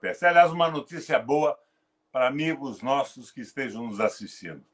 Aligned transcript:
peste. 0.00 0.26
Aliás, 0.26 0.52
uma 0.52 0.70
notícia 0.70 1.18
boa 1.18 1.58
para 2.12 2.28
amigos 2.28 2.82
nossos 2.82 3.30
que 3.30 3.40
estejam 3.40 3.86
nos 3.86 4.00
assistindo. 4.00 4.64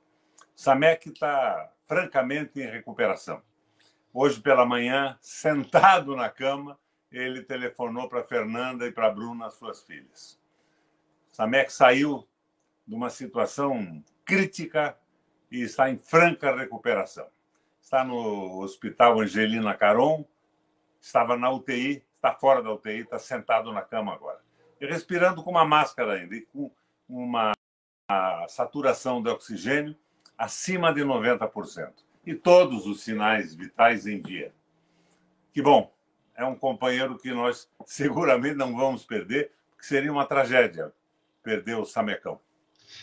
Samek 0.54 1.10
está 1.10 1.72
francamente 1.84 2.60
em 2.60 2.66
recuperação. 2.66 3.42
Hoje 4.12 4.40
pela 4.40 4.64
manhã, 4.64 5.16
sentado 5.20 6.16
na 6.16 6.28
cama, 6.28 6.78
ele 7.12 7.42
telefonou 7.42 8.08
para 8.08 8.24
Fernanda 8.24 8.86
e 8.86 8.92
para 8.92 9.10
Bruna, 9.10 9.50
suas 9.50 9.82
filhas. 9.82 10.40
Samek 11.30 11.70
saiu 11.70 12.26
de 12.86 12.94
uma 12.94 13.10
situação 13.10 14.02
crítica 14.24 14.98
e 15.50 15.62
está 15.62 15.90
em 15.90 15.98
franca 15.98 16.56
recuperação. 16.56 17.28
Está 17.80 18.02
no 18.02 18.60
Hospital 18.60 19.20
Angelina 19.20 19.74
Caron, 19.74 20.24
estava 21.00 21.36
na 21.36 21.50
UTI, 21.50 22.04
está 22.14 22.32
fora 22.32 22.62
da 22.62 22.72
UTI, 22.72 23.00
está 23.00 23.18
sentado 23.18 23.72
na 23.72 23.82
cama 23.82 24.12
agora. 24.12 24.45
E 24.80 24.86
respirando 24.86 25.42
com 25.42 25.50
uma 25.50 25.64
máscara 25.64 26.14
ainda, 26.14 26.34
e 26.34 26.42
com 26.42 26.70
uma 27.08 27.52
saturação 28.48 29.22
de 29.22 29.28
oxigênio 29.30 29.96
acima 30.36 30.92
de 30.92 31.02
90%. 31.02 31.92
E 32.24 32.34
todos 32.34 32.86
os 32.86 33.02
sinais 33.02 33.54
vitais 33.54 34.06
em 34.06 34.20
dia. 34.20 34.52
Que 35.52 35.62
bom, 35.62 35.92
é 36.36 36.44
um 36.44 36.54
companheiro 36.54 37.18
que 37.18 37.32
nós 37.32 37.68
seguramente 37.86 38.56
não 38.56 38.76
vamos 38.76 39.04
perder, 39.04 39.52
porque 39.70 39.86
seria 39.86 40.12
uma 40.12 40.26
tragédia 40.26 40.92
perder 41.42 41.76
o 41.76 41.84
Samecão. 41.84 42.40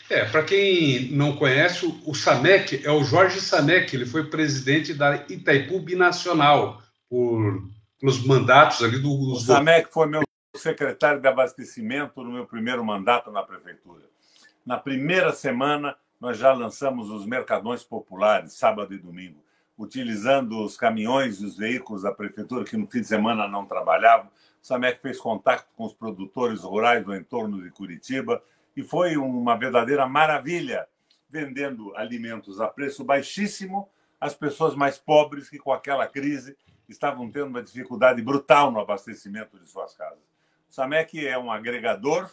É, 0.08 0.24
para 0.24 0.42
quem 0.42 1.10
não 1.12 1.36
conhece, 1.36 1.86
o 2.06 2.14
Samek 2.14 2.86
é 2.86 2.90
o 2.90 3.04
Jorge 3.04 3.40
Samek, 3.40 3.94
ele 3.94 4.06
foi 4.06 4.28
presidente 4.28 4.94
da 4.94 5.16
Itaipu 5.28 5.78
Binacional 5.78 6.82
por, 7.08 7.68
pelos 8.00 8.24
mandatos 8.24 8.82
ali 8.82 8.98
do. 8.98 9.10
O 9.10 9.40
Samek 9.40 9.92
foi 9.92 10.06
meu 10.06 10.22
secretário 10.54 11.20
de 11.20 11.28
abastecimento 11.28 12.22
no 12.22 12.32
meu 12.32 12.46
primeiro 12.46 12.84
mandato 12.84 13.30
na 13.30 13.42
prefeitura. 13.42 14.04
Na 14.64 14.78
primeira 14.78 15.32
semana, 15.32 15.96
nós 16.20 16.38
já 16.38 16.52
lançamos 16.52 17.10
os 17.10 17.26
mercadões 17.26 17.82
populares, 17.82 18.54
sábado 18.54 18.94
e 18.94 18.98
domingo, 18.98 19.42
utilizando 19.76 20.64
os 20.64 20.76
caminhões 20.76 21.40
e 21.40 21.44
os 21.44 21.56
veículos 21.56 22.02
da 22.02 22.12
prefeitura 22.12 22.64
que 22.64 22.76
no 22.76 22.86
fim 22.86 23.00
de 23.00 23.06
semana 23.06 23.48
não 23.48 23.66
trabalhavam. 23.66 24.26
O 24.26 24.66
Samek 24.66 25.02
fez 25.02 25.18
contato 25.18 25.66
com 25.76 25.84
os 25.84 25.92
produtores 25.92 26.60
rurais 26.60 27.04
do 27.04 27.14
entorno 27.14 27.62
de 27.62 27.70
Curitiba 27.70 28.42
e 28.76 28.82
foi 28.82 29.16
uma 29.16 29.56
verdadeira 29.56 30.06
maravilha 30.06 30.86
vendendo 31.28 31.94
alimentos 31.96 32.60
a 32.60 32.68
preço 32.68 33.04
baixíssimo 33.04 33.88
às 34.20 34.34
pessoas 34.34 34.74
mais 34.74 34.96
pobres 34.96 35.50
que, 35.50 35.58
com 35.58 35.72
aquela 35.72 36.06
crise, 36.06 36.56
estavam 36.88 37.30
tendo 37.30 37.48
uma 37.48 37.62
dificuldade 37.62 38.22
brutal 38.22 38.70
no 38.70 38.80
abastecimento 38.80 39.58
de 39.58 39.68
suas 39.68 39.94
casas. 39.94 40.33
O 40.74 40.82
Samek 40.82 41.24
é 41.24 41.38
um 41.38 41.52
agregador 41.52 42.28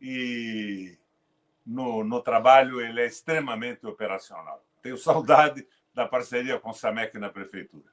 e 0.00 0.96
no, 1.66 2.02
no 2.02 2.18
trabalho 2.22 2.80
ele 2.80 2.98
é 3.02 3.06
extremamente 3.06 3.86
operacional. 3.86 4.64
Tenho 4.82 4.96
saudade 4.96 5.66
da 5.94 6.06
parceria 6.06 6.58
com 6.58 6.70
o 6.70 6.74
Samek 6.74 7.18
na 7.18 7.28
prefeitura. 7.28 7.84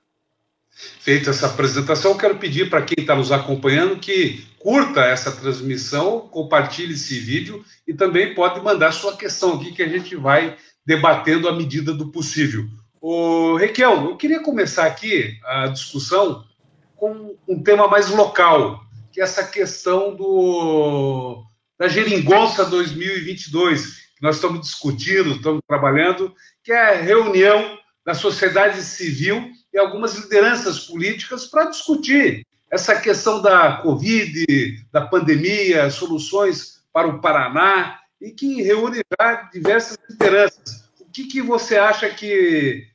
Feita 0.72 1.32
essa 1.32 1.48
apresentação, 1.48 2.18
quero 2.18 2.38
pedir 2.38 2.70
para 2.70 2.84
quem 2.84 3.02
está 3.02 3.14
nos 3.14 3.34
acompanhando 3.34 4.00
que 4.00 4.48
curta 4.60 5.02
essa 5.02 5.30
transmissão, 5.30 6.22
compartilhe 6.30 6.94
esse 6.94 7.20
vídeo 7.20 7.62
e 7.86 7.94
também 7.94 8.34
pode 8.34 8.62
mandar 8.62 8.94
sua 8.94 9.18
questão 9.18 9.56
aqui 9.56 9.74
que 9.74 9.84
a 9.84 9.90
gente 9.90 10.16
vai 10.16 10.58
debatendo 10.86 11.50
à 11.50 11.52
medida 11.52 11.94
do 11.94 12.14
possível. 12.14 12.66
O 13.02 13.58
Requiel, 13.58 14.06
eu 14.06 14.16
queria 14.16 14.42
começar 14.42 14.86
aqui 14.86 15.38
a 15.44 15.68
discussão 15.68 16.48
com 16.96 17.36
um 17.46 17.62
tema 17.62 17.90
mais 17.90 18.10
local, 18.10 18.88
que 19.12 19.22
é 19.22 19.24
essa 19.24 19.44
questão 19.44 20.16
do 20.16 21.46
da 21.78 21.88
Geringonça 21.88 22.66
2022, 22.66 23.96
que 24.18 24.22
nós 24.22 24.36
estamos 24.36 24.60
discutindo, 24.60 25.32
estamos 25.32 25.62
trabalhando, 25.66 26.36
que 26.62 26.74
é 26.74 26.90
a 26.90 27.02
reunião 27.02 27.80
da 28.06 28.14
sociedade 28.14 28.84
civil 28.84 29.50
e 29.74 29.78
algumas 29.78 30.16
lideranças 30.16 30.82
políticas 30.82 31.46
para 31.46 31.70
discutir 31.70 32.46
essa 32.70 33.00
questão 33.00 33.42
da 33.42 33.78
Covid, 33.78 34.46
da 34.92 35.08
pandemia, 35.08 35.90
soluções 35.90 36.84
para 36.92 37.08
o 37.08 37.22
Paraná, 37.22 37.98
e 38.22 38.32
que 38.32 38.62
reúne 38.62 39.02
já 39.20 39.50
diversas 39.54 39.98
lideranças. 40.10 40.90
O 41.00 41.06
que, 41.06 41.26
que 41.26 41.42
você 41.42 41.78
acha 41.78 42.10
que 42.10 42.86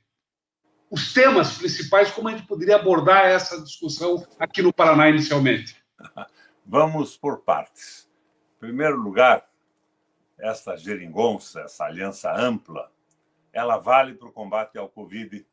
os 0.91 1.13
temas 1.13 1.55
principais, 1.55 2.11
como 2.11 2.29
a 2.29 2.33
gente 2.33 2.47
poderia 2.47 2.77
abordar 2.77 3.25
essa 3.25 3.61
discussão 3.63 4.25
aqui 4.39 4.63
no 4.63 4.73
Paraná 4.73 5.09
inicialmente? 5.09 5.75
Vamos 6.67 7.17
por 7.17 7.41
partes. 7.41 8.09
Em 8.57 8.61
primeiro 8.61 8.97
lugar, 8.97 9.49
essa 10.39 10.77
geringonça, 10.77 11.61
essa 11.61 11.85
aliança 11.85 12.33
ampla, 12.35 12.91
ela 13.53 13.79
vale 13.79 14.15
para 14.15 14.29
o 14.29 14.33
combate 14.33 14.79
ao 14.79 14.89
Covid 14.89 15.47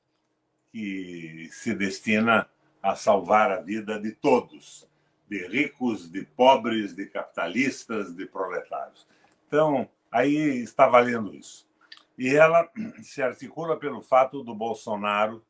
que 0.71 1.49
se 1.51 1.73
destina 1.75 2.49
a 2.81 2.95
salvar 2.95 3.51
a 3.51 3.61
vida 3.61 3.99
de 3.99 4.11
todos, 4.11 4.87
de 5.29 5.45
ricos, 5.47 6.09
de 6.09 6.25
pobres, 6.25 6.95
de 6.95 7.05
capitalistas, 7.05 8.15
de 8.15 8.25
proletários. 8.25 9.07
Então, 9.47 9.87
aí 10.11 10.61
está 10.61 10.87
valendo 10.87 11.35
isso. 11.35 11.69
E 12.17 12.35
ela 12.35 12.69
se 13.03 13.21
articula 13.21 13.77
pelo 13.77 14.01
fato 14.01 14.43
do 14.43 14.55
Bolsonaro 14.55 15.45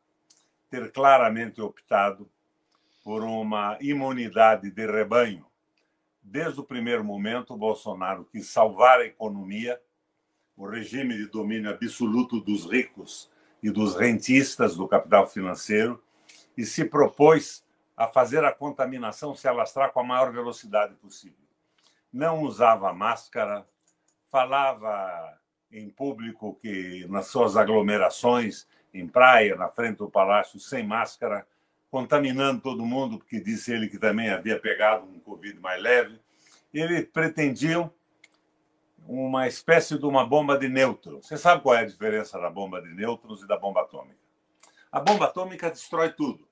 ter 0.69 0.91
claramente 0.91 1.61
optado 1.61 2.29
por 3.03 3.23
uma 3.23 3.77
imunidade 3.81 4.69
de 4.71 4.85
rebanho. 4.85 5.45
Desde 6.21 6.59
o 6.59 6.63
primeiro 6.63 7.03
momento, 7.03 7.53
o 7.53 7.57
Bolsonaro 7.57 8.25
quis 8.25 8.47
salvar 8.47 8.99
a 8.99 9.05
economia, 9.05 9.81
o 10.55 10.67
regime 10.67 11.15
de 11.17 11.27
domínio 11.27 11.71
absoluto 11.71 12.39
dos 12.39 12.65
ricos 12.65 13.31
e 13.63 13.71
dos 13.71 13.95
rentistas 13.95 14.75
do 14.75 14.87
capital 14.87 15.27
financeiro 15.27 16.01
e 16.55 16.63
se 16.63 16.85
propôs 16.85 17.65
a 17.97 18.07
fazer 18.07 18.43
a 18.43 18.51
contaminação 18.51 19.33
se 19.35 19.47
alastrar 19.47 19.91
com 19.91 19.99
a 19.99 20.03
maior 20.03 20.31
velocidade 20.31 20.95
possível. 20.95 21.37
Não 22.11 22.41
usava 22.43 22.93
máscara, 22.93 23.67
falava 24.25 25.39
em 25.71 25.89
público 25.89 26.55
que 26.55 27.05
nas 27.09 27.27
suas 27.27 27.55
aglomerações, 27.55 28.67
em 28.93 29.07
praia, 29.07 29.55
na 29.55 29.69
frente 29.69 29.97
do 29.97 30.09
palácio, 30.09 30.59
sem 30.59 30.85
máscara, 30.85 31.47
contaminando 31.91 32.61
todo 32.61 32.85
mundo, 32.85 33.17
porque 33.17 33.41
disse 33.41 33.73
ele 33.73 33.89
que 33.89 33.99
também 33.99 34.29
havia 34.29 34.57
pegado 34.57 35.05
um 35.05 35.19
Covid 35.19 35.59
mais 35.59 35.83
leve. 35.83 36.17
Eles 36.73 37.05
pretendiam 37.09 37.91
uma 39.05 39.45
espécie 39.45 39.99
de 39.99 40.05
uma 40.05 40.25
bomba 40.25 40.57
de 40.57 40.69
nêutrons. 40.69 41.27
Você 41.27 41.37
sabe 41.37 41.61
qual 41.61 41.75
é 41.75 41.79
a 41.79 41.85
diferença 41.85 42.39
da 42.39 42.49
bomba 42.49 42.81
de 42.81 42.93
nêutrons 42.93 43.43
e 43.43 43.47
da 43.47 43.57
bomba 43.57 43.81
atômica? 43.81 44.15
A 44.89 45.01
bomba 45.01 45.25
atômica 45.25 45.69
destrói 45.69 46.13
tudo. 46.13 46.47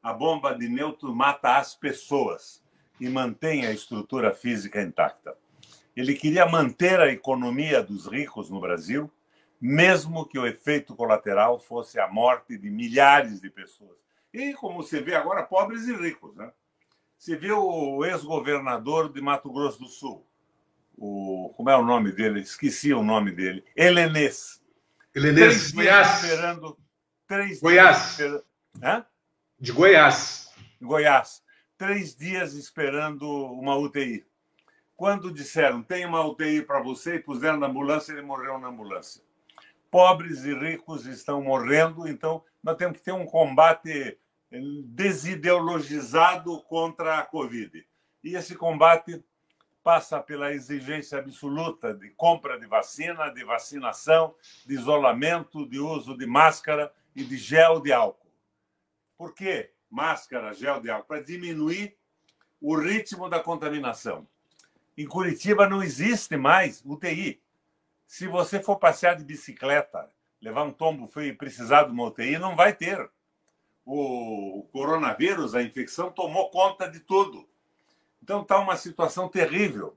A 0.00 0.12
bomba 0.12 0.54
de 0.54 0.68
nêutrons 0.68 1.14
mata 1.14 1.56
as 1.56 1.74
pessoas 1.74 2.62
e 3.00 3.08
mantém 3.08 3.66
a 3.66 3.72
estrutura 3.72 4.32
física 4.32 4.80
intacta. 4.80 5.36
Ele 5.96 6.14
queria 6.14 6.46
manter 6.46 7.00
a 7.00 7.10
economia 7.10 7.82
dos 7.82 8.06
ricos 8.06 8.48
no 8.48 8.60
Brasil, 8.60 9.10
mesmo 9.60 10.24
que 10.24 10.38
o 10.38 10.46
efeito 10.46 10.94
colateral 10.94 11.58
fosse 11.58 11.98
a 11.98 12.06
morte 12.06 12.56
de 12.56 12.70
milhares 12.70 13.40
de 13.40 13.50
pessoas. 13.50 14.03
E, 14.34 14.52
como 14.54 14.82
você 14.82 15.00
vê 15.00 15.14
agora, 15.14 15.44
pobres 15.44 15.86
e 15.86 15.94
ricos. 15.94 16.34
Né? 16.34 16.50
Você 17.16 17.36
viu 17.36 17.64
o 17.64 18.04
ex-governador 18.04 19.12
de 19.12 19.20
Mato 19.20 19.50
Grosso 19.52 19.78
do 19.78 19.86
Sul, 19.86 20.26
o 20.98 21.54
como 21.56 21.70
é 21.70 21.76
o 21.76 21.84
nome 21.84 22.10
dele? 22.10 22.40
Esqueci 22.40 22.92
o 22.92 23.04
nome 23.04 23.30
dele. 23.30 23.64
Helenês. 23.76 24.60
Helenês 25.14 25.70
Goiás. 25.70 26.24
Esperando 26.24 26.76
três 27.28 27.60
Goiás. 27.60 27.96
dias 27.96 28.10
esperando... 28.10 28.44
De 29.60 29.70
Goiás. 29.72 30.52
Goiás. 30.82 31.44
Três 31.78 32.16
dias 32.16 32.54
esperando 32.54 33.24
uma 33.28 33.76
UTI. 33.76 34.26
Quando 34.96 35.32
disseram 35.32 35.80
tem 35.80 36.04
uma 36.04 36.26
UTI 36.26 36.62
para 36.62 36.82
você 36.82 37.16
e 37.16 37.20
puseram 37.20 37.56
na 37.56 37.68
ambulância, 37.68 38.12
ele 38.12 38.22
morreu 38.22 38.58
na 38.58 38.66
ambulância. 38.66 39.22
Pobres 39.92 40.44
e 40.44 40.52
ricos 40.52 41.06
estão 41.06 41.40
morrendo, 41.40 42.08
então 42.08 42.42
nós 42.60 42.76
temos 42.76 42.98
que 42.98 43.04
ter 43.04 43.12
um 43.12 43.26
combate 43.26 44.18
desideologizado 44.86 46.60
contra 46.62 47.18
a 47.18 47.24
Covid. 47.24 47.86
E 48.22 48.34
esse 48.36 48.54
combate 48.54 49.22
passa 49.82 50.18
pela 50.20 50.52
exigência 50.52 51.18
absoluta 51.18 51.92
de 51.92 52.08
compra 52.10 52.58
de 52.58 52.66
vacina, 52.66 53.28
de 53.28 53.44
vacinação, 53.44 54.34
de 54.64 54.74
isolamento, 54.74 55.68
de 55.68 55.78
uso 55.78 56.16
de 56.16 56.26
máscara 56.26 56.90
e 57.14 57.22
de 57.22 57.36
gel 57.36 57.80
de 57.80 57.92
álcool. 57.92 58.32
Por 59.16 59.34
quê? 59.34 59.72
Máscara, 59.90 60.54
gel 60.54 60.80
de 60.80 60.90
álcool, 60.90 61.06
para 61.06 61.22
diminuir 61.22 61.96
o 62.60 62.76
ritmo 62.76 63.28
da 63.28 63.40
contaminação. 63.40 64.26
Em 64.96 65.06
Curitiba 65.06 65.68
não 65.68 65.82
existe 65.82 66.36
mais 66.36 66.82
UTI. 66.84 67.42
Se 68.06 68.26
você 68.26 68.60
for 68.60 68.76
passear 68.76 69.16
de 69.16 69.24
bicicleta, 69.24 70.10
levar 70.40 70.64
um 70.64 70.72
tombo 70.72 71.06
feio 71.06 71.32
e 71.32 71.36
precisar 71.36 71.84
de 71.84 71.90
uma 71.90 72.04
UTI, 72.04 72.38
não 72.38 72.56
vai 72.56 72.72
ter. 72.72 73.10
O 73.84 74.66
coronavírus, 74.72 75.54
a 75.54 75.62
infecção, 75.62 76.10
tomou 76.10 76.50
conta 76.50 76.90
de 76.90 77.00
tudo 77.00 77.46
Então 78.22 78.40
está 78.40 78.58
uma 78.58 78.76
situação 78.76 79.28
terrível. 79.28 79.96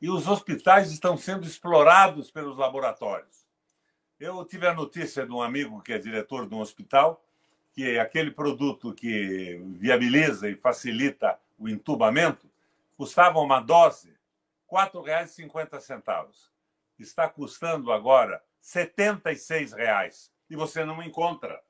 E 0.00 0.10
os 0.10 0.26
hospitais 0.26 0.90
estão 0.90 1.16
sendo 1.16 1.46
explorados 1.46 2.30
pelos 2.30 2.56
laboratórios. 2.56 3.46
Eu 4.18 4.44
tive 4.44 4.66
a 4.66 4.74
notícia 4.74 5.24
de 5.24 5.32
um 5.32 5.40
amigo 5.40 5.80
que 5.82 5.92
é 5.92 5.98
diretor 5.98 6.48
de 6.48 6.54
um 6.54 6.60
hospital 6.60 7.24
que 7.72 7.98
aquele 7.98 8.30
produto 8.30 8.92
que 8.92 9.60
viabiliza 9.68 10.48
e 10.48 10.56
facilita 10.56 11.38
o 11.58 11.68
entubamento 11.68 12.50
custava 12.96 13.38
uma 13.38 13.60
dose 13.60 14.08
R$ 14.70 14.88
4,50. 14.88 16.30
Está 16.98 17.28
custando 17.28 17.92
agora 17.92 18.42
76 18.60 19.72
reais 19.72 20.30
e 20.48 20.56
você 20.56 20.84
não 20.84 21.02
encontra. 21.02 21.62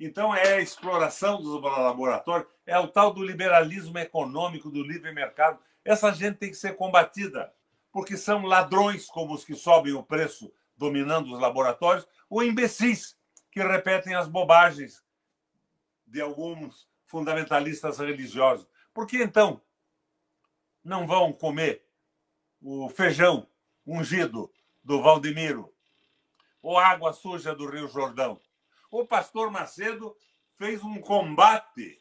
Então 0.00 0.34
é 0.34 0.54
a 0.54 0.60
exploração 0.62 1.42
dos 1.42 1.62
laboratórios, 1.62 2.48
é 2.64 2.78
o 2.78 2.88
tal 2.88 3.12
do 3.12 3.22
liberalismo 3.22 3.98
econômico, 3.98 4.70
do 4.70 4.82
livre 4.82 5.12
mercado. 5.12 5.60
Essa 5.84 6.10
gente 6.10 6.38
tem 6.38 6.48
que 6.48 6.56
ser 6.56 6.74
combatida, 6.74 7.52
porque 7.92 8.16
são 8.16 8.46
ladrões 8.46 9.06
como 9.08 9.34
os 9.34 9.44
que 9.44 9.54
sobem 9.54 9.92
o 9.92 10.02
preço 10.02 10.50
dominando 10.74 11.30
os 11.30 11.38
laboratórios, 11.38 12.08
ou 12.30 12.42
imbecis 12.42 13.14
que 13.52 13.60
repetem 13.60 14.14
as 14.14 14.26
bobagens 14.26 15.04
de 16.06 16.22
alguns 16.22 16.88
fundamentalistas 17.04 17.98
religiosos. 17.98 18.66
Por 18.94 19.06
que 19.06 19.22
então 19.22 19.60
não 20.82 21.06
vão 21.06 21.30
comer 21.30 21.84
o 22.62 22.88
feijão 22.88 23.46
ungido 23.86 24.50
do 24.82 25.02
Valdemiro, 25.02 25.70
ou 26.62 26.78
água 26.78 27.12
suja 27.12 27.54
do 27.54 27.68
Rio 27.68 27.86
Jordão? 27.86 28.40
O 28.90 29.04
pastor 29.04 29.50
Macedo 29.50 30.16
fez 30.56 30.82
um 30.82 31.00
combate 31.00 32.00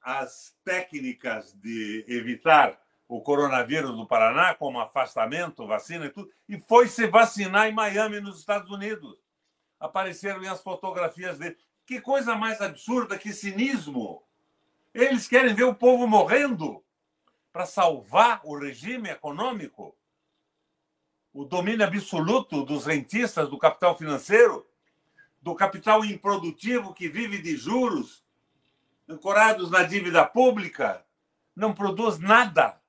às 0.00 0.56
técnicas 0.64 1.52
de 1.52 2.04
evitar 2.08 2.80
o 3.06 3.20
coronavírus 3.20 3.94
do 3.94 4.06
Paraná, 4.06 4.54
como 4.54 4.80
afastamento, 4.80 5.66
vacina 5.66 6.06
e 6.06 6.10
tudo, 6.10 6.30
e 6.48 6.58
foi 6.58 6.88
se 6.88 7.06
vacinar 7.06 7.68
em 7.68 7.74
Miami, 7.74 8.20
nos 8.20 8.40
Estados 8.40 8.70
Unidos. 8.70 9.16
Apareceram 9.78 10.40
as 10.50 10.62
fotografias 10.62 11.38
dele. 11.38 11.56
Que 11.84 12.00
coisa 12.00 12.34
mais 12.34 12.60
absurda, 12.60 13.18
que 13.18 13.32
cinismo! 13.32 14.24
Eles 14.92 15.28
querem 15.28 15.54
ver 15.54 15.64
o 15.64 15.74
povo 15.74 16.06
morrendo 16.06 16.82
para 17.52 17.66
salvar 17.66 18.40
o 18.42 18.58
regime 18.58 19.10
econômico, 19.10 19.94
o 21.32 21.44
domínio 21.44 21.86
absoluto 21.86 22.64
dos 22.64 22.86
rentistas 22.86 23.48
do 23.50 23.58
capital 23.58 23.96
financeiro, 23.96 24.66
do 25.46 25.54
capital 25.54 26.04
improdutivo 26.04 26.92
que 26.92 27.08
vive 27.08 27.40
de 27.40 27.56
juros, 27.56 28.24
ancorados 29.08 29.70
na 29.70 29.84
dívida 29.84 30.26
pública, 30.26 31.06
não 31.54 31.72
produz 31.72 32.18
nada. 32.18 32.80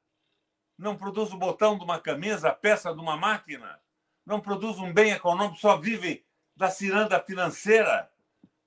Não 0.76 0.98
produz 0.98 1.32
o 1.32 1.38
botão 1.38 1.78
de 1.78 1.84
uma 1.84 2.00
camisa, 2.00 2.50
a 2.50 2.54
peça 2.54 2.92
de 2.92 3.00
uma 3.00 3.16
máquina. 3.16 3.80
Não 4.26 4.40
produz 4.40 4.80
um 4.80 4.92
bem 4.92 5.12
econômico, 5.12 5.60
só 5.60 5.78
vive 5.78 6.26
da 6.56 6.72
ciranda 6.72 7.20
financeira 7.20 8.10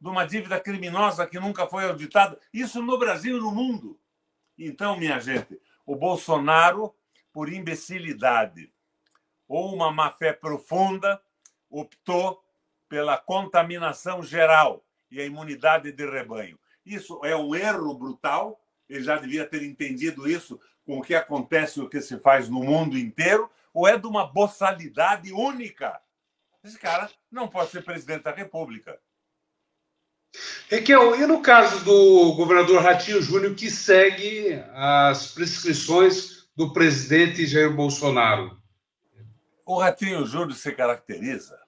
de 0.00 0.08
uma 0.08 0.24
dívida 0.24 0.60
criminosa 0.60 1.26
que 1.26 1.40
nunca 1.40 1.66
foi 1.66 1.84
auditada. 1.86 2.38
Isso 2.54 2.80
no 2.80 2.96
Brasil 2.96 3.38
e 3.38 3.40
no 3.40 3.50
mundo. 3.50 3.98
Então, 4.56 4.96
minha 4.96 5.18
gente, 5.18 5.60
o 5.84 5.96
Bolsonaro, 5.96 6.94
por 7.32 7.52
imbecilidade 7.52 8.72
ou 9.48 9.74
uma 9.74 9.90
má-fé 9.90 10.32
profunda, 10.32 11.20
optou 11.68 12.40
pela 12.90 13.16
contaminação 13.16 14.20
geral 14.20 14.84
e 15.10 15.20
a 15.20 15.24
imunidade 15.24 15.92
de 15.92 16.10
rebanho. 16.10 16.58
Isso 16.84 17.20
é 17.24 17.36
um 17.36 17.54
erro 17.54 17.94
brutal. 17.94 18.60
Ele 18.88 19.04
já 19.04 19.16
devia 19.16 19.46
ter 19.46 19.62
entendido 19.62 20.28
isso 20.28 20.60
com 20.84 20.98
o 20.98 21.02
que 21.02 21.14
acontece 21.14 21.78
e 21.78 21.82
o 21.82 21.88
que 21.88 22.00
se 22.00 22.18
faz 22.18 22.48
no 22.48 22.64
mundo 22.64 22.98
inteiro, 22.98 23.48
ou 23.72 23.86
é 23.86 23.96
de 23.96 24.06
uma 24.08 24.26
boçalidade 24.26 25.32
única. 25.32 26.00
Esse 26.64 26.78
cara 26.78 27.08
não 27.30 27.46
pode 27.46 27.70
ser 27.70 27.84
presidente 27.84 28.24
da 28.24 28.32
República. 28.32 28.98
Raquel, 30.70 31.14
e 31.16 31.26
no 31.26 31.40
caso 31.40 31.84
do 31.84 32.34
governador 32.34 32.82
Ratinho 32.82 33.22
Júnior, 33.22 33.54
que 33.54 33.70
segue 33.70 34.54
as 34.72 35.32
prescrições 35.32 36.48
do 36.56 36.72
presidente 36.72 37.46
Jair 37.46 37.72
Bolsonaro? 37.72 38.60
O 39.64 39.78
Ratinho 39.78 40.26
Júnior 40.26 40.54
se 40.54 40.72
caracteriza 40.72 41.60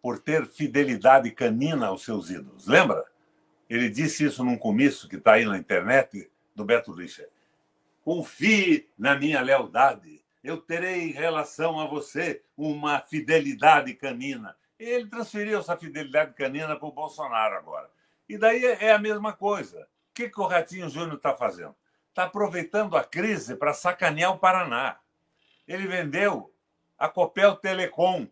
por 0.00 0.18
ter 0.18 0.46
fidelidade 0.46 1.30
canina 1.30 1.88
aos 1.88 2.04
seus 2.04 2.30
ídolos. 2.30 2.66
Lembra? 2.66 3.04
Ele 3.68 3.88
disse 3.88 4.24
isso 4.24 4.44
num 4.44 4.58
comício 4.58 5.08
que 5.08 5.16
está 5.16 5.34
aí 5.34 5.44
na 5.44 5.58
internet 5.58 6.30
do 6.54 6.64
Beto 6.64 6.92
Richa. 6.92 7.28
Confie 8.02 8.88
na 8.98 9.14
minha 9.14 9.40
lealdade. 9.40 10.24
Eu 10.42 10.56
terei 10.56 11.02
em 11.02 11.12
relação 11.12 11.78
a 11.78 11.86
você 11.86 12.42
uma 12.56 13.00
fidelidade 13.00 13.94
canina. 13.94 14.56
Ele 14.78 15.06
transferiu 15.06 15.60
essa 15.60 15.76
fidelidade 15.76 16.34
canina 16.34 16.74
para 16.74 16.88
o 16.88 16.92
Bolsonaro 16.92 17.54
agora. 17.56 17.90
E 18.28 18.38
daí 18.38 18.64
é 18.64 18.92
a 18.92 18.98
mesma 18.98 19.32
coisa. 19.32 19.80
O 20.10 20.14
que, 20.14 20.28
que 20.28 20.40
o 20.40 20.46
Ratinho 20.46 20.88
Júnior 20.88 21.16
está 21.16 21.34
fazendo? 21.34 21.74
Está 22.08 22.24
aproveitando 22.24 22.96
a 22.96 23.04
crise 23.04 23.54
para 23.54 23.74
sacanear 23.74 24.32
o 24.32 24.38
Paraná. 24.38 24.98
Ele 25.66 25.86
vendeu 25.86 26.52
a 26.98 27.08
Copel 27.08 27.56
Telecom. 27.56 28.26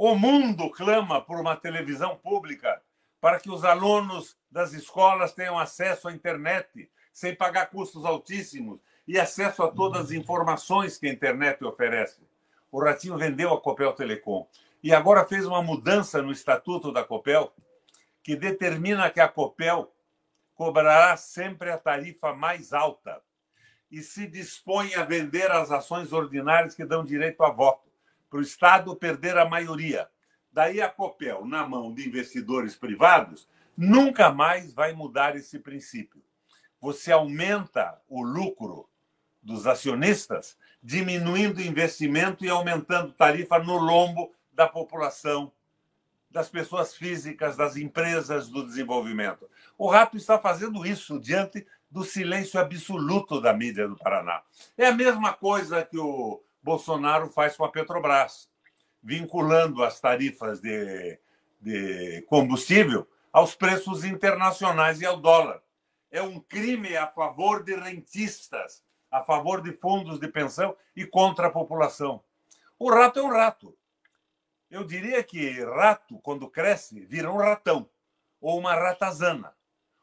O 0.00 0.14
mundo 0.14 0.70
clama 0.70 1.20
por 1.20 1.40
uma 1.40 1.56
televisão 1.56 2.14
pública 2.14 2.80
para 3.20 3.40
que 3.40 3.50
os 3.50 3.64
alunos 3.64 4.38
das 4.48 4.72
escolas 4.72 5.32
tenham 5.32 5.58
acesso 5.58 6.06
à 6.06 6.12
internet 6.12 6.88
sem 7.12 7.34
pagar 7.34 7.66
custos 7.66 8.04
altíssimos 8.04 8.80
e 9.08 9.18
acesso 9.18 9.60
a 9.60 9.72
todas 9.72 10.04
as 10.04 10.10
informações 10.12 10.96
que 10.96 11.08
a 11.08 11.12
internet 11.12 11.64
oferece. 11.64 12.20
O 12.70 12.80
Ratinho 12.80 13.18
vendeu 13.18 13.52
a 13.52 13.60
Copel 13.60 13.92
Telecom 13.92 14.46
e 14.84 14.94
agora 14.94 15.26
fez 15.26 15.44
uma 15.44 15.64
mudança 15.64 16.22
no 16.22 16.30
estatuto 16.30 16.92
da 16.92 17.02
Copel 17.02 17.52
que 18.22 18.36
determina 18.36 19.10
que 19.10 19.18
a 19.18 19.26
Copel 19.26 19.92
cobrará 20.54 21.16
sempre 21.16 21.72
a 21.72 21.76
tarifa 21.76 22.32
mais 22.32 22.72
alta 22.72 23.20
e 23.90 24.00
se 24.00 24.28
dispõe 24.28 24.94
a 24.94 25.02
vender 25.02 25.50
as 25.50 25.72
ações 25.72 26.12
ordinárias 26.12 26.76
que 26.76 26.84
dão 26.84 27.04
direito 27.04 27.42
a 27.42 27.50
voto, 27.50 27.87
para 28.28 28.38
o 28.38 28.42
Estado 28.42 28.94
perder 28.96 29.36
a 29.38 29.48
maioria. 29.48 30.08
Daí 30.52 30.80
a 30.80 30.88
Copel, 30.88 31.44
na 31.44 31.66
mão 31.66 31.92
de 31.92 32.06
investidores 32.06 32.74
privados, 32.74 33.48
nunca 33.76 34.32
mais 34.32 34.72
vai 34.72 34.92
mudar 34.92 35.36
esse 35.36 35.58
princípio. 35.58 36.22
Você 36.80 37.12
aumenta 37.12 38.00
o 38.08 38.22
lucro 38.22 38.88
dos 39.42 39.66
acionistas, 39.66 40.56
diminuindo 40.82 41.58
o 41.58 41.62
investimento 41.62 42.44
e 42.44 42.50
aumentando 42.50 43.12
tarifa 43.12 43.58
no 43.58 43.76
lombo 43.78 44.32
da 44.52 44.66
população 44.66 45.52
das 46.30 46.48
pessoas 46.48 46.94
físicas, 46.94 47.56
das 47.56 47.76
empresas 47.76 48.48
do 48.48 48.66
desenvolvimento. 48.66 49.48
O 49.78 49.88
Rato 49.88 50.16
está 50.16 50.38
fazendo 50.38 50.86
isso 50.86 51.18
diante 51.18 51.66
do 51.90 52.04
silêncio 52.04 52.60
absoluto 52.60 53.40
da 53.40 53.52
mídia 53.52 53.88
do 53.88 53.96
Paraná. 53.96 54.42
É 54.76 54.86
a 54.86 54.92
mesma 54.92 55.32
coisa 55.32 55.82
que 55.84 55.98
o 55.98 56.42
Bolsonaro 56.62 57.28
faz 57.28 57.56
com 57.56 57.64
a 57.64 57.70
Petrobras, 57.70 58.48
vinculando 59.02 59.82
as 59.82 60.00
tarifas 60.00 60.60
de, 60.60 61.18
de 61.60 62.22
combustível 62.28 63.06
aos 63.32 63.54
preços 63.54 64.04
internacionais 64.04 65.00
e 65.00 65.06
ao 65.06 65.16
dólar. 65.16 65.62
É 66.10 66.22
um 66.22 66.40
crime 66.40 66.96
a 66.96 67.06
favor 67.06 67.62
de 67.62 67.74
rentistas, 67.74 68.82
a 69.10 69.22
favor 69.22 69.62
de 69.62 69.72
fundos 69.72 70.18
de 70.18 70.28
pensão 70.28 70.76
e 70.96 71.06
contra 71.06 71.48
a 71.48 71.50
população. 71.50 72.22
O 72.78 72.90
rato 72.90 73.18
é 73.18 73.22
um 73.22 73.30
rato. 73.30 73.76
Eu 74.70 74.84
diria 74.84 75.22
que 75.24 75.62
rato, 75.64 76.18
quando 76.18 76.48
cresce, 76.48 77.00
vira 77.00 77.30
um 77.30 77.38
ratão 77.38 77.88
ou 78.40 78.58
uma 78.58 78.74
ratazana. 78.74 79.54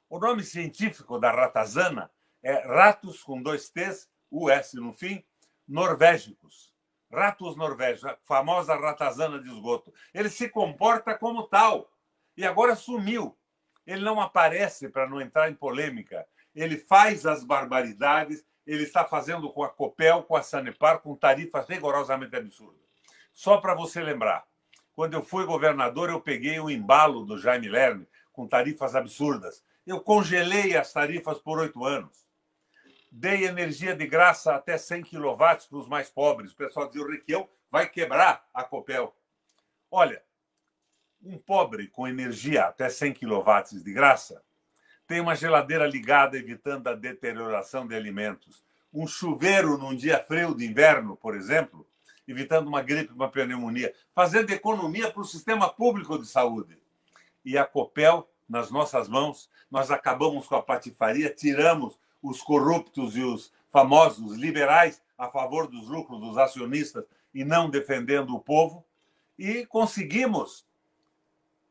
O 0.10 0.20
nome 0.20 0.44
científico 0.44 1.20
da 1.20 1.32
ratazana 1.32 2.12
é 2.42 2.54
ratos 2.68 3.24
com 3.24 3.42
dois 3.42 3.70
T's, 3.70 4.10
US 4.32 4.74
no 4.74 4.92
fim, 4.92 5.24
norvégicos. 5.68 6.74
Ratos 7.12 7.56
norvégicos, 7.56 8.12
a 8.12 8.18
famosa 8.24 8.76
ratazana 8.76 9.40
de 9.40 9.50
esgoto. 9.50 9.94
Ele 10.14 10.30
se 10.30 10.50
comporta 10.50 11.18
como 11.18 11.44
tal 11.44 11.90
e 12.36 12.46
agora 12.46 12.76
sumiu. 12.76 13.38
Ele 13.86 14.04
não 14.04 14.20
aparece 14.20 14.90
para 14.90 15.08
não 15.08 15.22
entrar 15.22 15.50
em 15.50 15.56
polêmica. 15.56 16.28
Ele 16.54 16.78
faz 16.78 17.26
as 17.26 17.44
barbaridades, 17.44 18.44
ele 18.66 18.84
está 18.84 19.06
fazendo 19.06 19.52
com 19.52 19.64
a 19.64 19.70
Copel, 19.70 20.24
com 20.24 20.36
a 20.36 20.42
Sanepar, 20.42 21.00
com 21.00 21.16
tarifas 21.16 21.68
rigorosamente 21.68 22.36
absurdas. 22.36 22.82
Só 23.32 23.58
para 23.58 23.76
você 23.76 24.02
lembrar, 24.02 24.46
quando 24.94 25.14
eu 25.14 25.24
fui 25.24 25.46
governador, 25.46 26.10
eu 26.10 26.22
peguei 26.22 26.60
o 26.60 26.70
embalo 26.70 27.26
do 27.26 27.38
Jaime 27.38 27.68
Lerner 27.68 28.08
com 28.32 28.48
tarifas 28.48 28.96
absurdas. 28.96 29.64
Eu 29.86 30.02
congelei 30.02 30.76
as 30.76 30.92
tarifas 30.92 31.38
por 31.40 31.60
oito 31.60 31.86
anos. 31.86 32.25
Dei 33.18 33.46
energia 33.46 33.96
de 33.96 34.06
graça 34.06 34.54
até 34.54 34.78
100 34.78 35.04
kW 35.04 35.38
para 35.38 35.78
os 35.78 35.88
mais 35.88 36.10
pobres. 36.10 36.52
O 36.52 36.56
pessoal 36.58 36.88
dizia: 36.88 37.02
o 37.02 37.10
Requião 37.10 37.48
vai 37.72 37.88
quebrar 37.88 38.46
a 38.54 38.62
Copel. 38.62 39.16
Olha, 39.90 40.22
um 41.24 41.38
pobre 41.38 41.88
com 41.88 42.06
energia 42.06 42.66
até 42.66 42.90
100 42.90 43.14
kW 43.14 43.82
de 43.82 43.94
graça 43.94 44.44
tem 45.08 45.22
uma 45.22 45.34
geladeira 45.34 45.88
ligada, 45.88 46.38
evitando 46.38 46.90
a 46.90 46.94
deterioração 46.94 47.88
de 47.88 47.96
alimentos. 47.96 48.62
um 48.94 49.08
chuveiro 49.08 49.78
num 49.78 49.96
dia 49.96 50.22
frio 50.22 50.54
de 50.54 50.66
inverno, 50.66 51.16
por 51.16 51.36
exemplo, 51.38 51.88
evitando 52.28 52.68
uma 52.68 52.82
gripe, 52.82 53.14
uma 53.14 53.30
pneumonia, 53.30 53.94
fazendo 54.14 54.52
economia 54.52 55.10
para 55.10 55.22
o 55.22 55.26
sistema 55.26 55.70
público 55.70 56.20
de 56.20 56.28
saúde. 56.28 56.78
E 57.46 57.58
a 57.58 57.66
Copel, 57.66 58.30
nas 58.48 58.72
nossas 58.72 59.08
mãos, 59.08 59.50
nós 59.72 59.90
acabamos 59.90 60.48
com 60.48 60.56
a 60.56 60.62
patifaria, 60.62 61.30
tiramos 61.30 61.98
os 62.28 62.42
corruptos 62.42 63.16
e 63.16 63.22
os 63.22 63.52
famosos 63.70 64.36
liberais 64.38 65.02
a 65.18 65.28
favor 65.28 65.68
dos 65.68 65.88
lucros 65.88 66.20
dos 66.20 66.38
acionistas 66.38 67.06
e 67.34 67.44
não 67.44 67.70
defendendo 67.70 68.36
o 68.36 68.40
povo, 68.40 68.86
e 69.38 69.66
conseguimos 69.66 70.66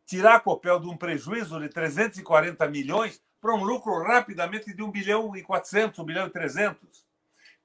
tirar 0.05 0.37
a 0.37 0.41
Copel 0.41 0.79
de 0.79 0.87
um 0.87 0.97
prejuízo 0.97 1.59
de 1.59 1.69
340 1.69 2.69
milhões 2.69 3.23
para 3.41 3.55
um 3.55 3.65
lucro 3.65 4.03
rapidamente 4.03 4.75
de 4.75 4.83
1 4.83 4.91
bilhão 4.91 5.37
e 5.37 5.43
400, 5.43 5.99
1 5.99 6.05
bilhão 6.05 6.27
e 6.27 6.31
300. 6.31 7.07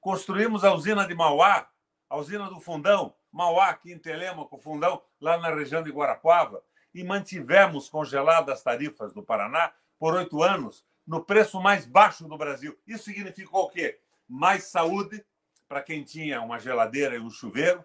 Construímos 0.00 0.64
a 0.64 0.72
usina 0.72 1.06
de 1.06 1.14
Mauá, 1.14 1.68
a 2.08 2.16
usina 2.16 2.48
do 2.48 2.60
Fundão, 2.60 3.14
Mauá, 3.30 3.68
aqui 3.68 3.92
em 3.92 3.98
Telêmaco, 3.98 4.58
Fundão, 4.58 5.02
lá 5.20 5.38
na 5.38 5.54
região 5.54 5.82
de 5.82 5.90
Guarapuava, 5.90 6.62
e 6.94 7.04
mantivemos 7.04 7.88
congeladas 7.88 8.56
as 8.56 8.62
tarifas 8.62 9.12
do 9.12 9.22
Paraná 9.22 9.72
por 9.98 10.14
oito 10.14 10.42
anos, 10.42 10.84
no 11.10 11.24
preço 11.24 11.60
mais 11.60 11.84
baixo 11.84 12.28
do 12.28 12.38
Brasil. 12.38 12.78
Isso 12.86 13.02
significou 13.06 13.64
o 13.64 13.68
quê? 13.68 13.98
Mais 14.28 14.62
saúde 14.62 15.24
para 15.68 15.82
quem 15.82 16.04
tinha 16.04 16.40
uma 16.40 16.56
geladeira 16.56 17.16
e 17.16 17.18
um 17.18 17.28
chuveiro, 17.28 17.84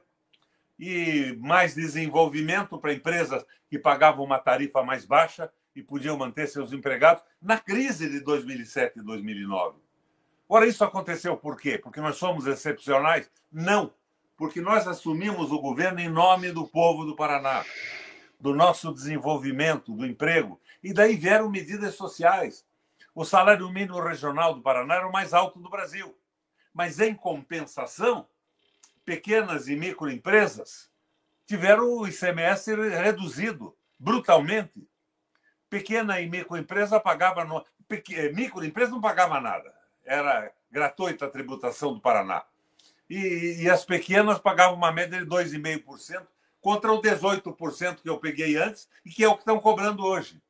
e 0.78 1.36
mais 1.40 1.74
desenvolvimento 1.74 2.78
para 2.78 2.94
empresas 2.94 3.44
que 3.68 3.80
pagavam 3.80 4.24
uma 4.24 4.38
tarifa 4.38 4.84
mais 4.84 5.06
baixa 5.06 5.52
e 5.76 5.82
podiam 5.82 6.16
manter 6.16 6.48
seus 6.48 6.72
empregados 6.72 7.24
na 7.42 7.58
crise 7.58 8.08
de 8.08 8.20
2007 8.20 9.00
e 9.00 9.02
2009. 9.02 9.80
Ora, 10.48 10.68
isso 10.68 10.84
aconteceu 10.84 11.36
por 11.36 11.60
quê? 11.60 11.80
Porque 11.80 12.00
nós 12.00 12.18
somos 12.18 12.46
excepcionais? 12.46 13.32
Não, 13.52 13.92
porque 14.38 14.62
nós 14.62 14.88
assumimos 14.88 15.52
o 15.52 15.60
governo 15.60 16.00
em 16.00 16.10
nome 16.10 16.52
do 16.52 16.68
povo 16.68 17.04
do 17.04 17.16
Paraná, 17.16 17.66
do 18.40 18.54
nosso 18.54 18.94
desenvolvimento, 18.94 19.94
do 19.94 20.06
emprego. 20.06 20.62
E 20.84 20.94
daí 20.94 21.16
vieram 21.16 21.50
medidas 21.50 21.96
sociais. 21.96 22.64
O 23.16 23.24
salário 23.24 23.72
mínimo 23.72 24.02
regional 24.02 24.54
do 24.54 24.62
Paraná 24.62 24.96
era 24.96 25.08
o 25.08 25.12
mais 25.12 25.34
alto 25.34 25.58
do 25.58 25.70
Brasil. 25.70 26.14
Mas, 26.74 27.00
em 27.00 27.16
compensação, 27.16 28.28
pequenas 29.06 29.70
e 29.70 29.76
microempresas 29.78 30.92
tiveram 31.46 31.86
o 31.86 32.06
ICMS 32.06 32.76
reduzido 32.76 33.74
brutalmente. 33.98 34.86
Pequena 35.70 36.20
e 36.20 36.30
microempresa 36.30 37.00
pagava 37.00 37.46
no... 37.46 37.66
microempresa 38.34 38.92
não 38.92 39.00
pagava 39.00 39.40
nada, 39.40 39.74
era 40.04 40.52
gratuita 40.70 41.26
a 41.26 41.30
tributação 41.30 41.94
do 41.94 42.02
Paraná. 42.02 42.44
E, 43.10 43.62
e 43.62 43.70
as 43.70 43.86
pequenas 43.86 44.40
pagavam 44.40 44.76
uma 44.76 44.92
média 44.92 45.20
de 45.20 45.26
2,5% 45.26 46.28
contra 46.60 46.92
o 46.92 47.02
18% 47.02 48.02
que 48.02 48.10
eu 48.10 48.18
peguei 48.18 48.58
antes 48.58 48.90
e 49.06 49.10
que 49.10 49.24
é 49.24 49.28
o 49.28 49.36
que 49.36 49.42
estão 49.42 49.60
cobrando 49.60 50.04
hoje. 50.04 50.42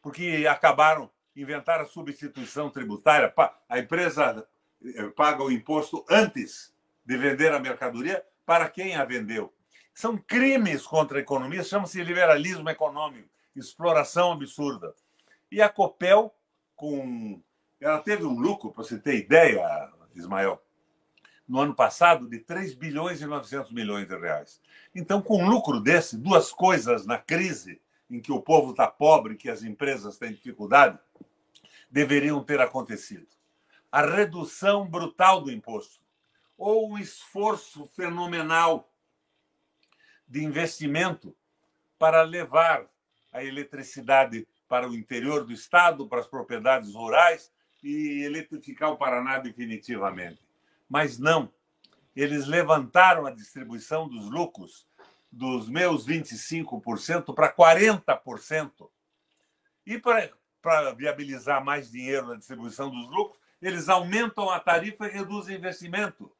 Porque 0.00 0.46
acabaram, 0.48 1.10
inventaram 1.40 1.84
a 1.84 1.88
substituição 1.88 2.70
tributária. 2.70 3.32
A 3.68 3.78
empresa 3.78 4.46
eh, 4.84 5.08
paga 5.16 5.42
o 5.42 5.52
imposto 5.52 6.04
antes 6.10 6.74
de 7.04 7.16
vender 7.16 7.52
a 7.52 7.60
mercadoria 7.60 8.24
para 8.44 8.68
quem 8.68 8.96
a 8.96 9.04
vendeu. 9.04 9.52
São 9.94 10.16
crimes 10.16 10.86
contra 10.86 11.18
a 11.18 11.20
economia, 11.20 11.62
chama-se 11.62 12.02
liberalismo 12.02 12.68
econômico, 12.68 13.28
exploração 13.56 14.32
absurda. 14.32 14.94
E 15.50 15.60
a 15.62 15.68
Copel, 15.68 16.34
com. 16.76 17.42
Ela 17.80 18.00
teve 18.00 18.24
um 18.24 18.38
lucro, 18.38 18.72
para 18.72 18.82
você 18.82 18.98
ter 18.98 19.16
ideia, 19.16 19.90
Ismael, 20.14 20.60
no 21.46 21.60
ano 21.60 21.74
passado, 21.74 22.28
de 22.28 22.38
3 22.40 22.74
bilhões 22.74 23.20
e 23.20 23.26
900 23.26 23.72
milhões 23.72 24.06
de 24.06 24.16
reais. 24.16 24.60
Então, 24.94 25.22
com 25.22 25.42
um 25.42 25.48
lucro 25.48 25.80
desse, 25.80 26.16
duas 26.16 26.52
coisas 26.52 27.06
na 27.06 27.18
crise 27.18 27.80
em 28.10 28.20
que 28.20 28.32
o 28.32 28.40
povo 28.40 28.70
está 28.70 28.86
pobre, 28.86 29.36
que 29.36 29.50
as 29.50 29.62
empresas 29.62 30.16
têm 30.16 30.32
dificuldade, 30.32 30.98
deveriam 31.90 32.42
ter 32.42 32.60
acontecido. 32.60 33.26
A 33.90 34.02
redução 34.02 34.86
brutal 34.86 35.40
do 35.40 35.50
imposto 35.50 36.02
ou 36.56 36.90
um 36.90 36.98
esforço 36.98 37.86
fenomenal 37.94 38.92
de 40.26 40.44
investimento 40.44 41.34
para 41.98 42.22
levar 42.22 42.86
a 43.32 43.42
eletricidade 43.42 44.46
para 44.68 44.88
o 44.88 44.94
interior 44.94 45.44
do 45.44 45.52
estado, 45.52 46.06
para 46.06 46.20
as 46.20 46.26
propriedades 46.26 46.92
rurais 46.94 47.50
e 47.82 48.22
eletrificar 48.22 48.90
o 48.90 48.96
Paraná 48.96 49.38
definitivamente. 49.38 50.40
Mas 50.88 51.18
não. 51.18 51.52
Eles 52.14 52.46
levantaram 52.46 53.24
a 53.26 53.30
distribuição 53.30 54.08
dos 54.08 54.28
lucros 54.28 54.86
dos 55.30 55.68
meus 55.68 56.06
25% 56.06 57.34
para 57.34 57.52
40%. 57.52 58.90
E 59.86 59.98
para 59.98 60.30
viabilizar 60.96 61.64
mais 61.64 61.90
dinheiro 61.90 62.28
na 62.28 62.36
distribuição 62.36 62.90
dos 62.90 63.08
lucros, 63.08 63.40
eles 63.60 63.88
aumentam 63.88 64.50
a 64.50 64.60
tarifa 64.60 65.06
e 65.06 65.10
reduzem 65.10 65.56
o 65.56 65.58
investimento 65.58 66.30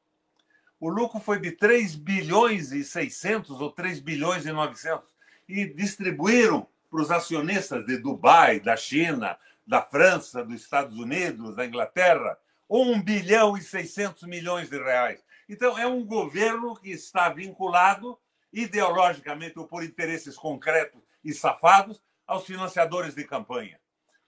o 0.79 0.87
lucro 0.87 1.19
foi 1.19 1.39
de 1.39 1.51
3 1.51 1.95
bilhões 1.95 2.71
e 2.71 2.85
600 2.85 3.59
ou 3.59 3.69
3 3.69 3.99
bilhões 3.99 4.45
e 4.45 4.51
900 4.51 5.09
e 5.47 5.65
distribuíram 5.65 6.65
para 6.89 7.01
os 7.01 7.11
acionistas 7.11 7.85
de 7.85 7.97
Dubai, 7.97 8.61
da 8.61 8.77
China, 8.77 9.37
da 9.67 9.81
França, 9.81 10.43
dos 10.43 10.61
Estados 10.61 10.97
Unidos, 10.97 11.57
da 11.57 11.65
Inglaterra, 11.65 12.37
1 12.69 13.01
bilhão 13.01 13.57
e 13.57 13.61
600 13.61 14.23
milhões 14.23 14.69
de 14.69 14.77
reais. 14.77 15.21
Então, 15.49 15.77
é 15.77 15.85
um 15.85 16.05
governo 16.05 16.75
que 16.75 16.91
está 16.91 17.27
vinculado 17.27 18.17
ideologicamente 18.53 19.59
ou 19.59 19.67
por 19.67 19.83
interesses 19.83 20.37
concretos 20.37 21.01
e 21.23 21.33
safados 21.33 22.01
aos 22.25 22.45
financiadores 22.45 23.15
de 23.15 23.25
campanha, 23.25 23.79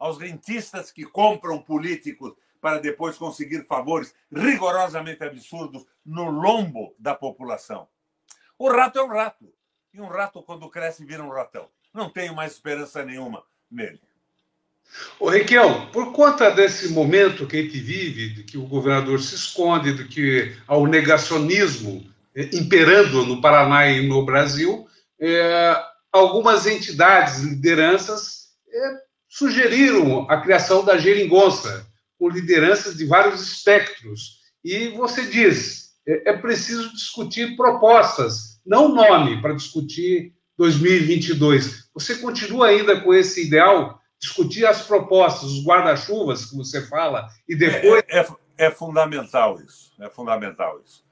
aos 0.02 0.18
rentistas 0.18 0.92
que 0.92 1.06
compram 1.06 1.62
políticos 1.62 2.34
para 2.60 2.80
depois 2.80 3.18
conseguir 3.18 3.66
favores 3.68 4.16
rigorosamente 4.32 5.24
absurdos 5.24 5.86
no 6.04 6.30
lombo 6.30 6.96
da 6.98 7.14
população. 7.14 7.88
O 8.58 8.68
rato 8.68 8.98
é 8.98 9.04
um 9.04 9.08
rato. 9.08 9.54
E 9.94 10.02
um 10.02 10.08
rato, 10.08 10.42
quando 10.42 10.70
cresce, 10.70 11.06
vira 11.06 11.24
um 11.24 11.30
ratão. 11.30 11.70
Não 11.94 12.10
tenho 12.10 12.36
mais 12.36 12.54
esperança 12.54 13.06
nenhuma 13.06 13.44
nele. 13.70 14.02
Ô, 15.20 15.30
Requião, 15.30 15.88
por 15.92 16.12
conta 16.14 16.50
desse 16.50 16.90
momento 16.90 17.46
que 17.46 17.58
a 17.58 17.62
gente 17.62 17.80
vive, 17.80 18.30
de 18.30 18.44
que 18.44 18.58
o 18.58 18.66
governador 18.66 19.22
se 19.22 19.36
esconde, 19.36 19.94
de 19.94 20.08
que 20.08 20.58
há 20.68 20.76
o 20.76 20.88
negacionismo 20.88 22.04
eh, 22.36 22.50
imperando 22.54 23.24
no 23.26 23.40
Paraná 23.40 23.88
e 23.88 24.08
no 24.08 24.26
Brasil, 24.26 24.88
é, 25.20 25.76
algumas 26.12 26.66
entidades, 26.66 27.42
lideranças, 27.42 28.50
é, 28.68 29.11
sugeriram 29.32 30.30
a 30.30 30.42
criação 30.42 30.84
da 30.84 30.98
geringonça, 30.98 31.88
com 32.20 32.28
lideranças 32.28 32.98
de 32.98 33.06
vários 33.06 33.42
espectros. 33.42 34.42
E 34.62 34.90
você 34.90 35.26
diz, 35.26 35.94
é, 36.06 36.32
é 36.32 36.38
preciso 36.38 36.92
discutir 36.92 37.56
propostas, 37.56 38.60
não 38.66 38.94
nome 38.94 39.42
para 39.42 39.56
discutir 39.56 40.36
2022. 40.58 41.90
Você 41.94 42.18
continua 42.18 42.68
ainda 42.68 43.00
com 43.00 43.14
esse 43.14 43.48
ideal? 43.48 44.02
Discutir 44.20 44.66
as 44.66 44.86
propostas, 44.86 45.50
os 45.50 45.66
guarda-chuvas 45.66 46.46
que 46.46 46.56
você 46.56 46.86
fala, 46.86 47.28
e 47.48 47.56
depois. 47.56 48.04
É, 48.10 48.20
é, 48.20 48.28
é 48.58 48.70
fundamental 48.70 49.60
isso. 49.62 49.94
É 50.00 50.10
fundamental 50.10 50.80
isso. 50.86 51.04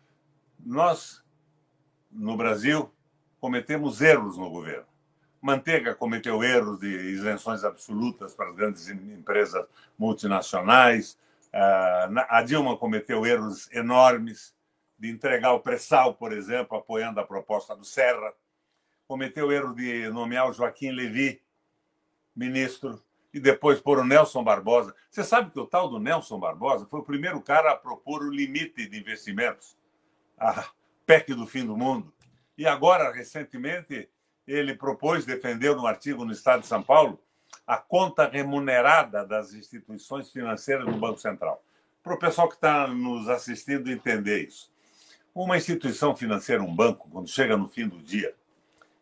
Nós, 0.63 1.23
no 2.11 2.35
Brasil, 2.35 2.93
cometemos 3.39 4.01
erros 4.01 4.38
no 4.38 4.49
governo. 4.49 4.88
Manteiga 5.41 5.96
cometeu 5.96 6.43
erros 6.43 6.79
de 6.79 6.88
isenções 6.88 7.63
absolutas 7.63 8.34
para 8.34 8.50
as 8.50 8.55
grandes 8.55 8.89
empresas 8.89 9.65
multinacionais. 9.98 11.17
Ah, 11.53 12.10
a 12.29 12.41
Dilma 12.43 12.77
cometeu 12.77 13.25
erros 13.25 13.72
enormes 13.72 14.53
de 14.98 15.10
entregar 15.10 15.53
o 15.53 15.62
pré-sal, 15.62 16.13
por 16.13 16.34
exemplo, 16.34 16.77
apoiando 16.77 17.19
a 17.19 17.25
proposta 17.25 17.75
do 17.75 17.86
Serra. 17.86 18.34
Cometeu 19.08 19.51
erro 19.51 19.74
de 19.74 20.10
nomear 20.10 20.50
o 20.50 20.53
Joaquim 20.53 20.91
Levy 20.91 21.41
ministro 22.36 23.01
e 23.34 23.39
depois 23.39 23.79
pôr 23.79 24.00
o 24.00 24.05
Nelson 24.05 24.43
Barbosa. 24.43 24.96
Você 25.10 25.24
sabe 25.24 25.51
que 25.51 25.60
o 25.60 25.65
tal 25.65 25.89
do 25.89 26.00
Nelson 26.00 26.39
Barbosa 26.39 26.86
foi 26.86 27.00
o 27.00 27.03
primeiro 27.03 27.41
cara 27.41 27.72
a 27.72 27.75
propor 27.75 28.24
o 28.24 28.31
limite 28.31 28.88
de 28.88 29.00
investimentos, 29.00 29.77
a 30.38 30.69
PEC 31.05 31.34
do 31.34 31.46
fim 31.46 31.65
do 31.65 31.77
mundo. 31.77 32.13
E 32.58 32.65
agora, 32.65 33.12
recentemente, 33.12 34.10
ele 34.51 34.73
propôs, 34.73 35.25
defendeu 35.25 35.75
no 35.75 35.85
artigo 35.85 36.25
no 36.25 36.31
Estado 36.31 36.61
de 36.61 36.67
São 36.67 36.81
Paulo, 36.81 37.19
a 37.65 37.77
conta 37.77 38.27
remunerada 38.27 39.25
das 39.25 39.53
instituições 39.53 40.31
financeiras 40.31 40.85
do 40.85 40.97
Banco 40.97 41.19
Central. 41.19 41.63
Para 42.03 42.13
o 42.13 42.19
pessoal 42.19 42.47
que 42.47 42.55
está 42.55 42.87
nos 42.87 43.27
assistindo 43.29 43.91
entender 43.91 44.47
isso. 44.47 44.71
Uma 45.33 45.57
instituição 45.57 46.15
financeira, 46.15 46.63
um 46.63 46.75
banco, 46.75 47.07
quando 47.09 47.27
chega 47.27 47.55
no 47.55 47.67
fim 47.67 47.87
do 47.87 48.01
dia 48.01 48.33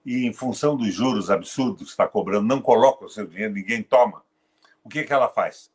e, 0.06 0.26
em 0.26 0.34
função 0.34 0.76
dos 0.76 0.94
juros 0.94 1.32
absurdos 1.32 1.84
que 1.84 1.90
está 1.92 2.08
cobrando, 2.08 2.48
não 2.48 2.62
coloca 2.62 3.06
o 3.06 3.10
seu 3.10 3.26
dinheiro, 3.26 3.54
ninguém 3.54 3.82
toma, 3.82 4.24
o 4.84 4.90
que, 4.90 5.04
que 5.04 5.14
ela 5.14 5.30
faz? 5.30 5.72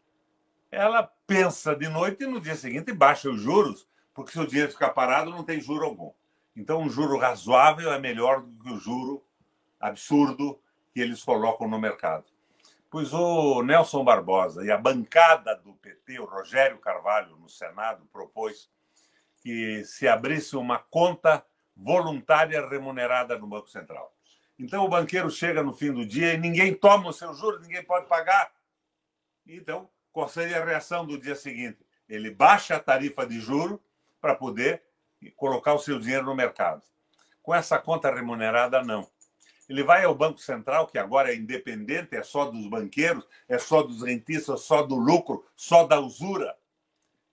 Ela 0.70 1.10
pensa 1.26 1.74
de 1.74 1.88
noite 1.88 2.24
e 2.24 2.26
no 2.26 2.40
dia 2.40 2.56
seguinte 2.56 2.92
baixa 2.92 3.30
os 3.30 3.40
juros 3.40 3.86
porque 4.14 4.32
se 4.32 4.40
o 4.40 4.46
dinheiro 4.46 4.70
ficar 4.70 4.90
parado, 4.90 5.30
não 5.30 5.42
tem 5.42 5.60
juro 5.60 5.84
algum. 5.84 6.12
Então, 6.54 6.82
um 6.82 6.90
juro 6.90 7.16
razoável 7.16 7.92
é 7.92 7.98
melhor 7.98 8.42
do 8.42 8.62
que 8.62 8.70
o 8.70 8.78
juro 8.78 9.22
absurdo 9.82 10.58
que 10.94 11.00
eles 11.00 11.22
colocam 11.24 11.68
no 11.68 11.78
mercado. 11.78 12.24
Pois 12.88 13.12
o 13.12 13.62
Nelson 13.62 14.04
Barbosa 14.04 14.64
e 14.64 14.70
a 14.70 14.78
bancada 14.78 15.56
do 15.56 15.72
PT, 15.74 16.20
o 16.20 16.24
Rogério 16.24 16.78
Carvalho, 16.78 17.36
no 17.36 17.48
Senado, 17.48 18.06
propôs 18.12 18.70
que 19.42 19.82
se 19.84 20.06
abrisse 20.06 20.56
uma 20.56 20.78
conta 20.78 21.44
voluntária 21.76 22.64
remunerada 22.68 23.36
no 23.36 23.46
Banco 23.46 23.68
Central. 23.68 24.14
Então, 24.58 24.84
o 24.84 24.88
banqueiro 24.88 25.30
chega 25.30 25.62
no 25.62 25.72
fim 25.72 25.90
do 25.90 26.06
dia 26.06 26.34
e 26.34 26.38
ninguém 26.38 26.74
toma 26.74 27.08
o 27.08 27.12
seu 27.12 27.34
juro, 27.34 27.58
ninguém 27.58 27.82
pode 27.82 28.06
pagar. 28.06 28.52
Então, 29.46 29.88
qual 30.12 30.28
seria 30.28 30.62
a 30.62 30.64
reação 30.64 31.04
do 31.04 31.18
dia 31.18 31.34
seguinte? 31.34 31.84
Ele 32.08 32.30
baixa 32.30 32.76
a 32.76 32.80
tarifa 32.80 33.26
de 33.26 33.40
juro 33.40 33.82
para 34.20 34.34
poder 34.34 34.82
colocar 35.34 35.72
o 35.74 35.78
seu 35.78 35.98
dinheiro 35.98 36.26
no 36.26 36.34
mercado. 36.34 36.82
Com 37.42 37.54
essa 37.54 37.78
conta 37.78 38.14
remunerada, 38.14 38.82
não. 38.82 39.10
Ele 39.69 39.83
vai 39.83 40.04
ao 40.04 40.14
Banco 40.14 40.38
Central, 40.38 40.87
que 40.87 40.99
agora 40.99 41.33
é 41.33 41.37
independente, 41.37 42.16
é 42.16 42.23
só 42.23 42.47
dos 42.47 42.66
banqueiros, 42.66 43.26
é 43.49 43.59
só 43.59 43.83
dos 43.83 44.02
rentistas, 44.02 44.62
só 44.62 44.83
do 44.83 44.97
lucro, 44.97 45.45
só 45.54 45.87
da 45.87 46.00
usura, 46.00 46.57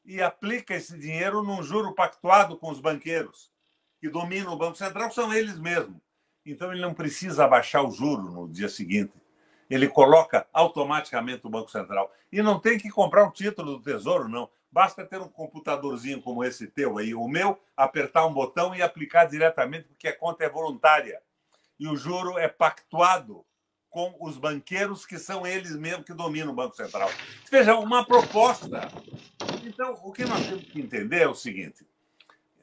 e 0.06 0.22
aplica 0.22 0.74
esse 0.74 0.98
dinheiro 0.98 1.44
num 1.44 1.62
juro 1.62 1.94
pactuado 1.94 2.58
com 2.58 2.72
os 2.72 2.80
banqueiros, 2.80 3.52
que 4.00 4.10
dominam 4.10 4.54
o 4.54 4.58
Banco 4.58 4.78
Central, 4.78 5.12
são 5.12 5.34
eles 5.34 5.60
mesmos. 5.60 6.02
Então 6.46 6.72
ele 6.72 6.82
não 6.82 6.94
precisa 6.94 7.46
abaixar 7.46 7.86
o 7.86 7.92
juro 7.92 8.24
no 8.24 8.48
dia 8.48 8.70
seguinte. 8.70 9.14
Ele 9.70 9.88
coloca 9.88 10.48
automaticamente 10.52 11.46
o 11.46 11.50
Banco 11.50 11.70
Central. 11.70 12.12
E 12.32 12.42
não 12.42 12.60
tem 12.60 12.80
que 12.80 12.90
comprar 12.90 13.24
um 13.24 13.32
título 13.32 13.78
do 13.78 13.84
Tesouro, 13.84 14.28
não. 14.28 14.50
Basta 14.72 15.06
ter 15.06 15.20
um 15.20 15.28
computadorzinho 15.28 16.22
como 16.22 16.44
esse 16.44 16.66
teu 16.68 16.98
aí, 16.98 17.14
o 17.14 17.28
meu, 17.28 17.60
apertar 17.76 18.26
um 18.26 18.34
botão 18.34 18.74
e 18.74 18.82
aplicar 18.82 19.26
diretamente, 19.26 19.88
porque 19.90 20.08
a 20.08 20.18
conta 20.18 20.44
é 20.44 20.50
voluntária 20.50 21.22
e 21.80 21.88
o 21.88 21.96
juro 21.96 22.38
é 22.38 22.48
pactuado 22.48 23.46
com 23.90 24.16
os 24.20 24.38
banqueiros, 24.38 25.06
que 25.06 25.18
são 25.18 25.48
eles 25.48 25.76
mesmos 25.76 26.06
que 26.06 26.14
dominam 26.14 26.52
o 26.52 26.56
Banco 26.56 26.76
Central. 26.76 27.10
Veja, 27.50 27.76
uma 27.76 28.06
proposta. 28.06 28.88
Então, 29.64 29.94
o 30.04 30.12
que 30.12 30.26
nós 30.26 30.46
temos 30.46 30.66
que 30.66 30.80
entender 30.80 31.22
é 31.22 31.28
o 31.28 31.34
seguinte: 31.34 31.88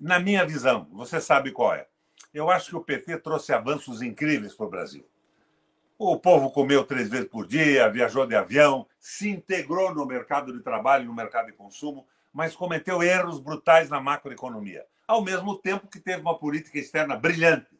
na 0.01 0.19
minha 0.21 0.45
visão, 0.47 0.89
você 0.93 1.21
sabe 1.21 1.51
qual 1.51 1.75
é. 1.75 1.87
Eu 2.33 2.51
acho 2.51 2.71
que 2.71 2.77
o 2.77 2.85
PT 2.85 3.19
trouxe 3.19 3.53
avanços 3.53 4.03
incríveis 4.03 4.55
para 4.55 4.67
o 4.67 4.71
Brasil. 4.71 5.09
O 5.99 6.19
povo 6.19 6.51
comeu 6.51 6.85
três 6.85 7.09
vezes 7.09 7.29
por 7.29 7.47
dia, 7.47 7.89
viajou 7.89 8.27
de 8.27 8.37
avião, 8.37 8.87
se 9.01 9.31
integrou 9.31 9.95
no 9.95 10.05
mercado 10.05 10.53
de 10.53 10.63
trabalho, 10.63 11.07
no 11.07 11.15
mercado 11.15 11.47
de 11.47 11.53
consumo, 11.53 12.07
mas 12.31 12.55
cometeu 12.55 13.03
erros 13.03 13.41
brutais 13.41 13.89
na 13.89 13.99
macroeconomia. 13.99 14.85
Ao 15.09 15.23
mesmo 15.23 15.57
tempo 15.57 15.89
que 15.89 15.99
teve 15.99 16.21
uma 16.21 16.39
política 16.39 16.79
externa 16.79 17.17
brilhante 17.17 17.76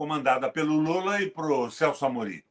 comandada 0.00 0.50
pelo 0.50 0.78
Lula 0.78 1.20
e 1.20 1.28
por 1.28 1.70
Celso 1.70 2.06
Amorim. 2.06 2.42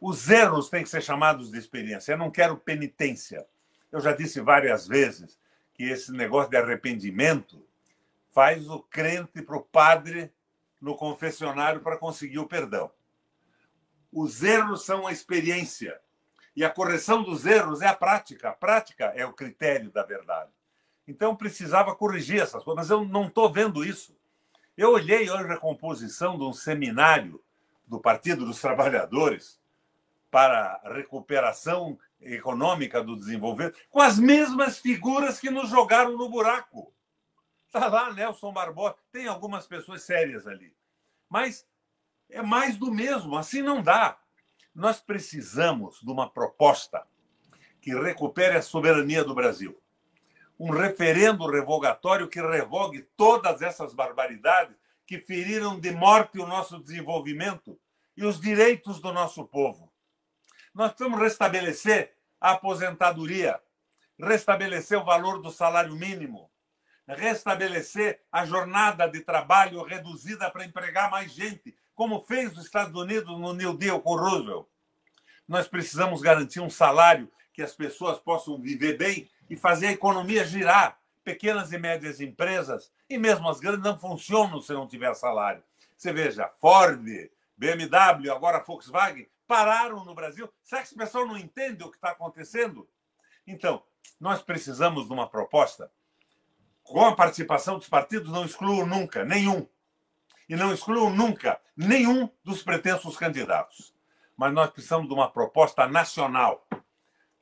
Os 0.00 0.30
erros 0.30 0.70
têm 0.70 0.82
que 0.82 0.88
ser 0.88 1.02
chamados 1.02 1.50
de 1.50 1.58
experiência. 1.58 2.12
Eu 2.12 2.16
não 2.16 2.30
quero 2.30 2.56
penitência. 2.56 3.46
Eu 3.92 4.00
já 4.00 4.14
disse 4.14 4.40
várias 4.40 4.88
vezes 4.88 5.38
que 5.74 5.84
esse 5.84 6.10
negócio 6.10 6.50
de 6.50 6.56
arrependimento 6.56 7.62
faz 8.30 8.66
o 8.66 8.80
crente 8.80 9.42
para 9.42 9.58
o 9.58 9.62
padre 9.62 10.32
no 10.80 10.96
confessionário 10.96 11.82
para 11.82 11.98
conseguir 11.98 12.38
o 12.38 12.48
perdão. 12.48 12.90
Os 14.10 14.42
erros 14.42 14.82
são 14.82 15.06
a 15.06 15.12
experiência. 15.12 16.00
E 16.56 16.64
a 16.64 16.70
correção 16.70 17.22
dos 17.22 17.44
erros 17.44 17.82
é 17.82 17.88
a 17.88 17.94
prática. 17.94 18.48
A 18.48 18.54
prática 18.54 19.12
é 19.14 19.26
o 19.26 19.34
critério 19.34 19.90
da 19.90 20.02
verdade. 20.02 20.50
Então 21.06 21.36
precisava 21.36 21.94
corrigir 21.94 22.40
essas 22.40 22.64
coisas, 22.64 22.88
mas 22.88 22.90
eu 22.90 23.04
não 23.04 23.26
estou 23.26 23.52
vendo 23.52 23.84
isso. 23.84 24.18
Eu 24.80 24.92
olhei 24.92 25.28
hoje 25.28 25.52
a 25.52 25.58
composição 25.58 26.38
de 26.38 26.44
um 26.44 26.54
seminário 26.54 27.44
do 27.86 28.00
Partido 28.00 28.46
dos 28.46 28.62
Trabalhadores 28.62 29.60
para 30.30 30.80
a 30.82 30.94
recuperação 30.94 31.98
econômica 32.18 33.04
do 33.04 33.14
desenvolvimento, 33.14 33.76
com 33.90 34.00
as 34.00 34.18
mesmas 34.18 34.78
figuras 34.78 35.38
que 35.38 35.50
nos 35.50 35.68
jogaram 35.68 36.16
no 36.16 36.30
buraco. 36.30 36.94
Está 37.66 37.88
lá 37.88 38.10
Nelson 38.14 38.54
Barbosa, 38.54 38.96
tem 39.12 39.26
algumas 39.26 39.66
pessoas 39.66 40.02
sérias 40.02 40.46
ali. 40.46 40.74
Mas 41.28 41.68
é 42.30 42.40
mais 42.40 42.78
do 42.78 42.90
mesmo, 42.90 43.36
assim 43.36 43.60
não 43.60 43.82
dá. 43.82 44.18
Nós 44.74 44.98
precisamos 44.98 46.00
de 46.00 46.10
uma 46.10 46.26
proposta 46.26 47.06
que 47.82 47.94
recupere 47.94 48.56
a 48.56 48.62
soberania 48.62 49.22
do 49.22 49.34
Brasil 49.34 49.78
um 50.60 50.68
referendo 50.68 51.50
revogatório 51.50 52.28
que 52.28 52.38
revogue 52.38 53.00
todas 53.16 53.62
essas 53.62 53.94
barbaridades 53.94 54.76
que 55.10 55.18
feriram 55.18 55.80
de 55.80 55.90
morte 55.90 56.38
o 56.38 56.46
nosso 56.46 56.78
desenvolvimento 56.78 57.76
e 58.16 58.24
os 58.24 58.40
direitos 58.40 59.00
do 59.00 59.12
nosso 59.12 59.44
povo. 59.44 59.92
Nós 60.72 60.92
precisamos 60.92 61.20
restabelecer 61.20 62.14
a 62.40 62.52
aposentadoria, 62.52 63.60
restabelecer 64.16 64.96
o 64.96 65.04
valor 65.04 65.42
do 65.42 65.50
salário 65.50 65.96
mínimo, 65.96 66.48
restabelecer 67.08 68.22
a 68.30 68.46
jornada 68.46 69.08
de 69.08 69.18
trabalho 69.22 69.82
reduzida 69.82 70.48
para 70.48 70.64
empregar 70.64 71.10
mais 71.10 71.32
gente, 71.32 71.76
como 71.92 72.20
fez 72.20 72.56
os 72.56 72.64
Estados 72.64 72.94
Unidos 72.94 73.36
no 73.36 73.52
New 73.52 73.76
Deal 73.76 74.00
com 74.00 74.14
Roosevelt. 74.14 74.68
Nós 75.48 75.66
precisamos 75.66 76.22
garantir 76.22 76.60
um 76.60 76.70
salário 76.70 77.28
que 77.52 77.62
as 77.62 77.74
pessoas 77.74 78.20
possam 78.20 78.60
viver 78.60 78.96
bem 78.96 79.28
e 79.48 79.56
fazer 79.56 79.88
a 79.88 79.92
economia 79.92 80.44
girar. 80.44 80.99
Pequenas 81.24 81.72
e 81.72 81.78
médias 81.78 82.20
empresas, 82.20 82.90
e 83.08 83.18
mesmo 83.18 83.48
as 83.48 83.60
grandes, 83.60 83.82
não 83.82 83.98
funcionam 83.98 84.60
se 84.60 84.72
não 84.72 84.86
tiver 84.86 85.14
salário. 85.14 85.62
Você 85.96 86.12
veja, 86.12 86.48
Ford, 86.60 87.04
BMW, 87.56 88.30
agora 88.30 88.62
Volkswagen, 88.62 89.28
pararam 89.46 90.04
no 90.04 90.14
Brasil. 90.14 90.48
Será 90.62 90.80
que 90.80 90.88
esse 90.88 90.96
pessoal 90.96 91.26
não 91.26 91.36
entende 91.36 91.84
o 91.84 91.90
que 91.90 91.96
está 91.96 92.10
acontecendo? 92.10 92.88
Então, 93.46 93.82
nós 94.18 94.42
precisamos 94.42 95.06
de 95.06 95.12
uma 95.12 95.28
proposta 95.28 95.90
com 96.82 97.04
a 97.04 97.14
participação 97.14 97.78
dos 97.78 97.88
partidos, 97.88 98.32
não 98.32 98.44
excluo 98.44 98.86
nunca, 98.86 99.24
nenhum. 99.24 99.66
E 100.48 100.56
não 100.56 100.72
excluo 100.72 101.10
nunca 101.10 101.60
nenhum 101.76 102.28
dos 102.42 102.62
pretensos 102.62 103.16
candidatos. 103.16 103.94
Mas 104.36 104.52
nós 104.52 104.70
precisamos 104.70 105.06
de 105.06 105.14
uma 105.14 105.30
proposta 105.30 105.86
nacional 105.86 106.66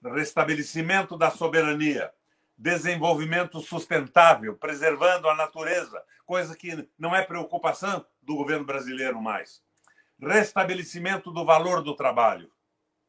restabelecimento 0.03 1.17
da 1.17 1.31
soberania, 1.31 2.13
desenvolvimento 2.59 3.61
sustentável, 3.61 4.57
preservando 4.57 5.29
a 5.29 5.37
natureza, 5.37 6.03
coisa 6.27 6.57
que 6.57 6.89
não 6.99 7.15
é 7.15 7.23
preocupação 7.23 8.05
do 8.21 8.35
governo 8.35 8.65
brasileiro 8.65 9.23
mais. 9.23 9.63
Restabelecimento 10.21 11.31
do 11.31 11.45
valor 11.45 11.81
do 11.81 11.95
trabalho, 11.95 12.51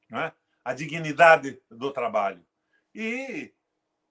né? 0.07 0.31
a 0.63 0.73
dignidade 0.73 1.59
do 1.69 1.91
trabalho. 1.91 2.45
E, 2.93 3.51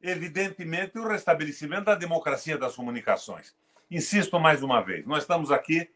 evidentemente, 0.03 0.99
o 0.99 1.07
restabelecimento 1.07 1.85
da 1.85 1.95
democracia 1.95 2.59
das 2.59 2.75
comunicações. 2.75 3.55
Insisto 3.89 4.41
mais 4.41 4.61
uma 4.63 4.83
vez, 4.83 5.07
nós 5.07 5.23
estamos 5.23 5.53
aqui, 5.53 5.89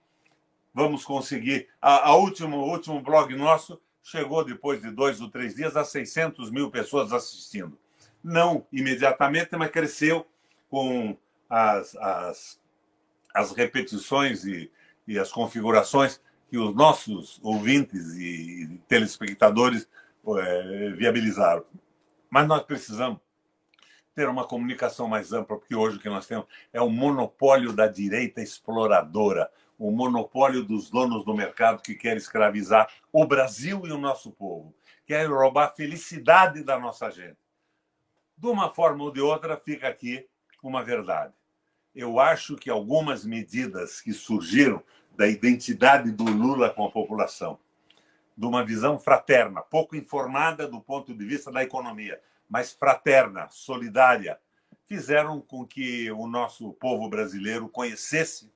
vamos 0.72 1.05
conseguir. 1.05 1.68
A, 1.81 2.11
a 2.11 2.16
último, 2.16 2.59
o 2.59 2.70
último 2.70 3.00
blog 3.00 3.35
nosso 3.35 3.81
chegou 4.05 4.44
depois 4.44 4.81
de 4.81 4.90
dois 4.90 5.20
ou 5.20 5.28
três 5.28 5.57
dias 5.57 5.76
a 5.76 5.85
600 5.85 6.50
mil 6.50 6.70
pessoas 6.70 7.12
assistindo. 7.12 7.76
Não 8.22 8.66
imediatamente, 8.72 9.56
mas 9.56 9.70
cresceu 9.70 10.26
com 10.70 11.16
as, 11.48 11.94
as, 11.96 12.61
as 13.35 13.52
repetições 13.52 14.44
e, 14.44 14.70
e 15.06 15.18
as 15.18 15.30
configurações 15.30 16.20
que 16.48 16.58
os 16.58 16.74
nossos 16.74 17.40
ouvintes 17.42 18.14
e 18.16 18.80
telespectadores 18.87 19.88
é, 20.38 20.90
viabilizaram. 20.90 21.64
Mas 22.30 22.46
nós 22.46 22.62
precisamos 22.62 23.18
ter 24.14 24.28
uma 24.28 24.46
comunicação 24.46 25.08
mais 25.08 25.32
ampla, 25.32 25.58
porque 25.58 25.74
hoje 25.74 25.96
o 25.96 26.00
que 26.00 26.08
nós 26.08 26.26
temos 26.26 26.46
é 26.72 26.80
o 26.80 26.90
monopólio 26.90 27.72
da 27.72 27.87
direita 27.87 28.42
exploradora, 28.42 29.50
o 29.78 29.90
monopólio 29.90 30.62
dos 30.62 30.90
donos 30.90 31.24
do 31.24 31.35
mercado 31.35 31.82
que 31.82 31.94
quer 31.94 32.16
escravizar 32.16 32.88
o 33.11 33.26
Brasil 33.26 33.82
e 33.87 33.92
o 33.92 33.98
nosso 33.98 34.30
povo, 34.30 34.74
quer 35.06 35.26
roubar 35.28 35.66
a 35.66 35.72
felicidade 35.72 36.62
da 36.62 36.78
nossa 36.78 37.11
gente. 37.11 37.41
De 38.42 38.48
uma 38.48 38.68
forma 38.68 39.05
ou 39.05 39.12
de 39.12 39.20
outra, 39.20 39.57
fica 39.57 39.87
aqui 39.87 40.26
uma 40.64 40.83
verdade. 40.83 41.33
Eu 41.94 42.18
acho 42.18 42.57
que 42.57 42.68
algumas 42.68 43.24
medidas 43.24 44.00
que 44.00 44.12
surgiram 44.12 44.83
da 45.16 45.28
identidade 45.28 46.11
do 46.11 46.24
Lula 46.24 46.68
com 46.68 46.85
a 46.85 46.90
população, 46.90 47.57
de 48.37 48.44
uma 48.44 48.64
visão 48.64 48.98
fraterna, 48.98 49.62
pouco 49.62 49.94
informada 49.94 50.66
do 50.66 50.81
ponto 50.81 51.14
de 51.14 51.24
vista 51.24 51.52
da 51.52 51.62
economia, 51.62 52.20
mas 52.50 52.72
fraterna, 52.72 53.46
solidária, 53.48 54.40
fizeram 54.87 55.40
com 55.40 55.64
que 55.64 56.11
o 56.11 56.26
nosso 56.26 56.72
povo 56.72 57.09
brasileiro 57.09 57.68
conhecesse 57.68 58.52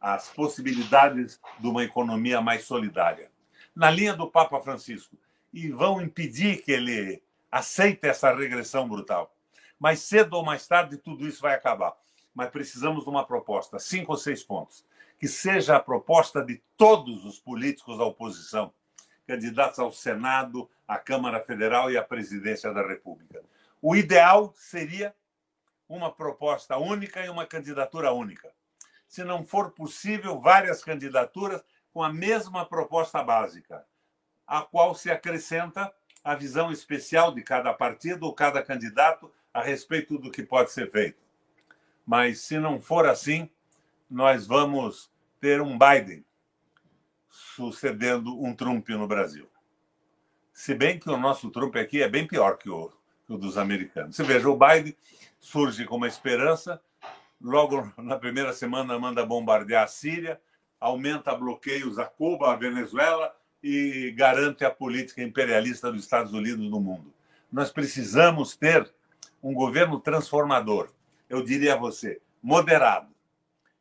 as 0.00 0.30
possibilidades 0.30 1.38
de 1.60 1.66
uma 1.66 1.84
economia 1.84 2.40
mais 2.40 2.64
solidária. 2.64 3.30
Na 3.76 3.90
linha 3.90 4.14
do 4.14 4.26
Papa 4.26 4.58
Francisco. 4.62 5.18
E 5.52 5.68
vão 5.68 6.00
impedir 6.00 6.62
que 6.62 6.72
ele 6.72 7.22
aceite 7.50 8.06
essa 8.06 8.34
regressão 8.34 8.88
brutal. 8.88 9.34
Mas 9.78 10.00
cedo 10.00 10.34
ou 10.34 10.44
mais 10.44 10.66
tarde 10.66 10.96
tudo 10.96 11.26
isso 11.26 11.40
vai 11.40 11.54
acabar. 11.54 11.96
mas 12.34 12.50
precisamos 12.50 13.02
de 13.02 13.10
uma 13.10 13.26
proposta, 13.26 13.80
cinco 13.80 14.12
ou 14.12 14.18
seis 14.18 14.44
pontos, 14.44 14.86
que 15.18 15.26
seja 15.26 15.74
a 15.74 15.80
proposta 15.80 16.40
de 16.44 16.62
todos 16.76 17.24
os 17.24 17.40
políticos 17.40 17.98
da 17.98 18.04
oposição, 18.04 18.72
candidatos 19.26 19.80
ao 19.80 19.92
Senado, 19.92 20.70
à 20.86 20.98
Câmara 20.98 21.40
Federal 21.40 21.90
e 21.90 21.96
à 21.96 22.02
Presidência 22.02 22.72
da 22.72 22.86
República. 22.86 23.42
O 23.82 23.96
ideal 23.96 24.52
seria 24.54 25.12
uma 25.88 26.12
proposta 26.12 26.76
única 26.76 27.24
e 27.24 27.28
uma 27.28 27.44
candidatura 27.44 28.12
única. 28.12 28.52
Se 29.08 29.24
não 29.24 29.42
for 29.42 29.72
possível, 29.72 30.38
várias 30.38 30.84
candidaturas 30.84 31.60
com 31.92 32.04
a 32.04 32.12
mesma 32.12 32.64
proposta 32.64 33.20
básica, 33.20 33.84
a 34.46 34.62
qual 34.62 34.94
se 34.94 35.10
acrescenta 35.10 35.92
a 36.24 36.34
visão 36.34 36.70
especial 36.70 37.32
de 37.32 37.42
cada 37.42 37.72
partido 37.72 38.26
ou 38.26 38.34
cada 38.34 38.62
candidato 38.62 39.30
a 39.52 39.62
respeito 39.62 40.18
do 40.18 40.30
que 40.30 40.42
pode 40.42 40.72
ser 40.72 40.90
feito. 40.90 41.18
Mas 42.06 42.40
se 42.40 42.58
não 42.58 42.80
for 42.80 43.06
assim, 43.06 43.50
nós 44.10 44.46
vamos 44.46 45.10
ter 45.40 45.60
um 45.60 45.78
Biden 45.78 46.24
sucedendo 47.28 48.40
um 48.42 48.54
Trump 48.54 48.88
no 48.90 49.06
Brasil. 49.06 49.48
Se 50.52 50.74
bem 50.74 50.98
que 50.98 51.08
o 51.08 51.16
nosso 51.16 51.50
Trump 51.50 51.76
aqui 51.76 52.02
é 52.02 52.08
bem 52.08 52.26
pior 52.26 52.56
que 52.56 52.68
o, 52.68 52.90
que 53.26 53.32
o 53.32 53.38
dos 53.38 53.56
americanos. 53.56 54.16
Você 54.16 54.24
veja, 54.24 54.48
o 54.48 54.56
Biden 54.58 54.96
surge 55.38 55.84
com 55.84 55.96
uma 55.96 56.08
esperança, 56.08 56.80
logo 57.40 57.92
na 57.96 58.16
primeira 58.16 58.52
semana 58.52 58.98
manda 58.98 59.24
bombardear 59.24 59.84
a 59.84 59.88
Síria, 59.88 60.40
aumenta 60.80 61.34
bloqueios 61.34 61.98
a 61.98 62.06
Cuba, 62.06 62.52
a 62.52 62.56
Venezuela 62.56 63.37
e 63.62 64.12
garante 64.12 64.64
a 64.64 64.70
política 64.70 65.22
imperialista 65.22 65.90
dos 65.90 66.04
Estados 66.04 66.32
Unidos 66.32 66.68
no 66.70 66.80
mundo. 66.80 67.12
Nós 67.50 67.70
precisamos 67.70 68.56
ter 68.56 68.90
um 69.42 69.54
governo 69.54 70.00
transformador, 70.00 70.90
eu 71.28 71.42
diria 71.42 71.74
a 71.74 71.76
você, 71.76 72.20
moderado, 72.42 73.12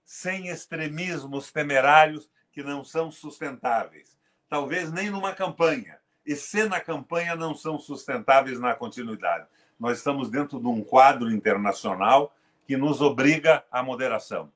sem 0.03 0.47
extremismos 0.47 1.51
temerários 1.51 2.29
que 2.51 2.63
não 2.63 2.83
são 2.83 3.11
sustentáveis, 3.11 4.17
talvez 4.49 4.91
nem 4.91 5.09
numa 5.09 5.33
campanha, 5.33 5.99
e 6.25 6.35
se 6.35 6.63
na 6.63 6.79
campanha 6.79 7.35
não 7.35 7.53
são 7.55 7.77
sustentáveis 7.77 8.59
na 8.59 8.73
continuidade. 8.73 9.47
Nós 9.79 9.99
estamos 9.99 10.29
dentro 10.29 10.59
de 10.59 10.67
um 10.67 10.83
quadro 10.83 11.31
internacional 11.31 12.35
que 12.65 12.75
nos 12.75 13.01
obriga 13.01 13.63
à 13.71 13.81
moderação, 13.81 14.51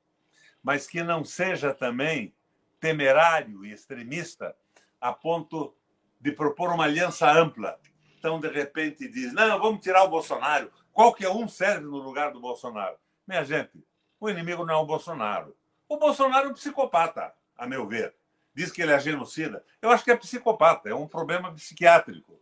mas 0.63 0.87
que 0.87 1.03
não 1.03 1.23
seja 1.23 1.73
também 1.73 2.33
temerário 2.79 3.63
e 3.63 3.71
extremista 3.71 4.55
a 5.01 5.11
ponto 5.11 5.75
de 6.19 6.31
propor 6.31 6.69
uma 6.69 6.85
aliança 6.85 7.29
ampla. 7.29 7.79
Então, 8.19 8.39
de 8.39 8.47
repente, 8.47 9.09
diz: 9.09 9.33
não, 9.33 9.59
vamos 9.59 9.81
tirar 9.81 10.03
o 10.03 10.09
Bolsonaro. 10.09 10.71
Qualquer 10.93 11.29
um 11.29 11.47
serve 11.47 11.85
no 11.85 11.97
lugar 11.97 12.31
do 12.31 12.39
Bolsonaro. 12.39 12.95
Minha 13.27 13.43
gente, 13.43 13.83
o 14.19 14.29
inimigo 14.29 14.63
não 14.63 14.75
é 14.75 14.77
o 14.77 14.85
Bolsonaro. 14.85 15.55
O 15.89 15.97
Bolsonaro 15.97 16.47
é 16.47 16.51
um 16.51 16.53
psicopata, 16.53 17.33
a 17.57 17.65
meu 17.65 17.87
ver. 17.87 18.13
Diz 18.53 18.71
que 18.71 18.81
ele 18.81 18.91
é 18.91 18.99
genocida. 18.99 19.63
Eu 19.81 19.89
acho 19.89 20.03
que 20.03 20.11
é 20.11 20.15
psicopata, 20.15 20.89
é 20.89 20.93
um 20.93 21.07
problema 21.07 21.51
psiquiátrico. 21.53 22.39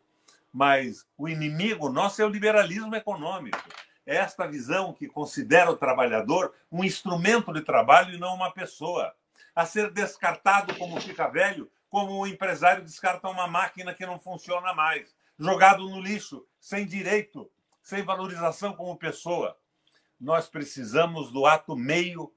Mas 0.51 1.07
o 1.17 1.29
inimigo 1.29 1.89
nosso 1.89 2.21
é 2.21 2.25
o 2.25 2.29
liberalismo 2.29 2.95
econômico. 2.95 3.57
É 4.05 4.15
esta 4.15 4.47
visão 4.47 4.91
que 4.91 5.07
considera 5.07 5.69
o 5.69 5.77
trabalhador 5.77 6.53
um 6.71 6.83
instrumento 6.83 7.53
de 7.53 7.61
trabalho 7.61 8.15
e 8.15 8.19
não 8.19 8.33
uma 8.33 8.51
pessoa. 8.51 9.13
A 9.55 9.65
ser 9.65 9.91
descartado 9.91 10.75
como 10.75 10.99
fica 10.99 11.27
velho 11.27 11.69
como 11.89 12.19
o 12.19 12.27
empresário 12.27 12.83
descarta 12.83 13.27
uma 13.27 13.47
máquina 13.47 13.93
que 13.93 14.05
não 14.05 14.19
funciona 14.19 14.73
mais, 14.73 15.13
jogado 15.37 15.89
no 15.89 15.99
lixo, 15.99 16.45
sem 16.59 16.85
direito, 16.85 17.49
sem 17.81 18.03
valorização 18.03 18.73
como 18.73 18.95
pessoa. 18.95 19.57
Nós 20.19 20.47
precisamos 20.47 21.31
do 21.31 21.45
ato 21.45 21.75
meio, 21.75 22.31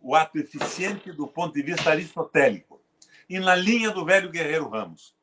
o 0.00 0.14
ato 0.14 0.38
eficiente 0.38 1.12
do 1.12 1.26
ponto 1.26 1.54
de 1.54 1.62
vista 1.62 1.90
aristotélico. 1.90 2.80
E 3.28 3.40
na 3.40 3.54
linha 3.54 3.90
do 3.90 4.04
velho 4.04 4.30
Guerreiro 4.30 4.68
Ramos, 4.68 5.14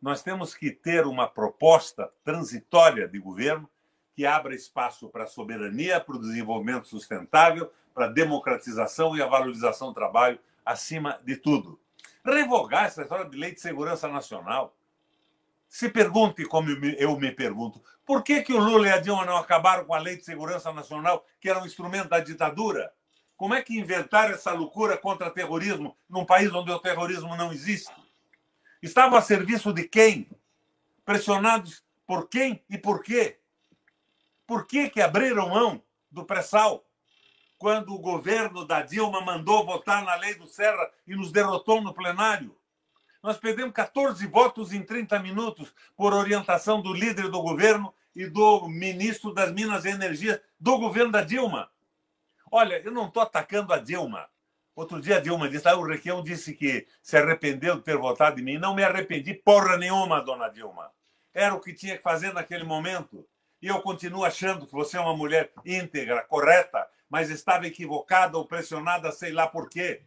nós 0.00 0.22
temos 0.22 0.54
que 0.54 0.70
ter 0.70 1.06
uma 1.06 1.28
proposta 1.28 2.10
transitória 2.24 3.06
de 3.06 3.18
governo 3.18 3.68
que 4.14 4.24
abra 4.26 4.54
espaço 4.54 5.08
para 5.08 5.24
a 5.24 5.28
soberania, 5.28 6.00
para 6.00 6.16
o 6.16 6.20
desenvolvimento 6.20 6.88
sustentável, 6.88 7.72
para 7.94 8.06
a 8.06 8.08
democratização 8.08 9.16
e 9.16 9.22
a 9.22 9.26
valorização 9.26 9.88
do 9.88 9.94
trabalho, 9.94 10.38
acima 10.64 11.20
de 11.24 11.36
tudo 11.36 11.78
revogar 12.24 12.84
essa 12.84 13.02
história 13.02 13.24
de 13.24 13.36
lei 13.36 13.52
de 13.52 13.60
segurança 13.60 14.08
nacional. 14.08 14.76
Se 15.68 15.88
pergunte, 15.88 16.44
como 16.44 16.70
eu 16.70 17.18
me 17.18 17.30
pergunto, 17.30 17.82
por 18.04 18.22
que, 18.22 18.42
que 18.42 18.54
o 18.54 18.58
Lula 18.58 18.88
e 18.88 18.90
a 18.90 18.98
Dilma 18.98 19.24
não 19.24 19.36
acabaram 19.36 19.84
com 19.84 19.92
a 19.92 19.98
lei 19.98 20.16
de 20.16 20.24
segurança 20.24 20.72
nacional, 20.72 21.26
que 21.40 21.48
era 21.50 21.60
um 21.60 21.66
instrumento 21.66 22.08
da 22.08 22.20
ditadura? 22.20 22.92
Como 23.36 23.54
é 23.54 23.62
que 23.62 23.78
inventaram 23.78 24.34
essa 24.34 24.52
loucura 24.52 24.96
contra 24.96 25.30
terrorismo 25.30 25.96
num 26.08 26.24
país 26.24 26.52
onde 26.52 26.72
o 26.72 26.78
terrorismo 26.78 27.36
não 27.36 27.52
existe? 27.52 27.92
Estavam 28.82 29.18
a 29.18 29.22
serviço 29.22 29.72
de 29.72 29.84
quem? 29.84 30.28
Pressionados 31.04 31.84
por 32.06 32.28
quem 32.28 32.64
e 32.70 32.78
por 32.78 33.02
quê? 33.02 33.38
Por 34.46 34.66
que, 34.66 34.88
que 34.88 35.02
abriram 35.02 35.50
mão 35.50 35.82
do 36.10 36.24
pré-sal? 36.24 36.87
Quando 37.58 37.92
o 37.92 37.98
governo 37.98 38.64
da 38.64 38.82
Dilma 38.82 39.20
mandou 39.20 39.66
votar 39.66 40.04
na 40.04 40.14
lei 40.14 40.34
do 40.34 40.46
Serra 40.46 40.90
e 41.06 41.14
nos 41.14 41.32
derrotou 41.32 41.82
no 41.82 41.92
plenário. 41.92 42.56
Nós 43.20 43.36
perdemos 43.36 43.74
14 43.74 44.24
votos 44.28 44.72
em 44.72 44.82
30 44.82 45.18
minutos 45.18 45.74
por 45.96 46.14
orientação 46.14 46.80
do 46.80 46.92
líder 46.92 47.28
do 47.28 47.42
governo 47.42 47.92
e 48.14 48.26
do 48.26 48.68
ministro 48.68 49.34
das 49.34 49.52
Minas 49.52 49.84
e 49.84 49.88
Energia 49.88 50.40
do 50.58 50.78
governo 50.78 51.10
da 51.10 51.22
Dilma. 51.22 51.68
Olha, 52.50 52.80
eu 52.80 52.92
não 52.92 53.08
estou 53.08 53.22
atacando 53.22 53.72
a 53.72 53.78
Dilma. 53.78 54.28
Outro 54.74 55.00
dia 55.00 55.16
a 55.16 55.20
Dilma 55.20 55.48
disse, 55.48 55.68
ah, 55.68 55.76
o 55.76 55.84
Requião 55.84 56.22
disse 56.22 56.54
que 56.54 56.86
se 57.02 57.16
arrependeu 57.16 57.74
de 57.74 57.82
ter 57.82 57.96
votado 57.96 58.38
em 58.40 58.44
mim. 58.44 58.58
Não 58.58 58.76
me 58.76 58.84
arrependi 58.84 59.34
porra 59.34 59.76
nenhuma, 59.76 60.20
dona 60.20 60.48
Dilma. 60.48 60.90
Era 61.34 61.54
o 61.54 61.60
que 61.60 61.74
tinha 61.74 61.96
que 61.96 62.02
fazer 62.02 62.32
naquele 62.32 62.62
momento. 62.62 63.26
E 63.60 63.66
eu 63.66 63.82
continuo 63.82 64.24
achando 64.24 64.66
que 64.66 64.72
você 64.72 64.96
é 64.96 65.00
uma 65.00 65.16
mulher 65.16 65.52
íntegra, 65.64 66.22
correta, 66.22 66.88
mas 67.08 67.30
estava 67.30 67.66
equivocada 67.66 68.36
ou 68.36 68.46
pressionada, 68.46 69.10
sei 69.12 69.32
lá 69.32 69.46
por 69.46 69.68
quê. 69.68 70.02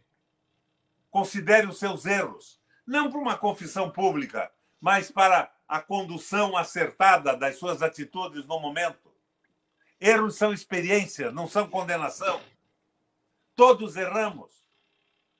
Considere 1.10 1.66
os 1.66 1.78
seus 1.78 2.06
erros, 2.06 2.60
não 2.86 3.10
para 3.10 3.20
uma 3.20 3.36
confissão 3.36 3.90
pública, 3.90 4.50
mas 4.80 5.10
para 5.10 5.52
a 5.68 5.80
condução 5.80 6.56
acertada 6.56 7.36
das 7.36 7.56
suas 7.56 7.82
atitudes 7.82 8.44
no 8.46 8.60
momento. 8.60 9.12
Erros 10.00 10.36
são 10.36 10.52
experiências, 10.52 11.32
não 11.32 11.46
são 11.46 11.68
condenação. 11.68 12.40
Todos 13.54 13.96
erramos. 13.96 14.52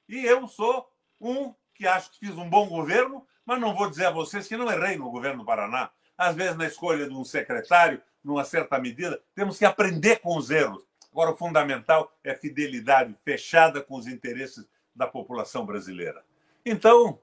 E 0.09 0.25
eu 0.25 0.46
sou 0.46 0.90
um 1.20 1.55
que 1.75 1.87
acho 1.87 2.12
que 2.12 2.18
fiz 2.18 2.37
um 2.37 2.48
bom 2.48 2.68
governo, 2.68 3.27
mas 3.44 3.61
não 3.61 3.75
vou 3.75 3.90
dizer 3.90 4.07
a 4.07 4.11
vocês 4.11 4.46
que 4.46 4.57
não 4.57 4.70
errei 4.70 4.96
no 4.96 5.11
governo 5.11 5.40
do 5.40 5.44
Paraná. 5.44 5.90
Às 6.16 6.37
vezes, 6.37 6.57
na 6.57 6.66
escolha 6.66 7.09
de 7.09 7.14
um 7.14 7.25
secretário, 7.25 8.01
numa 8.22 8.44
certa 8.44 8.79
medida, 8.79 9.20
temos 9.35 9.59
que 9.59 9.64
aprender 9.64 10.20
com 10.20 10.37
os 10.37 10.51
erros. 10.51 10.87
Agora, 11.12 11.31
o 11.31 11.37
fundamental 11.37 12.16
é 12.25 12.35
fidelidade 12.35 13.14
fechada 13.22 13.83
com 13.83 13.96
os 13.96 14.07
interesses 14.07 14.66
da 14.96 15.07
população 15.07 15.66
brasileira. 15.66 16.25
Então, 16.64 17.18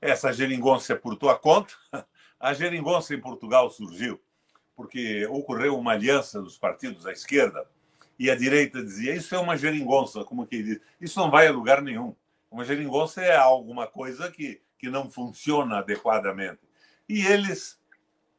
essa 0.00 0.32
geringonça 0.32 0.94
é 0.94 0.96
por 0.96 1.14
tua 1.16 1.38
conta. 1.38 1.74
A 2.40 2.52
geringonça 2.52 3.14
em 3.14 3.20
Portugal 3.20 3.70
surgiu 3.70 4.20
porque 4.76 5.24
ocorreu 5.26 5.78
uma 5.78 5.92
aliança 5.92 6.42
dos 6.42 6.58
partidos 6.58 7.06
à 7.06 7.12
esquerda 7.12 7.66
e 8.18 8.30
a 8.30 8.34
direita 8.34 8.82
dizia 8.82 9.14
isso 9.14 9.34
é 9.34 9.38
uma 9.38 9.56
geringonça, 9.56 10.24
como 10.24 10.46
que 10.46 10.62
diz, 10.62 10.80
isso 11.00 11.18
não 11.18 11.30
vai 11.30 11.46
a 11.46 11.52
lugar 11.52 11.80
nenhum. 11.80 12.14
Uma 12.50 12.64
geringonça 12.64 13.22
é 13.22 13.36
alguma 13.36 13.86
coisa 13.86 14.30
que, 14.30 14.60
que 14.78 14.90
não 14.90 15.10
funciona 15.10 15.78
adequadamente. 15.78 16.60
E 17.08 17.24
eles 17.24 17.80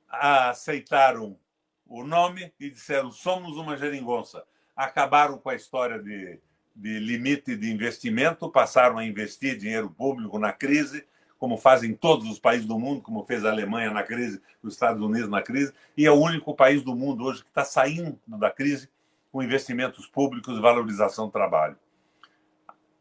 aceitaram 0.07 1.37
o 1.85 2.03
nome 2.03 2.53
e 2.59 2.69
disseram 2.69 3.11
somos 3.11 3.57
uma 3.57 3.75
geringonça 3.77 4.45
acabaram 4.75 5.37
com 5.37 5.49
a 5.49 5.55
história 5.55 5.99
de, 5.99 6.39
de 6.75 6.99
limite 6.99 7.55
de 7.55 7.71
investimento, 7.71 8.49
passaram 8.49 8.97
a 8.97 9.05
investir 9.05 9.57
dinheiro 9.57 9.89
público 9.89 10.37
na 10.37 10.51
crise, 10.51 11.05
como 11.37 11.57
fazem 11.57 11.93
todos 11.93 12.29
os 12.29 12.39
países 12.39 12.65
do 12.65 12.79
mundo, 12.79 13.01
como 13.01 13.23
fez 13.23 13.45
a 13.45 13.51
Alemanha 13.51 13.91
na 13.91 14.03
crise, 14.03 14.41
os 14.63 14.73
Estados 14.73 15.01
Unidos 15.01 15.29
na 15.29 15.41
crise, 15.41 15.73
e 15.95 16.05
é 16.05 16.11
o 16.11 16.15
único 16.15 16.55
país 16.55 16.81
do 16.81 16.95
mundo 16.95 17.23
hoje 17.23 17.43
que 17.43 17.49
está 17.49 17.63
saindo 17.63 18.19
da 18.27 18.49
crise 18.49 18.89
com 19.31 19.43
investimentos 19.43 20.07
públicos 20.07 20.59
valorização 20.59 21.27
do 21.27 21.31
trabalho. 21.31 21.77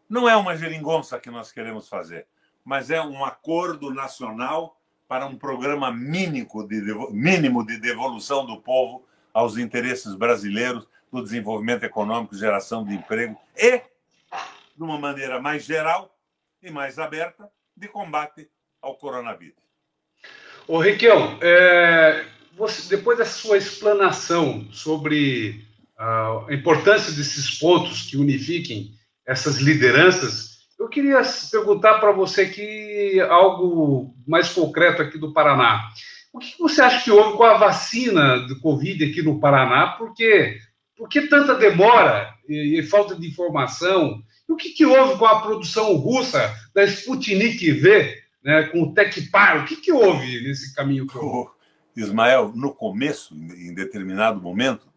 Não 0.08 0.28
é 0.28 0.36
uma 0.36 0.56
geringonça 0.56 1.18
que 1.18 1.30
nós 1.30 1.50
queremos 1.50 1.88
fazer, 1.88 2.26
mas 2.64 2.90
é 2.90 3.00
um 3.00 3.24
acordo 3.24 3.92
nacional 3.92 4.78
para 5.06 5.26
um 5.26 5.36
programa 5.36 5.92
mínimo 5.92 6.66
de 6.66 7.78
devolução 7.78 8.44
do 8.44 8.60
povo 8.60 9.06
aos 9.32 9.56
interesses 9.56 10.14
brasileiros 10.14 10.88
do 11.14 11.22
desenvolvimento 11.22 11.84
econômico, 11.84 12.36
geração 12.36 12.84
de 12.84 12.92
emprego 12.92 13.38
e, 13.56 13.78
de 13.78 14.82
uma 14.82 14.98
maneira 14.98 15.40
mais 15.40 15.64
geral 15.64 16.12
e 16.60 16.72
mais 16.72 16.98
aberta, 16.98 17.48
de 17.76 17.86
combate 17.86 18.48
ao 18.82 18.96
coronavírus. 18.96 19.62
Ô, 20.66 20.80
Riquel, 20.80 21.38
é, 21.40 22.24
depois 22.88 23.18
da 23.18 23.24
sua 23.24 23.56
explanação 23.56 24.66
sobre 24.72 25.64
a 25.96 26.46
importância 26.50 27.12
desses 27.12 27.58
pontos 27.58 28.02
que 28.02 28.16
unifiquem 28.16 28.92
essas 29.24 29.58
lideranças, 29.58 30.66
eu 30.78 30.88
queria 30.88 31.22
perguntar 31.50 32.00
para 32.00 32.10
você 32.10 32.42
aqui 32.42 33.20
algo 33.20 34.16
mais 34.26 34.48
concreto 34.48 35.00
aqui 35.00 35.16
do 35.16 35.32
Paraná. 35.32 35.88
O 36.32 36.40
que 36.40 36.58
você 36.58 36.82
acha 36.82 37.04
que 37.04 37.12
houve 37.12 37.36
com 37.36 37.44
a 37.44 37.56
vacina 37.56 38.40
do 38.48 38.58
Covid 38.58 39.04
aqui 39.04 39.22
no 39.22 39.38
Paraná? 39.38 39.94
Porque 39.96 40.58
por 40.96 41.08
que 41.08 41.22
tanta 41.28 41.54
demora 41.54 42.34
e, 42.48 42.78
e 42.78 42.82
falta 42.82 43.14
de 43.14 43.26
informação? 43.26 44.22
O 44.48 44.56
que, 44.56 44.70
que, 44.70 44.84
houve 44.84 45.18
com 45.18 45.26
a 45.26 45.40
produção 45.40 45.94
russa 45.96 46.54
da 46.74 46.84
Sputnik 46.84 47.72
V, 47.72 48.22
né, 48.44 48.64
com 48.64 48.82
o 48.82 48.94
Tecpar? 48.94 49.62
O 49.62 49.64
que, 49.64 49.76
que 49.76 49.92
houve 49.92 50.42
nesse 50.42 50.74
caminho? 50.74 51.06
Oh, 51.14 51.50
Ismael, 51.96 52.52
no 52.54 52.74
começo, 52.74 53.34
em 53.34 53.72
determinado 53.72 54.40
momento, 54.40 54.92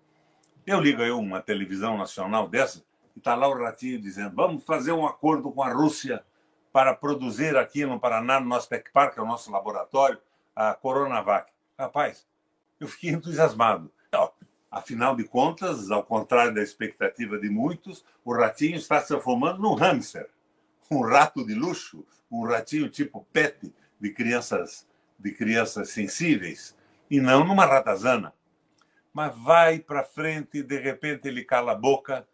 eu 0.66 0.82
ligo 0.82 1.02
aí 1.02 1.12
uma 1.12 1.42
televisão 1.42 1.98
nacional 1.98 2.48
dessa 2.48 2.84
e 3.16 3.20
está 3.20 3.34
lá 3.36 3.48
o 3.48 3.58
Ratinho 3.58 4.00
dizendo: 4.00 4.36
vamos 4.36 4.64
fazer 4.66 4.92
um 4.92 5.06
acordo 5.08 5.52
com 5.52 5.64
a 5.64 5.74
Rússia 5.74 6.24
para 6.72 6.94
produzir 6.94 7.58
aqui 7.58 7.86
no 7.86 8.00
Paraná, 8.00 8.40
no 8.40 8.48
nosso 8.48 8.70
Tecpar, 8.70 9.12
que 9.12 9.20
é 9.20 9.24
o 9.24 9.26
nosso 9.26 9.52
laboratório, 9.52 10.20
a 10.56 10.74
Coronavac. 10.74 11.52
Rapaz, 11.80 12.28
eu 12.80 12.88
fiquei 12.88 13.10
entusiasmado. 13.10 13.92
Afinal 14.70 15.16
de 15.16 15.24
contas, 15.24 15.90
ao 15.90 16.04
contrário 16.04 16.54
da 16.54 16.62
expectativa 16.62 17.38
de 17.38 17.50
muitos, 17.50 18.04
o 18.24 18.34
ratinho 18.34 18.76
está 18.76 19.00
se 19.00 19.08
transformando 19.08 19.62
num 19.62 19.74
hamster, 19.74 20.30
um 20.92 21.02
rato 21.02 21.46
de 21.46 21.54
luxo, 21.54 22.06
um 22.30 22.46
ratinho 22.46 22.90
tipo 22.90 23.26
pet 23.32 23.74
de 24.00 24.12
crianças 24.12 24.86
de 25.18 25.32
crianças 25.32 25.90
sensíveis 25.90 26.76
e 27.10 27.20
não 27.20 27.44
numa 27.44 27.66
ratazana. 27.66 28.34
Mas 29.14 29.36
vai 29.36 29.80
para 29.80 30.04
frente 30.04 30.60
e 30.60 30.64
de 30.64 30.78
repente 30.78 31.28
ele 31.28 31.44
cala 31.44 31.72
a 31.72 31.76
boca 31.76 32.28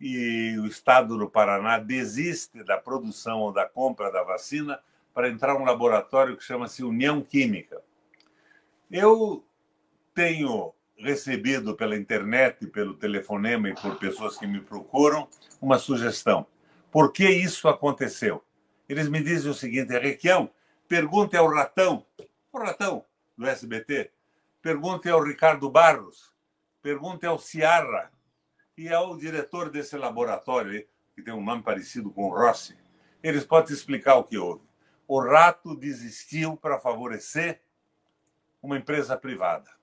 e 0.00 0.56
o 0.60 0.66
estado 0.66 1.18
do 1.18 1.28
Paraná 1.28 1.78
desiste 1.78 2.62
da 2.62 2.78
produção 2.78 3.40
ou 3.40 3.52
da 3.52 3.66
compra 3.66 4.12
da 4.12 4.22
vacina 4.22 4.78
para 5.12 5.28
entrar 5.28 5.56
um 5.56 5.64
laboratório 5.64 6.36
que 6.36 6.44
chama-se 6.44 6.84
União 6.84 7.20
Química. 7.20 7.82
Eu 8.88 9.44
tenho 10.14 10.72
recebido 10.98 11.76
pela 11.76 11.96
internet, 11.96 12.66
pelo 12.66 12.94
telefonema 12.94 13.68
e 13.68 13.74
por 13.74 13.96
pessoas 13.98 14.36
que 14.36 14.46
me 14.46 14.60
procuram 14.60 15.28
uma 15.60 15.78
sugestão. 15.78 16.46
Por 16.90 17.12
que 17.12 17.28
isso 17.28 17.68
aconteceu? 17.68 18.44
Eles 18.88 19.08
me 19.08 19.22
dizem 19.22 19.50
o 19.50 19.54
seguinte: 19.54 19.96
Requião, 19.96 20.50
pergunte 20.88 21.36
ao 21.36 21.48
Ratão, 21.48 22.04
o 22.52 22.58
Ratão 22.58 23.04
do 23.36 23.46
SBT, 23.46 24.10
pergunte 24.60 25.08
ao 25.08 25.22
Ricardo 25.22 25.70
Barros, 25.70 26.34
pergunte 26.82 27.24
ao 27.24 27.38
Ciarra 27.38 28.10
e 28.76 28.92
ao 28.92 29.16
diretor 29.16 29.70
desse 29.70 29.96
laboratório, 29.96 30.86
que 31.14 31.22
tem 31.22 31.34
um 31.34 31.44
nome 31.44 31.62
parecido 31.62 32.10
com 32.10 32.24
o 32.24 32.34
Rossi. 32.34 32.76
Eles 33.22 33.44
podem 33.44 33.74
explicar 33.74 34.16
o 34.16 34.24
que 34.24 34.38
houve. 34.38 34.66
O 35.06 35.20
rato 35.20 35.74
desistiu 35.74 36.56
para 36.56 36.78
favorecer 36.78 37.60
uma 38.62 38.76
empresa 38.76 39.16
privada 39.16 39.77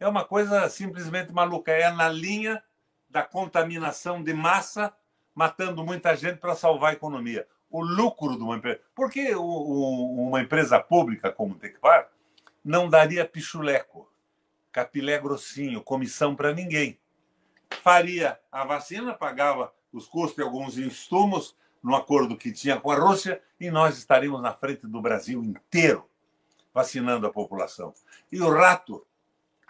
é 0.00 0.08
uma 0.08 0.24
coisa 0.24 0.68
simplesmente 0.70 1.30
maluca. 1.32 1.70
É 1.70 1.90
na 1.92 2.08
linha 2.08 2.62
da 3.08 3.22
contaminação 3.22 4.22
de 4.22 4.32
massa, 4.32 4.92
matando 5.34 5.84
muita 5.84 6.16
gente 6.16 6.38
para 6.38 6.56
salvar 6.56 6.90
a 6.90 6.94
economia. 6.94 7.46
O 7.70 7.82
lucro 7.82 8.36
de 8.36 8.42
uma 8.42 8.56
empresa. 8.56 8.80
Por 8.94 9.10
que 9.10 9.34
uma 9.34 10.40
empresa 10.40 10.80
pública 10.80 11.30
como 11.30 11.54
o 11.54 11.58
Tecpar 11.58 12.08
não 12.64 12.88
daria 12.88 13.24
pichuleco, 13.24 14.10
capilé 14.72 15.18
grossinho, 15.18 15.82
comissão 15.82 16.34
para 16.34 16.52
ninguém? 16.52 16.98
Faria 17.82 18.40
a 18.50 18.64
vacina, 18.64 19.14
pagava 19.14 19.72
os 19.92 20.08
custos 20.08 20.36
de 20.36 20.42
alguns 20.42 20.78
insumos 20.78 21.54
no 21.82 21.94
acordo 21.94 22.36
que 22.36 22.52
tinha 22.52 22.80
com 22.80 22.90
a 22.90 22.96
Rússia 22.96 23.40
e 23.60 23.70
nós 23.70 23.96
estaríamos 23.98 24.42
na 24.42 24.52
frente 24.52 24.86
do 24.86 25.00
Brasil 25.00 25.42
inteiro 25.42 26.08
vacinando 26.72 27.26
a 27.26 27.32
população. 27.32 27.92
E 28.30 28.40
o 28.40 28.50
rato 28.50 29.06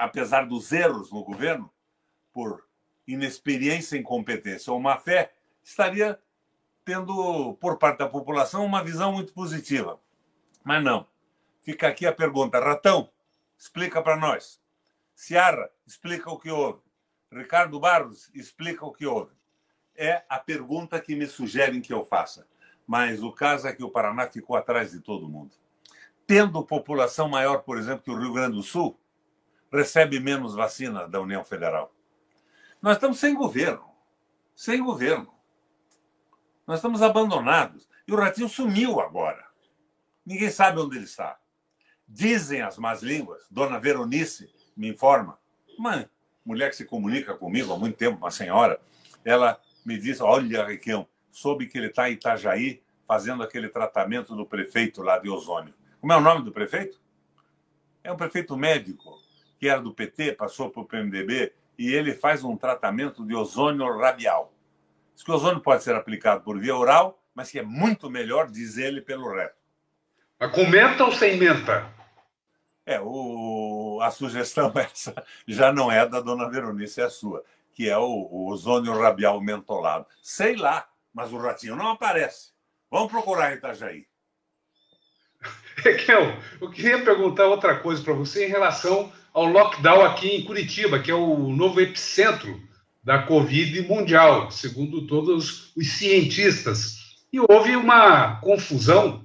apesar 0.00 0.46
dos 0.46 0.72
erros 0.72 1.12
no 1.12 1.22
governo, 1.22 1.70
por 2.32 2.66
inexperiência, 3.06 3.98
incompetência 3.98 4.72
ou 4.72 4.80
má 4.80 4.96
fé, 4.96 5.34
estaria 5.62 6.18
tendo, 6.84 7.54
por 7.60 7.78
parte 7.78 7.98
da 7.98 8.08
população, 8.08 8.64
uma 8.64 8.82
visão 8.82 9.12
muito 9.12 9.34
positiva. 9.34 10.00
Mas 10.64 10.82
não. 10.82 11.06
Fica 11.60 11.86
aqui 11.86 12.06
a 12.06 12.12
pergunta: 12.12 12.58
Ratão, 12.58 13.10
explica 13.58 14.02
para 14.02 14.16
nós. 14.16 14.58
Ciara, 15.14 15.70
explica 15.86 16.30
o 16.30 16.38
que 16.38 16.50
houve. 16.50 16.80
Ricardo 17.30 17.78
Barros, 17.78 18.30
explica 18.34 18.86
o 18.86 18.92
que 18.92 19.06
houve. 19.06 19.32
É 19.94 20.24
a 20.30 20.38
pergunta 20.38 20.98
que 20.98 21.14
me 21.14 21.26
sugerem 21.26 21.82
que 21.82 21.92
eu 21.92 22.06
faça. 22.06 22.46
Mas 22.86 23.22
o 23.22 23.30
caso 23.30 23.68
é 23.68 23.72
que 23.74 23.84
o 23.84 23.90
Paraná 23.90 24.28
ficou 24.28 24.56
atrás 24.56 24.92
de 24.92 25.00
todo 25.00 25.28
mundo. 25.28 25.52
Tendo 26.26 26.64
população 26.64 27.28
maior, 27.28 27.58
por 27.58 27.76
exemplo, 27.76 28.02
que 28.02 28.10
o 28.10 28.18
Rio 28.18 28.32
Grande 28.32 28.56
do 28.56 28.62
Sul, 28.62 28.98
recebe 29.72 30.18
menos 30.20 30.54
vacina 30.54 31.06
da 31.06 31.20
União 31.20 31.44
Federal. 31.44 31.94
Nós 32.80 32.96
estamos 32.96 33.18
sem 33.18 33.35
governo. 33.35 33.85
Sem 34.54 34.83
governo. 34.83 35.33
Nós 36.66 36.78
estamos 36.78 37.02
abandonados. 37.02 37.88
E 38.06 38.12
o 38.12 38.16
ratinho 38.16 38.48
sumiu 38.48 39.00
agora. 39.00 39.44
Ninguém 40.24 40.50
sabe 40.50 40.80
onde 40.80 40.96
ele 40.96 41.04
está. 41.04 41.38
Dizem 42.06 42.62
as 42.62 42.76
más 42.76 43.02
línguas, 43.02 43.46
Dona 43.50 43.78
Veronice 43.78 44.52
me 44.76 44.88
informa, 44.88 45.38
uma 45.78 46.11
mulher 46.44 46.70
que 46.70 46.76
se 46.76 46.85
comunica 46.85 47.35
comigo 47.37 47.72
há 47.72 47.78
muito 47.78 47.96
tempo, 47.96 48.18
uma 48.18 48.30
senhora, 48.30 48.80
ela 49.24 49.61
me 49.85 49.96
diz: 49.96 50.20
Olha, 50.20 50.66
Requião, 50.66 51.06
soube 51.30 51.66
que 51.66 51.78
ele 51.78 51.87
está 51.87 52.11
em 52.11 52.14
Itajaí 52.14 52.83
fazendo 53.06 53.42
aquele 53.42 53.68
tratamento 53.68 54.35
do 54.35 54.46
prefeito 54.46 55.02
lá 55.02 55.18
de 55.18 55.28
Ozônio. 55.28 55.74
Como 56.00 56.12
é 56.12 56.16
o 56.16 56.20
nome 56.20 56.44
do 56.44 56.52
prefeito? 56.52 57.00
É 58.02 58.12
um 58.12 58.16
prefeito 58.16 58.56
médico, 58.56 59.19
que 59.61 59.68
era 59.68 59.83
do 59.83 59.92
PT, 59.92 60.33
passou 60.33 60.70
para 60.70 60.81
o 60.81 60.87
PMDB, 60.87 61.53
e 61.79 61.92
ele 61.92 62.14
faz 62.14 62.42
um 62.42 62.57
tratamento 62.57 63.27
de 63.27 63.35
ozônio 63.35 63.94
rabial. 63.99 64.55
Diz 65.14 65.23
que 65.23 65.31
o 65.31 65.35
ozônio 65.35 65.61
pode 65.61 65.85
ser 65.85 65.94
aplicado 65.94 66.42
por 66.42 66.59
via 66.59 66.75
oral, 66.75 67.23
mas 67.35 67.51
que 67.51 67.59
é 67.59 67.62
muito 67.62 68.09
melhor, 68.09 68.51
diz 68.51 68.79
ele, 68.79 69.03
pelo 69.03 69.31
reto. 69.31 69.55
Mas 70.38 70.51
com 70.53 70.66
menta 70.66 71.05
ou 71.05 71.12
sem 71.12 71.37
menta? 71.37 71.92
É, 72.87 72.99
o, 73.03 74.01
a 74.03 74.11
sugestão 74.11 74.73
essa 74.81 75.14
já 75.46 75.70
não 75.70 75.92
é 75.92 76.09
da 76.09 76.20
dona 76.23 76.49
Veronice, 76.49 77.03
é 77.03 77.05
a 77.05 77.11
sua, 77.11 77.44
que 77.75 77.87
é 77.87 77.99
o, 77.99 78.29
o 78.31 78.49
ozônio 78.49 78.99
rabial 78.99 79.42
mentolado. 79.42 80.07
Sei 80.23 80.57
lá, 80.57 80.88
mas 81.12 81.35
o 81.35 81.38
ratinho 81.38 81.77
não 81.77 81.90
aparece. 81.90 82.53
Vamos 82.90 83.12
procurar 83.12 83.53
em 83.53 83.57
Itajaí. 83.57 84.07
Raquel, 85.77 86.35
eu 86.62 86.70
queria 86.70 87.05
perguntar 87.05 87.44
outra 87.44 87.79
coisa 87.79 88.03
para 88.03 88.14
você 88.14 88.46
em 88.46 88.51
relação 88.51 89.12
ao 89.33 89.47
lockdown 89.47 90.03
aqui 90.03 90.29
em 90.29 90.45
Curitiba, 90.45 90.99
que 90.99 91.11
é 91.11 91.14
o 91.14 91.49
novo 91.51 91.81
epicentro 91.81 92.61
da 93.03 93.23
Covid 93.23 93.83
mundial, 93.83 94.51
segundo 94.51 95.07
todos 95.07 95.73
os 95.77 95.93
cientistas. 95.93 96.99
E 97.33 97.40
houve 97.40 97.77
uma 97.77 98.37
confusão 98.40 99.25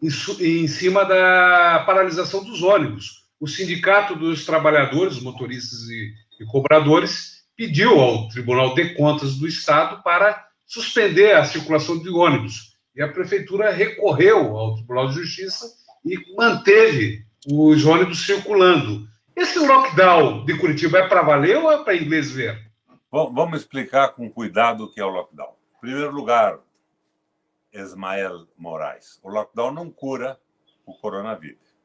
em, 0.00 0.66
cima 0.68 1.04
da 1.04 1.82
paralisação 1.86 2.44
dos 2.44 2.62
ônibus. 2.62 3.24
O 3.40 3.48
Sindicato 3.48 4.14
dos 4.14 4.44
Trabalhadores, 4.44 5.20
motoristas 5.20 5.80
e, 5.88 6.12
e 6.40 6.46
cobradores, 6.46 7.44
pediu 7.56 7.98
ao 7.98 8.28
Tribunal 8.28 8.74
de 8.74 8.94
Contas 8.94 9.36
do 9.36 9.46
Estado 9.46 10.02
para 10.02 10.46
suspender 10.66 11.34
a 11.34 11.44
circulação 11.44 11.98
de 11.98 12.08
ônibus. 12.10 12.74
E 12.94 13.02
a 13.02 13.08
prefeitura 13.08 13.70
recorreu 13.70 14.56
ao 14.56 14.74
Tribunal 14.76 15.08
de 15.08 15.14
Justiça 15.14 15.66
e 16.04 16.16
manteve 16.36 17.24
os 17.46 17.84
ônibus 17.84 18.24
circulando. 18.24 19.08
Esse 19.36 19.58
lockdown 19.58 20.44
de 20.44 20.58
Curitiba 20.58 20.98
é 20.98 21.08
para 21.08 21.22
valer 21.22 21.56
ou 21.56 21.70
é 21.70 21.84
para 21.84 21.96
inglês 21.96 22.30
ver? 22.32 22.68
Bom, 23.10 23.32
vamos 23.32 23.60
explicar 23.60 24.08
com 24.08 24.28
cuidado 24.28 24.84
o 24.84 24.90
que 24.90 25.00
é 25.00 25.04
o 25.04 25.08
lockdown. 25.08 25.54
Em 25.76 25.80
primeiro 25.80 26.10
lugar, 26.10 26.58
Ismael 27.72 28.48
Moraes, 28.56 29.20
o 29.22 29.30
lockdown 29.30 29.72
não 29.72 29.90
cura 29.90 30.38
o 30.84 30.92
coronavírus. 30.94 31.76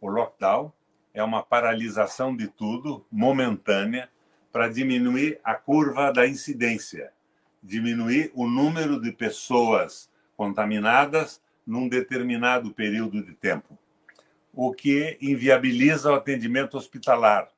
O 0.00 0.08
lockdown 0.08 0.72
é 1.12 1.22
uma 1.22 1.42
paralisação 1.42 2.36
de 2.36 2.48
tudo, 2.48 3.06
momentânea, 3.10 4.10
para 4.52 4.68
diminuir 4.68 5.40
a 5.44 5.54
curva 5.54 6.12
da 6.12 6.26
incidência, 6.26 7.12
diminuir 7.62 8.32
o 8.34 8.46
número 8.46 9.00
de 9.00 9.12
pessoas 9.12 10.10
contaminadas 10.36 11.40
num 11.66 11.88
determinado 11.88 12.72
período 12.72 13.24
de 13.24 13.32
tempo 13.34 13.78
o 14.54 14.72
que 14.72 15.18
inviabiliza 15.20 16.12
o 16.12 16.14
atendimento 16.14 16.76
hospitalar, 16.76 17.48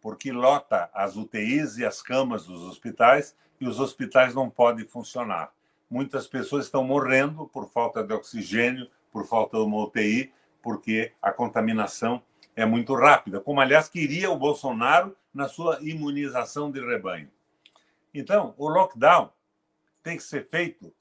porque 0.00 0.30
lota 0.30 0.88
as 0.94 1.16
UTIs 1.16 1.78
e 1.78 1.84
as 1.84 2.00
camas 2.00 2.46
dos 2.46 2.62
hospitais 2.62 3.36
e 3.60 3.66
os 3.66 3.80
hospitais 3.80 4.34
não 4.34 4.48
podem 4.48 4.86
funcionar. 4.86 5.52
Muitas 5.90 6.26
pessoas 6.26 6.66
estão 6.66 6.84
morrendo 6.84 7.48
por 7.48 7.68
falta 7.70 8.02
de 8.02 8.12
oxigênio, 8.12 8.88
por 9.10 9.26
falta 9.26 9.56
de 9.56 9.64
uma 9.64 9.84
UTI, 9.84 10.32
porque 10.62 11.12
a 11.20 11.32
contaminação 11.32 12.22
é 12.56 12.64
muito 12.64 12.94
rápida, 12.94 13.40
como 13.40 13.60
aliás 13.60 13.88
queria 13.88 14.30
o 14.30 14.38
Bolsonaro 14.38 15.16
na 15.32 15.48
sua 15.48 15.78
imunização 15.82 16.70
de 16.70 16.80
rebanho. 16.80 17.30
Então, 18.12 18.54
o 18.56 18.68
lockdown 18.68 19.30
tem 20.02 20.16
que 20.16 20.22
ser 20.22 20.46
feito 20.46 20.94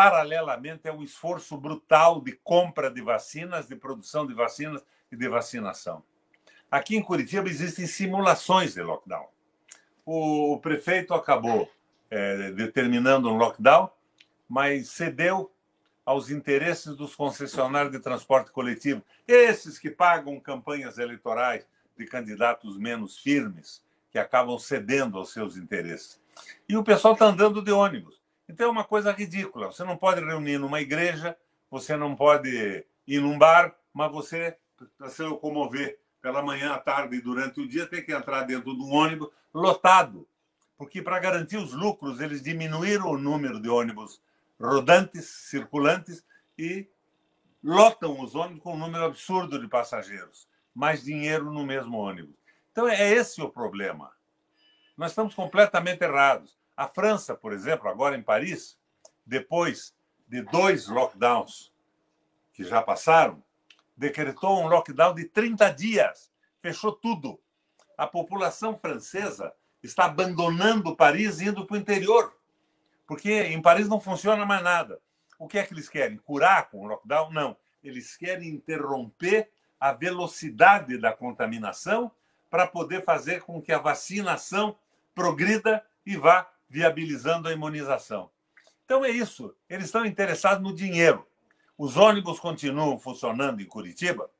paralelamente 0.00 0.88
a 0.88 0.94
um 0.94 1.02
esforço 1.02 1.58
brutal 1.58 2.22
de 2.22 2.32
compra 2.32 2.90
de 2.90 3.02
vacinas, 3.02 3.68
de 3.68 3.76
produção 3.76 4.26
de 4.26 4.32
vacinas 4.32 4.82
e 5.12 5.16
de 5.16 5.28
vacinação. 5.28 6.02
Aqui 6.70 6.96
em 6.96 7.02
Curitiba 7.02 7.46
existem 7.50 7.86
simulações 7.86 8.72
de 8.72 8.80
lockdown. 8.80 9.28
O, 10.06 10.58
prefeito 10.58 11.12
acabou 11.12 11.70
é, 12.10 12.50
determinando 12.52 13.30
um 13.30 13.36
lockdown, 13.36 13.90
mas 14.48 14.88
cedeu 14.88 15.52
aos 16.02 16.30
interesses 16.30 16.96
dos 16.96 17.14
concessionários 17.14 17.92
de 17.92 18.00
transporte 18.00 18.50
coletivo, 18.52 19.04
esses 19.28 19.78
que 19.78 19.90
pagam 19.90 20.40
campanhas 20.40 20.96
eleitorais 20.96 21.66
de 21.94 22.06
candidatos 22.06 22.78
menos 22.78 23.18
firmes, 23.18 23.84
que 24.10 24.18
acabam 24.18 24.58
cedendo 24.58 25.18
aos 25.18 25.30
seus 25.30 25.58
interesses. 25.58 26.18
E 26.66 26.74
o 26.74 26.82
pessoal 26.82 27.12
está 27.12 27.26
andando 27.26 27.60
de 27.60 27.70
ônibus. 27.70 28.19
Então 28.50 28.66
é 28.66 28.70
uma 28.70 28.82
coisa 28.84 29.12
ridícula. 29.12 29.68
Você 29.68 29.84
não 29.84 29.96
pode 29.96 30.20
reunir 30.20 30.58
numa 30.58 30.80
igreja, 30.80 31.36
você 31.70 31.96
não 31.96 32.16
pode 32.16 32.84
ir 33.06 33.20
num 33.20 33.38
bar, 33.38 33.76
mas 33.94 34.10
você, 34.10 34.56
para 34.98 35.08
se 35.08 35.22
locomover 35.22 36.00
pela 36.20 36.42
manhã, 36.42 36.72
à 36.72 36.78
tarde 36.78 37.16
e 37.16 37.20
durante 37.20 37.60
o 37.60 37.68
dia, 37.68 37.86
tem 37.86 38.04
que 38.04 38.12
entrar 38.12 38.42
dentro 38.42 38.74
de 38.76 38.82
um 38.82 38.92
ônibus 38.92 39.30
lotado. 39.54 40.26
Porque, 40.76 41.00
para 41.00 41.20
garantir 41.20 41.58
os 41.58 41.72
lucros, 41.72 42.20
eles 42.20 42.42
diminuíram 42.42 43.06
o 43.10 43.18
número 43.18 43.60
de 43.60 43.68
ônibus 43.68 44.20
rodantes, 44.60 45.26
circulantes, 45.26 46.24
e 46.58 46.88
lotam 47.62 48.20
os 48.20 48.34
ônibus 48.34 48.64
com 48.64 48.74
um 48.74 48.78
número 48.78 49.04
absurdo 49.04 49.60
de 49.60 49.68
passageiros. 49.68 50.48
Mais 50.74 51.04
dinheiro 51.04 51.52
no 51.52 51.64
mesmo 51.64 51.98
ônibus. 51.98 52.34
Então, 52.72 52.88
é 52.88 53.12
esse 53.12 53.40
o 53.40 53.48
problema. 53.48 54.10
Nós 54.96 55.12
estamos 55.12 55.34
completamente 55.34 56.02
errados. 56.02 56.59
A 56.80 56.88
França, 56.88 57.34
por 57.34 57.52
exemplo, 57.52 57.90
agora 57.90 58.16
em 58.16 58.22
Paris, 58.22 58.78
depois 59.26 59.94
de 60.26 60.40
dois 60.40 60.88
lockdowns 60.88 61.70
que 62.54 62.64
já 62.64 62.80
passaram, 62.80 63.44
decretou 63.94 64.58
um 64.58 64.66
lockdown 64.66 65.14
de 65.14 65.26
30 65.26 65.74
dias, 65.74 66.32
fechou 66.58 66.90
tudo. 66.90 67.38
A 67.98 68.06
população 68.06 68.74
francesa 68.78 69.52
está 69.82 70.06
abandonando 70.06 70.96
Paris 70.96 71.38
e 71.40 71.48
indo 71.48 71.66
para 71.66 71.74
o 71.74 71.78
interior, 71.78 72.34
porque 73.06 73.30
em 73.30 73.60
Paris 73.60 73.86
não 73.86 74.00
funciona 74.00 74.46
mais 74.46 74.62
nada. 74.62 75.02
O 75.38 75.46
que 75.46 75.58
é 75.58 75.66
que 75.66 75.74
eles 75.74 75.86
querem? 75.86 76.16
Curar 76.16 76.70
com 76.70 76.80
o 76.80 76.86
lockdown? 76.86 77.30
Não. 77.30 77.58
Eles 77.84 78.16
querem 78.16 78.48
interromper 78.48 79.50
a 79.78 79.92
velocidade 79.92 80.96
da 80.96 81.12
contaminação 81.12 82.10
para 82.48 82.66
poder 82.66 83.04
fazer 83.04 83.42
com 83.42 83.60
que 83.60 83.70
a 83.70 83.78
vacinação 83.78 84.78
progrida 85.14 85.84
e 86.06 86.16
vá 86.16 86.49
viabilizando 86.70 87.48
a 87.48 87.52
imunização. 87.52 88.30
Então 88.84 89.04
é 89.04 89.10
isso. 89.10 89.54
Eles 89.68 89.86
estão 89.86 90.06
interessados 90.06 90.62
no 90.62 90.74
dinheiro. 90.74 91.26
Os 91.76 91.96
ônibus 91.96 92.38
continuam 92.38 92.98
funcionando 92.98 93.60
em 93.60 93.66
Curitiba 93.66 94.30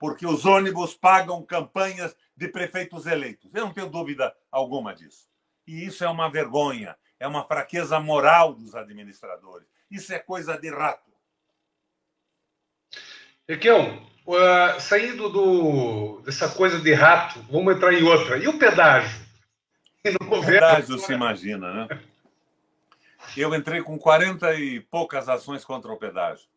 porque 0.00 0.26
os 0.26 0.46
ônibus 0.46 0.94
pagam 0.94 1.44
campanhas 1.44 2.16
de 2.34 2.48
prefeitos 2.48 3.04
eleitos. 3.04 3.54
Eu 3.54 3.66
não 3.66 3.72
tenho 3.74 3.90
dúvida 3.90 4.34
alguma 4.50 4.94
disso. 4.94 5.28
E 5.66 5.84
isso 5.84 6.02
é 6.02 6.08
uma 6.08 6.30
vergonha, 6.30 6.96
é 7.18 7.28
uma 7.28 7.44
fraqueza 7.44 8.00
moral 8.00 8.54
dos 8.54 8.74
administradores. 8.74 9.68
Isso 9.90 10.12
é 10.14 10.18
coisa 10.18 10.56
de 10.56 10.70
rato. 10.70 11.10
Equel, 13.46 14.02
uh, 14.26 14.80
saindo 14.80 15.28
do, 15.28 16.22
dessa 16.22 16.48
coisa 16.48 16.80
de 16.80 16.94
rato, 16.94 17.42
vamos 17.50 17.76
entrar 17.76 17.92
em 17.92 18.02
outra. 18.02 18.38
E 18.38 18.48
o 18.48 18.58
pedágio? 18.58 19.20
O 20.02 20.40
pedágio 20.44 20.98
se 20.98 21.12
imagina, 21.12 21.72
né? 21.74 22.00
Eu 23.36 23.54
entrei 23.54 23.82
com 23.82 23.98
40 23.98 24.54
e 24.54 24.80
poucas 24.80 25.28
ações 25.28 25.64
contra 25.64 25.92
o 25.92 25.96
pedágio. 25.98 26.48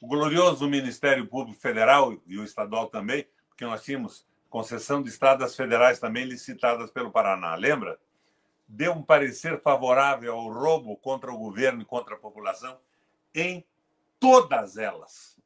O 0.00 0.06
glorioso 0.06 0.68
Ministério 0.68 1.26
Público 1.26 1.60
Federal 1.60 2.16
e 2.26 2.38
o 2.38 2.44
estadual 2.44 2.86
também, 2.86 3.26
porque 3.48 3.64
nós 3.64 3.82
tínhamos 3.82 4.24
concessão 4.48 5.02
de 5.02 5.08
estradas 5.08 5.56
federais 5.56 5.98
também 5.98 6.24
licitadas 6.24 6.90
pelo 6.90 7.10
Paraná, 7.10 7.54
lembra? 7.56 7.98
Deu 8.68 8.92
um 8.92 9.02
parecer 9.02 9.60
favorável 9.60 10.32
ao 10.32 10.52
roubo 10.52 10.96
contra 10.96 11.32
o 11.32 11.38
governo 11.38 11.82
e 11.82 11.86
contra 11.86 12.14
a 12.14 12.18
população 12.18 12.78
em 13.34 13.64
todas 14.20 14.76
elas. 14.76 15.36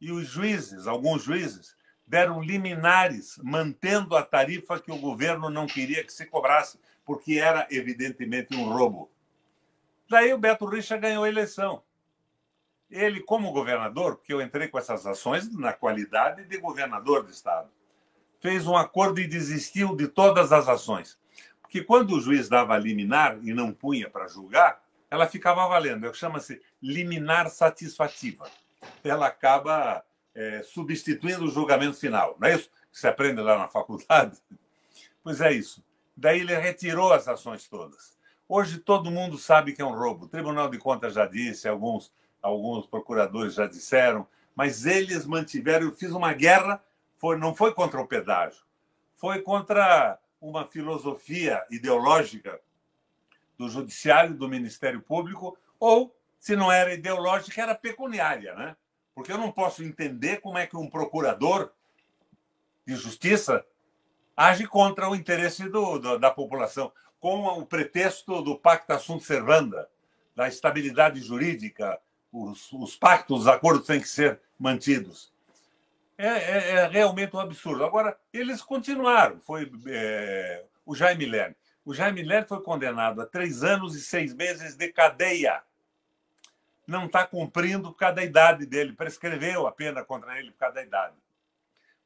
E 0.00 0.10
os 0.10 0.26
juízes, 0.26 0.86
alguns 0.86 1.24
juízes, 1.24 1.76
deram 2.08 2.40
liminares 2.40 3.38
mantendo 3.42 4.16
a 4.16 4.22
tarifa 4.22 4.80
que 4.80 4.90
o 4.90 4.98
governo 4.98 5.50
não 5.50 5.66
queria 5.66 6.02
que 6.02 6.12
se 6.12 6.24
cobrasse, 6.24 6.80
porque 7.04 7.34
era 7.34 7.66
evidentemente 7.70 8.56
um 8.56 8.64
roubo. 8.64 9.10
Daí 10.08 10.32
o 10.32 10.38
Beto 10.38 10.64
Richa 10.64 10.96
ganhou 10.96 11.24
a 11.24 11.28
eleição. 11.28 11.82
Ele, 12.90 13.20
como 13.20 13.52
governador, 13.52 14.16
porque 14.16 14.32
eu 14.32 14.40
entrei 14.40 14.68
com 14.68 14.78
essas 14.78 15.06
ações 15.06 15.54
na 15.54 15.74
qualidade 15.74 16.44
de 16.46 16.56
governador 16.56 17.22
do 17.22 17.30
Estado, 17.30 17.70
fez 18.40 18.66
um 18.66 18.76
acordo 18.76 19.20
e 19.20 19.28
desistiu 19.28 19.94
de 19.94 20.08
todas 20.08 20.50
as 20.50 20.66
ações. 20.66 21.18
Porque 21.60 21.82
quando 21.82 22.14
o 22.14 22.20
juiz 22.20 22.48
dava 22.48 22.78
liminar 22.78 23.38
e 23.42 23.52
não 23.52 23.70
punha 23.70 24.08
para 24.08 24.26
julgar, 24.26 24.82
ela 25.10 25.26
ficava 25.26 25.68
valendo. 25.68 26.12
Chama-se 26.14 26.62
liminar 26.82 27.50
satisfativa. 27.50 28.50
Ela 29.04 29.26
acaba 29.26 30.02
é, 30.38 30.62
substituindo 30.62 31.46
o 31.46 31.50
julgamento 31.50 31.96
final. 31.96 32.36
Não 32.38 32.46
é 32.46 32.54
isso 32.54 32.70
que 32.92 32.98
se 33.00 33.08
aprende 33.08 33.40
lá 33.40 33.58
na 33.58 33.66
faculdade? 33.66 34.38
Pois 35.20 35.42
é 35.42 35.52
isso. 35.52 35.84
Daí 36.16 36.40
ele 36.40 36.56
retirou 36.56 37.12
as 37.12 37.28
ações 37.28 37.68
todas. 37.68 38.16
Hoje 38.48 38.78
todo 38.78 39.10
mundo 39.10 39.36
sabe 39.36 39.74
que 39.74 39.82
é 39.82 39.84
um 39.84 39.94
roubo. 39.94 40.24
O 40.24 40.28
Tribunal 40.28 40.70
de 40.70 40.78
Contas 40.78 41.12
já 41.12 41.26
disse, 41.26 41.68
alguns, 41.68 42.10
alguns 42.40 42.86
procuradores 42.86 43.52
já 43.52 43.66
disseram, 43.66 44.26
mas 44.54 44.86
eles 44.86 45.26
mantiveram. 45.26 45.86
Eu 45.86 45.94
fiz 45.94 46.12
uma 46.12 46.32
guerra, 46.32 46.82
foi, 47.18 47.36
não 47.36 47.54
foi 47.54 47.74
contra 47.74 48.00
o 48.00 48.06
pedágio, 48.06 48.62
foi 49.16 49.42
contra 49.42 50.18
uma 50.40 50.64
filosofia 50.64 51.62
ideológica 51.70 52.58
do 53.58 53.68
Judiciário, 53.68 54.34
do 54.34 54.48
Ministério 54.48 55.02
Público, 55.02 55.58
ou, 55.78 56.16
se 56.40 56.56
não 56.56 56.72
era 56.72 56.94
ideológica, 56.94 57.60
era 57.60 57.74
pecuniária, 57.74 58.54
né? 58.54 58.76
Porque 59.18 59.32
eu 59.32 59.38
não 59.38 59.50
posso 59.50 59.82
entender 59.82 60.40
como 60.40 60.58
é 60.58 60.64
que 60.64 60.76
um 60.76 60.88
procurador 60.88 61.72
de 62.86 62.94
justiça 62.94 63.66
age 64.36 64.64
contra 64.64 65.10
o 65.10 65.16
interesse 65.16 65.68
do, 65.68 65.98
do, 65.98 66.18
da 66.20 66.30
população, 66.30 66.92
com 67.18 67.44
o 67.44 67.66
pretexto 67.66 68.40
do 68.42 68.56
Pacta 68.56 68.96
Sunt 68.96 69.24
Servanda, 69.24 69.90
da 70.36 70.46
estabilidade 70.46 71.20
jurídica, 71.20 72.00
os, 72.32 72.72
os 72.72 72.94
pactos, 72.94 73.40
os 73.40 73.48
acordos 73.48 73.88
têm 73.88 74.00
que 74.00 74.08
ser 74.08 74.40
mantidos. 74.56 75.32
É, 76.16 76.28
é, 76.28 76.70
é, 76.76 76.86
realmente 76.86 77.34
um 77.34 77.40
absurdo. 77.40 77.84
Agora, 77.84 78.16
eles 78.32 78.62
continuaram. 78.62 79.40
Foi 79.40 79.68
é, 79.88 80.64
o 80.86 80.94
Jaime 80.94 81.26
Lerner. 81.26 81.56
O 81.84 81.92
Jaime 81.92 82.22
Lerner 82.22 82.46
foi 82.46 82.62
condenado 82.62 83.20
a 83.20 83.26
três 83.26 83.64
anos 83.64 83.96
e 83.96 84.00
seis 84.00 84.32
meses 84.32 84.76
de 84.76 84.92
cadeia 84.92 85.60
não 86.88 87.04
está 87.04 87.26
cumprindo 87.26 87.92
por 87.92 87.98
causa 87.98 88.16
da 88.16 88.24
idade 88.24 88.64
dele, 88.64 88.94
prescreveu 88.94 89.66
a 89.66 89.72
pena 89.72 90.02
contra 90.02 90.38
ele 90.38 90.50
por 90.50 90.58
causa 90.58 90.76
da 90.76 90.82
idade. 90.82 91.16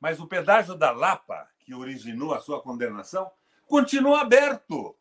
Mas 0.00 0.18
o 0.18 0.26
pedágio 0.26 0.74
da 0.74 0.90
Lapa, 0.90 1.48
que 1.60 1.72
originou 1.72 2.34
a 2.34 2.40
sua 2.40 2.60
condenação, 2.60 3.30
continua 3.64 4.22
aberto. 4.22 4.96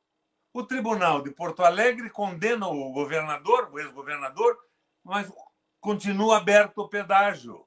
O 0.54 0.64
Tribunal 0.64 1.24
de 1.24 1.32
Porto 1.32 1.64
Alegre 1.64 2.12
condena 2.12 2.68
o 2.68 2.92
governador, 2.92 3.72
o 3.72 3.80
ex-governador, 3.80 4.56
mas 5.04 5.32
continua 5.80 6.38
aberto 6.38 6.80
o 6.80 6.88
pedágio. 6.88 7.66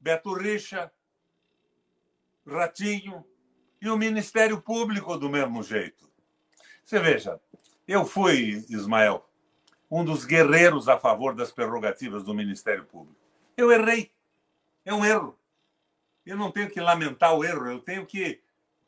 Beto 0.00 0.32
Richa, 0.32 0.90
Ratinho 2.46 3.22
e 3.82 3.90
o 3.90 3.98
Ministério 3.98 4.62
Público 4.62 5.18
do 5.18 5.28
mesmo 5.28 5.62
jeito. 5.62 6.10
Você 6.82 6.98
veja, 6.98 7.38
eu 7.86 8.06
fui, 8.06 8.64
Ismael, 8.70 9.25
um 9.90 10.04
dos 10.04 10.24
guerreiros 10.24 10.88
a 10.88 10.98
favor 10.98 11.34
das 11.34 11.52
prerrogativas 11.52 12.24
do 12.24 12.34
Ministério 12.34 12.84
Público. 12.84 13.18
Eu 13.56 13.70
errei. 13.70 14.10
É 14.84 14.92
um 14.92 15.04
erro. 15.04 15.38
Eu 16.24 16.36
não 16.36 16.50
tenho 16.50 16.68
que 16.68 16.80
lamentar 16.80 17.34
o 17.34 17.44
erro, 17.44 17.66
eu 17.66 17.78
tenho 17.78 18.04
que, 18.04 18.40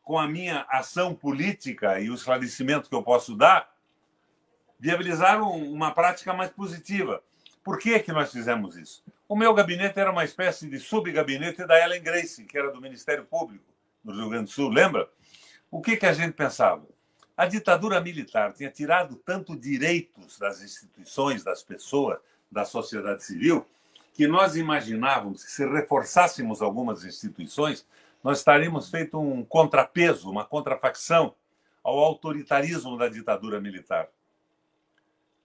com 0.03 0.19
a 0.19 0.27
minha 0.27 0.67
ação 0.69 1.15
política 1.15 2.01
e 2.01 2.11
o 2.11 2.15
esclarecimento 2.15 2.89
que 2.89 2.95
eu 2.95 3.03
posso 3.03 3.37
dar, 3.37 3.73
viabilizar 4.79 5.41
uma 5.43 5.93
prática 5.93 6.33
mais 6.33 6.51
positiva. 6.51 7.23
Por 7.63 7.79
que, 7.79 7.99
que 8.01 8.13
nós 8.13 8.33
fizemos 8.33 8.77
isso? 8.77 9.05
O 9.29 9.37
meu 9.37 9.53
gabinete 9.55 10.01
era 10.01 10.11
uma 10.11 10.25
espécie 10.25 10.69
de 10.69 10.81
subgabinete 10.81 11.65
da 11.65 11.79
Ellen 11.79 12.03
Grace, 12.03 12.45
que 12.45 12.59
era 12.59 12.73
do 12.73 12.81
Ministério 12.81 13.25
Público 13.25 13.65
no 14.03 14.13
Rio 14.15 14.31
Grande 14.31 14.47
do 14.47 14.51
Sul, 14.51 14.71
lembra? 14.71 15.09
O 15.71 15.81
que, 15.81 15.97
que 15.97 16.07
a 16.07 16.13
gente 16.13 16.33
pensava? 16.33 16.87
A 17.39 17.47
ditadura 17.47 18.01
militar 18.01 18.53
tinha 18.53 18.69
tirado 18.69 19.15
tanto 19.15 19.57
direitos 19.57 20.37
das 20.41 20.61
instituições, 20.61 21.45
das 21.45 21.63
pessoas, 21.63 22.19
da 22.51 22.65
sociedade 22.65 23.23
civil, 23.23 23.65
que 24.13 24.27
nós 24.27 24.57
imaginávamos 24.57 25.45
que 25.45 25.53
se 25.53 25.65
reforçássemos 25.65 26.61
algumas 26.61 27.05
instituições, 27.05 27.87
nós 28.25 28.39
estaríamos 28.39 28.91
feito 28.91 29.21
um 29.21 29.45
contrapeso, 29.45 30.29
uma 30.29 30.45
contrafacção 30.45 31.33
ao 31.85 32.01
autoritarismo 32.01 32.99
da 32.99 33.09
ditadura 33.09 33.61
militar. 33.61 34.09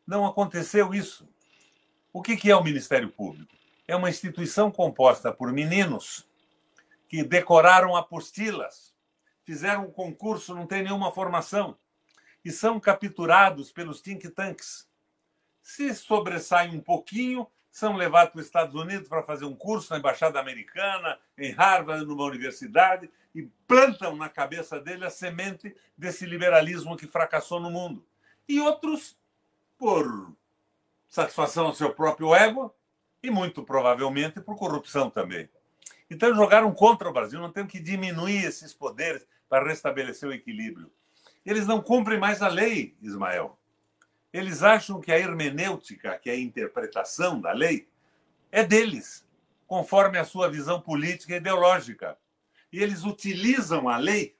Não 0.07 0.25
aconteceu 0.25 0.95
isso. 0.95 1.29
O 2.11 2.23
que 2.23 2.49
é 2.49 2.55
o 2.55 2.63
Ministério 2.63 3.09
Público? 3.09 3.53
É 3.87 3.95
uma 3.95 4.09
instituição 4.09 4.71
composta 4.71 5.31
por 5.31 5.53
meninos 5.53 6.27
que 7.07 7.23
decoraram 7.23 7.95
apostilas, 7.95 8.95
fizeram 9.43 9.85
um 9.85 9.91
concurso, 9.91 10.55
não 10.55 10.65
tem 10.65 10.81
nenhuma 10.81 11.11
formação, 11.11 11.77
e 12.43 12.51
são 12.51 12.79
capturados 12.79 13.71
pelos 13.71 14.01
think 14.01 14.29
tanks. 14.29 14.87
Se 15.61 15.93
sobressaem 15.95 16.75
um 16.75 16.81
pouquinho, 16.81 17.47
são 17.71 17.95
levados 17.95 18.31
para 18.31 18.39
os 18.39 18.45
Estados 18.45 18.75
Unidos 18.75 19.07
para 19.07 19.23
fazer 19.23 19.45
um 19.45 19.55
curso 19.55 19.91
na 19.91 19.99
Embaixada 19.99 20.39
Americana, 20.39 21.17
em 21.37 21.51
Harvard, 21.51 22.05
numa 22.05 22.25
universidade, 22.25 23.09
e 23.33 23.43
plantam 23.67 24.15
na 24.15 24.29
cabeça 24.29 24.79
dele 24.79 25.05
a 25.05 25.09
semente 25.09 25.75
desse 25.97 26.25
liberalismo 26.25 26.95
que 26.95 27.07
fracassou 27.07 27.59
no 27.59 27.71
mundo. 27.71 28.05
E 28.47 28.59
outros, 28.59 29.17
por 29.77 30.35
satisfação 31.09 31.67
ao 31.67 31.73
seu 31.73 31.93
próprio 31.93 32.35
ego, 32.35 32.75
e 33.23 33.31
muito 33.31 33.63
provavelmente 33.63 34.41
por 34.41 34.57
corrupção 34.57 35.09
também. 35.09 35.49
Então 36.09 36.35
jogaram 36.35 36.71
contra 36.73 37.09
o 37.09 37.13
Brasil, 37.13 37.39
não 37.39 37.51
temos 37.51 37.71
que 37.71 37.79
diminuir 37.79 38.43
esses 38.43 38.73
poderes 38.73 39.25
para 39.47 39.67
restabelecer 39.67 40.27
o 40.27 40.33
equilíbrio. 40.33 40.91
Eles 41.45 41.67
não 41.67 41.81
cumprem 41.81 42.19
mais 42.19 42.41
a 42.41 42.47
lei, 42.47 42.95
Ismael. 43.01 43.57
Eles 44.31 44.63
acham 44.63 44.99
que 44.99 45.11
a 45.11 45.19
hermenêutica, 45.19 46.17
que 46.17 46.29
é 46.29 46.33
a 46.33 46.39
interpretação 46.39 47.39
da 47.39 47.51
lei, 47.51 47.87
é 48.51 48.63
deles, 48.63 49.25
conforme 49.67 50.17
a 50.17 50.25
sua 50.25 50.49
visão 50.49 50.79
política 50.81 51.33
e 51.33 51.37
ideológica. 51.37 52.17
E 52.71 52.81
eles 52.81 53.03
utilizam 53.03 53.89
a 53.89 53.97
lei 53.97 54.35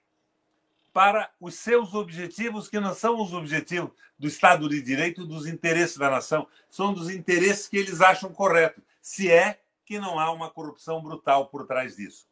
para 0.93 1.31
os 1.39 1.55
seus 1.55 1.93
objetivos, 1.93 2.69
que 2.69 2.79
não 2.79 2.93
são 2.93 3.19
os 3.21 3.33
objetivos 3.33 3.91
do 4.17 4.27
Estado 4.27 4.69
de 4.69 4.81
Direito, 4.81 5.25
dos 5.25 5.47
interesses 5.47 5.97
da 5.97 6.09
nação, 6.09 6.47
são 6.69 6.93
dos 6.93 7.09
interesses 7.09 7.67
que 7.67 7.77
eles 7.77 7.99
acham 7.99 8.31
corretos, 8.31 8.83
se 9.01 9.29
é 9.29 9.59
que 9.85 9.99
não 9.99 10.19
há 10.19 10.31
uma 10.31 10.49
corrupção 10.49 11.01
brutal 11.01 11.47
por 11.47 11.65
trás 11.65 11.95
disso. 11.95 12.27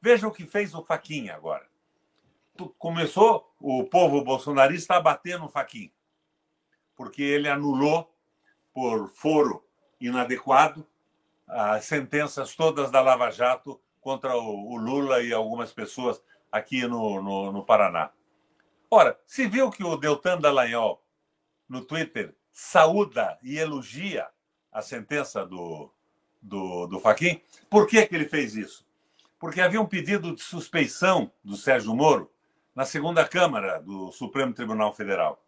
Veja 0.00 0.28
o 0.28 0.30
que 0.30 0.46
fez 0.46 0.74
o 0.74 0.84
Faquinha 0.84 1.34
agora. 1.34 1.66
Começou 2.78 3.52
o 3.60 3.84
povo 3.84 4.22
bolsonarista 4.22 4.94
a 4.94 5.00
bater 5.00 5.38
no 5.38 5.48
Faquinha 5.48 5.90
porque 6.96 7.22
ele 7.22 7.48
anulou 7.48 8.12
por 8.72 9.08
foro 9.08 9.64
inadequado 10.00 10.86
as 11.46 11.84
sentenças 11.84 12.54
todas 12.54 12.90
da 12.90 13.00
Lava 13.00 13.30
Jato 13.30 13.80
contra 14.00 14.36
o, 14.36 14.76
Lula 14.76 15.22
e 15.22 15.32
algumas 15.32 15.72
pessoas 15.72 16.22
aqui 16.50 16.86
no, 16.86 17.22
no, 17.22 17.52
no 17.52 17.64
Paraná. 17.64 18.10
Ora, 18.90 19.18
se 19.26 19.46
viu 19.46 19.70
que 19.70 19.84
o 19.84 19.96
Deltan 19.96 20.38
Dallagnol, 20.38 21.02
no 21.68 21.84
Twitter, 21.84 22.34
saúda 22.52 23.38
e 23.42 23.58
elogia 23.58 24.28
a 24.70 24.82
sentença 24.82 25.44
do, 25.44 25.90
do, 26.40 26.86
do 26.86 27.00
Faquin, 27.00 27.40
por 27.68 27.86
que, 27.86 28.06
que 28.06 28.14
ele 28.14 28.28
fez 28.28 28.54
isso? 28.54 28.86
Porque 29.38 29.60
havia 29.60 29.80
um 29.80 29.86
pedido 29.86 30.34
de 30.34 30.42
suspeição 30.42 31.30
do 31.42 31.56
Sérgio 31.56 31.94
Moro 31.94 32.30
na 32.74 32.84
segunda 32.84 33.26
Câmara 33.26 33.80
do 33.80 34.10
Supremo 34.10 34.52
Tribunal 34.52 34.92
Federal. 34.94 35.42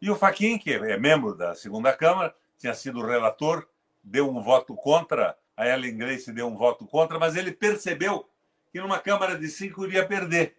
E 0.00 0.10
o 0.10 0.16
Faquin, 0.16 0.56
que 0.56 0.72
é 0.72 0.96
membro 0.96 1.34
da 1.34 1.54
segunda 1.54 1.92
Câmara, 1.92 2.34
tinha 2.58 2.74
sido 2.74 3.04
relator, 3.04 3.66
deu 4.02 4.30
um 4.30 4.40
voto 4.42 4.74
contra, 4.74 5.36
a 5.56 5.68
Ellen 5.68 5.96
Grace 5.96 6.32
deu 6.32 6.46
um 6.46 6.56
voto 6.56 6.86
contra, 6.86 7.18
mas 7.18 7.36
ele 7.36 7.52
percebeu 7.52 8.26
que 8.72 8.80
numa 8.80 8.98
Câmara 8.98 9.36
de 9.36 9.48
cinco 9.48 9.84
iria 9.84 10.06
perder. 10.06 10.56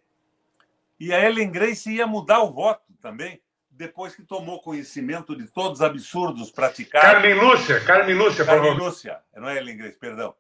E 1.00 1.12
a 1.14 1.20
Ellen 1.20 1.50
Grace 1.50 1.90
ia 1.90 2.06
mudar 2.06 2.44
o 2.44 2.52
voto 2.52 2.94
também, 3.02 3.42
depois 3.72 4.16
que 4.16 4.22
tomou 4.22 4.62
conhecimento 4.62 5.36
de 5.36 5.48
todos 5.48 5.80
os 5.80 5.82
absurdos 5.82 6.52
praticados. 6.52 7.10
Carmen 7.10 7.34
Lúcia, 7.34 7.84
Carmen 7.84 8.16
Lúcia, 8.16 8.46
por 8.46 8.52
Carmen 8.52 8.78
Lúcia, 8.78 9.20
não 9.36 9.50
é 9.50 9.58
Ellen 9.58 9.78
Grace, 9.78 9.98
perdão. 9.98 10.36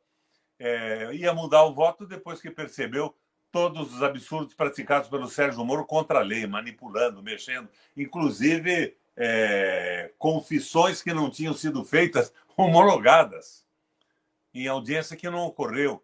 É, 0.59 1.09
ia 1.13 1.33
mudar 1.33 1.63
o 1.63 1.73
voto 1.73 2.05
depois 2.05 2.39
que 2.39 2.51
percebeu 2.51 3.15
todos 3.51 3.93
os 3.93 4.01
absurdos 4.01 4.53
praticados 4.53 5.09
pelo 5.09 5.27
Sérgio 5.27 5.63
Moro 5.65 5.85
contra 5.85 6.19
a 6.19 6.23
lei, 6.23 6.47
manipulando, 6.47 7.21
mexendo, 7.21 7.67
inclusive 7.95 8.95
é, 9.15 10.11
confissões 10.17 11.03
que 11.03 11.13
não 11.13 11.29
tinham 11.29 11.53
sido 11.53 11.83
feitas, 11.83 12.33
homologadas, 12.55 13.65
em 14.53 14.67
audiência 14.67 15.17
que 15.17 15.29
não 15.29 15.45
ocorreu. 15.45 16.03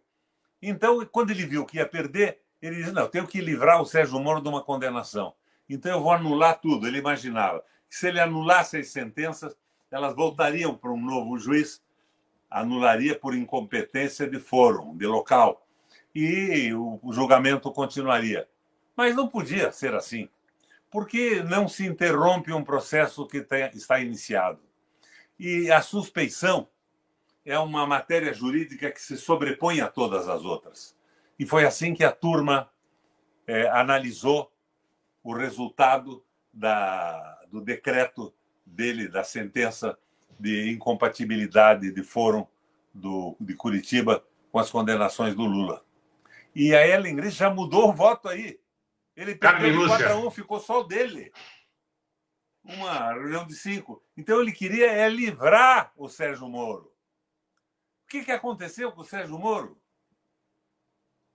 Então, 0.61 1.05
quando 1.05 1.31
ele 1.31 1.45
viu 1.45 1.65
que 1.65 1.77
ia 1.77 1.87
perder, 1.87 2.39
ele 2.61 2.77
disse: 2.77 2.91
Não, 2.91 3.07
tenho 3.07 3.27
que 3.27 3.39
livrar 3.39 3.81
o 3.81 3.85
Sérgio 3.85 4.19
Moro 4.19 4.41
de 4.41 4.49
uma 4.49 4.63
condenação. 4.63 5.33
Então, 5.69 5.91
eu 5.91 6.01
vou 6.01 6.11
anular 6.11 6.59
tudo. 6.59 6.87
Ele 6.87 6.97
imaginava 6.97 7.63
que 7.89 7.95
se 7.95 8.07
ele 8.07 8.19
anulasse 8.19 8.77
as 8.77 8.87
sentenças, 8.87 9.55
elas 9.91 10.15
voltariam 10.15 10.75
para 10.75 10.91
um 10.91 11.01
novo 11.01 11.37
juiz, 11.37 11.81
anularia 12.49 13.17
por 13.17 13.35
incompetência 13.35 14.27
de 14.27 14.39
fórum, 14.39 14.95
de 14.97 15.05
local 15.05 15.66
e 16.19 16.73
o, 16.73 16.99
julgamento 17.11 17.71
continuaria. 17.71 18.49
Mas 18.95 19.15
não 19.15 19.27
podia 19.27 19.71
ser 19.71 19.93
assim. 19.93 20.27
Por 20.89 21.05
que 21.05 21.43
não 21.43 21.67
se 21.67 21.85
interrompe 21.85 22.51
um 22.51 22.63
processo 22.63 23.27
que 23.27 23.45
está 23.75 23.99
iniciado? 23.99 24.59
E 25.37 25.69
a 25.69 25.79
suspeição 25.79 26.67
é 27.45 27.59
uma 27.59 27.85
matéria 27.85 28.33
jurídica 28.33 28.89
que 28.89 28.99
se 28.99 29.15
sobrepõe 29.15 29.79
a 29.79 29.87
todas 29.87 30.27
as 30.27 30.43
outras. 30.43 30.95
E 31.37 31.45
foi 31.45 31.65
assim 31.65 31.93
que 31.93 32.03
a 32.03 32.11
turma 32.11 32.67
é, 33.45 33.67
analisou 33.69 34.51
o 35.23 35.35
resultado 35.35 36.23
da, 36.51 37.39
do 37.51 37.61
decreto 37.61 38.33
dele, 38.65 39.07
da 39.07 39.23
sentença 39.23 39.95
de 40.39 40.71
incompatibilidade 40.71 41.91
de 41.91 42.01
fórum 42.01 42.47
do, 42.91 43.35
de 43.39 43.53
Curitiba 43.53 44.25
com 44.51 44.57
as 44.57 44.71
condenações 44.71 45.35
do 45.35 45.45
Lula. 45.45 45.85
E 46.59 46.75
a 46.75 46.87
Ellen 46.87 47.15
Grace 47.15 47.37
já 47.37 47.51
mudou 47.51 47.87
o 47.87 47.93
voto 47.93 48.27
aí. 48.27 48.59
Ele 49.15 49.35
perdeu 49.35 49.79
de 49.79 49.87
4 49.89 50.09
a 50.09 50.15
1, 50.15 50.31
ficou 50.31 50.59
só 50.59 50.79
o 50.79 50.83
dele. 50.83 51.31
Uma 52.63 53.13
reunião 53.13 53.45
de 53.45 53.53
cinco. 53.53 54.03
Então 54.17 54.41
ele 54.41 54.51
queria 54.51 54.91
é 54.91 55.07
livrar 55.07 55.93
o 55.95 56.09
Sérgio 56.09 56.49
Moro. 56.49 56.91
O 58.05 58.07
que, 58.07 58.25
que 58.25 58.31
aconteceu 58.31 58.91
com 58.91 59.01
o 59.01 59.05
Sérgio 59.05 59.37
Moro? 59.37 59.79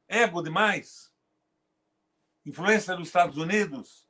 Ego 0.09 0.43
demais? 0.43 1.15
Influência 2.45 2.97
dos 2.97 3.07
Estados 3.07 3.37
Unidos? 3.37 4.09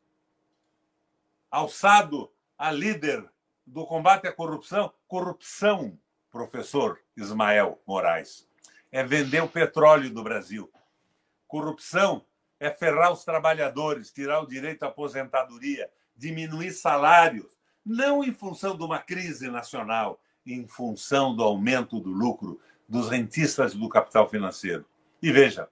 Alçado 1.51 2.33
a 2.57 2.71
líder 2.71 3.31
do 3.67 3.85
combate 3.85 4.27
à 4.29 4.33
corrupção? 4.33 4.91
Corrupção, 5.07 6.01
professor 6.31 6.99
Ismael 7.15 7.83
Moraes, 7.87 8.49
é 8.91 9.05
vender 9.05 9.43
o 9.43 9.49
petróleo 9.49 10.09
do 10.09 10.23
Brasil. 10.23 10.73
Corrupção 11.53 12.25
é 12.59 12.71
ferrar 12.71 13.13
os 13.13 13.27
trabalhadores, 13.27 14.11
tirar 14.11 14.41
o 14.41 14.47
direito 14.47 14.85
à 14.85 14.87
aposentadoria, 14.87 15.91
diminuir 16.17 16.73
salários, 16.73 17.45
não 17.85 18.25
em 18.25 18.33
função 18.33 18.75
de 18.75 18.83
uma 18.83 18.99
crise 18.99 19.51
nacional, 19.51 20.19
em 20.47 20.67
função 20.67 21.37
do 21.37 21.43
aumento 21.43 22.01
do 22.01 22.09
lucro 22.09 22.59
dos 22.89 23.11
rentistas 23.11 23.75
do 23.75 23.87
capital 23.87 24.31
financeiro. 24.31 24.87
E 25.21 25.31
veja, 25.31 25.69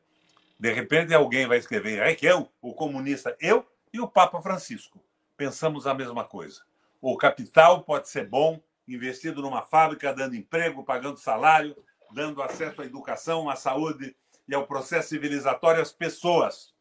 de 0.58 0.70
repente 0.70 1.14
alguém 1.14 1.46
vai 1.46 1.56
escrever, 1.56 2.00
é 2.00 2.14
que 2.14 2.26
eu, 2.26 2.52
o 2.60 2.74
comunista, 2.74 3.34
eu 3.40 3.66
e 3.90 4.00
o 4.00 4.06
Papa 4.06 4.42
Francisco, 4.42 5.02
pensamos 5.34 5.86
a 5.86 5.94
mesma 5.94 6.24
coisa. 6.24 6.60
O 7.00 7.16
capital 7.16 7.84
pode 7.84 8.10
ser 8.10 8.28
bom, 8.28 8.60
investido 8.86 9.40
numa 9.40 9.62
fábrica, 9.62 10.12
dando 10.12 10.36
emprego, 10.36 10.84
pagando 10.84 11.16
salário, 11.16 11.74
dando 12.12 12.42
acesso 12.42 12.82
à 12.82 12.84
educação, 12.84 13.48
à 13.48 13.56
saúde, 13.56 14.14
e 14.50 14.54
ao 14.54 14.66
processo 14.66 15.10
civilizatório 15.10 15.80
as 15.80 15.92
pessoas, 15.92 16.74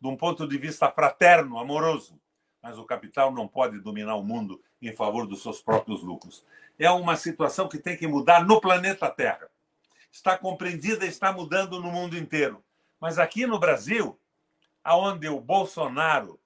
de 0.00 0.08
um 0.08 0.16
ponto 0.16 0.48
de 0.48 0.56
vista 0.56 0.90
fraterno, 0.90 1.58
amoroso. 1.58 2.18
Mas 2.62 2.78
o 2.78 2.84
capital 2.84 3.30
não 3.30 3.46
pode 3.46 3.78
dominar 3.78 4.14
o 4.14 4.24
mundo 4.24 4.58
em 4.80 4.90
favor 4.90 5.26
dos 5.26 5.42
seus 5.42 5.60
próprios 5.60 6.02
lucros. 6.02 6.46
É 6.78 6.90
uma 6.90 7.16
situação 7.16 7.68
que 7.68 7.76
tem 7.76 7.94
que 7.94 8.06
mudar 8.06 8.46
no 8.46 8.58
planeta 8.58 9.10
Terra. 9.10 9.50
Está 10.10 10.38
compreendida 10.38 11.04
e 11.04 11.10
está 11.10 11.30
mudando 11.30 11.78
no 11.78 11.92
mundo 11.92 12.16
inteiro. 12.16 12.64
Mas 12.98 13.18
aqui 13.18 13.46
no 13.46 13.58
Brasil, 13.58 14.18
aonde 14.82 15.28
o 15.28 15.38
Bolsonaro 15.38 16.40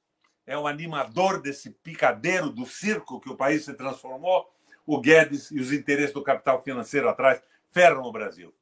é 0.45 0.59
o 0.59 0.67
animador 0.67 1.41
desse 1.41 1.71
picadeiro 1.71 2.51
do 2.51 2.67
circo 2.67 3.21
que 3.21 3.31
o 3.31 3.37
país 3.37 3.65
se 3.65 3.75
transformou, 3.75 4.53
o 4.85 5.01
Guedes 5.01 5.53
e 5.53 5.61
os 5.61 5.73
interesses 5.73 6.13
do 6.13 6.23
capital 6.23 6.61
financeiro 6.63 7.09
atrás 7.09 7.41
ferram 7.73 8.03
o 8.03 8.13
Brasil. 8.13 8.53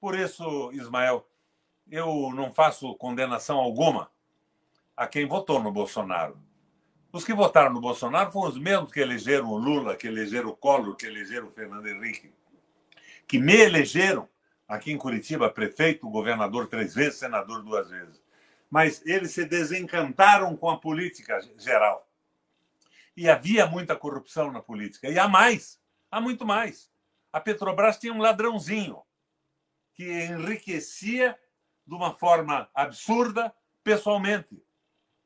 Por 0.00 0.18
isso, 0.18 0.72
Ismael, 0.72 1.26
eu 1.90 2.30
não 2.34 2.52
faço 2.52 2.94
condenação 2.94 3.58
alguma 3.58 4.10
a 4.96 5.06
quem 5.06 5.26
votou 5.26 5.62
no 5.62 5.72
Bolsonaro. 5.72 6.38
Os 7.12 7.24
que 7.24 7.34
votaram 7.34 7.72
no 7.72 7.80
Bolsonaro 7.80 8.30
foram 8.30 8.50
os 8.50 8.58
mesmos 8.58 8.92
que 8.92 9.00
elegeram 9.00 9.48
o 9.48 9.58
Lula, 9.58 9.96
que 9.96 10.06
elegeram 10.06 10.50
o 10.50 10.56
Collor, 10.56 10.94
que 10.94 11.06
elegeram 11.06 11.48
o 11.48 11.52
Fernando 11.52 11.88
Henrique, 11.88 12.32
que 13.26 13.38
me 13.38 13.56
elegeram 13.56 14.28
aqui 14.68 14.92
em 14.92 14.98
Curitiba, 14.98 15.50
prefeito, 15.50 16.08
governador 16.08 16.68
três 16.68 16.94
vezes, 16.94 17.18
senador 17.18 17.62
duas 17.64 17.90
vezes. 17.90 18.22
Mas 18.70 19.04
eles 19.04 19.32
se 19.32 19.44
desencantaram 19.44 20.56
com 20.56 20.70
a 20.70 20.78
política 20.78 21.40
geral. 21.58 22.08
E 23.16 23.28
havia 23.28 23.66
muita 23.66 23.96
corrupção 23.96 24.52
na 24.52 24.60
política. 24.62 25.08
E 25.08 25.18
há 25.18 25.26
mais, 25.26 25.80
há 26.08 26.20
muito 26.20 26.46
mais. 26.46 26.88
A 27.32 27.40
Petrobras 27.40 27.98
tinha 27.98 28.12
um 28.12 28.20
ladrãozinho 28.20 29.02
que 29.94 30.04
enriquecia 30.04 31.36
de 31.86 31.94
uma 31.94 32.12
forma 32.12 32.68
absurda 32.74 33.54
pessoalmente. 33.82 34.62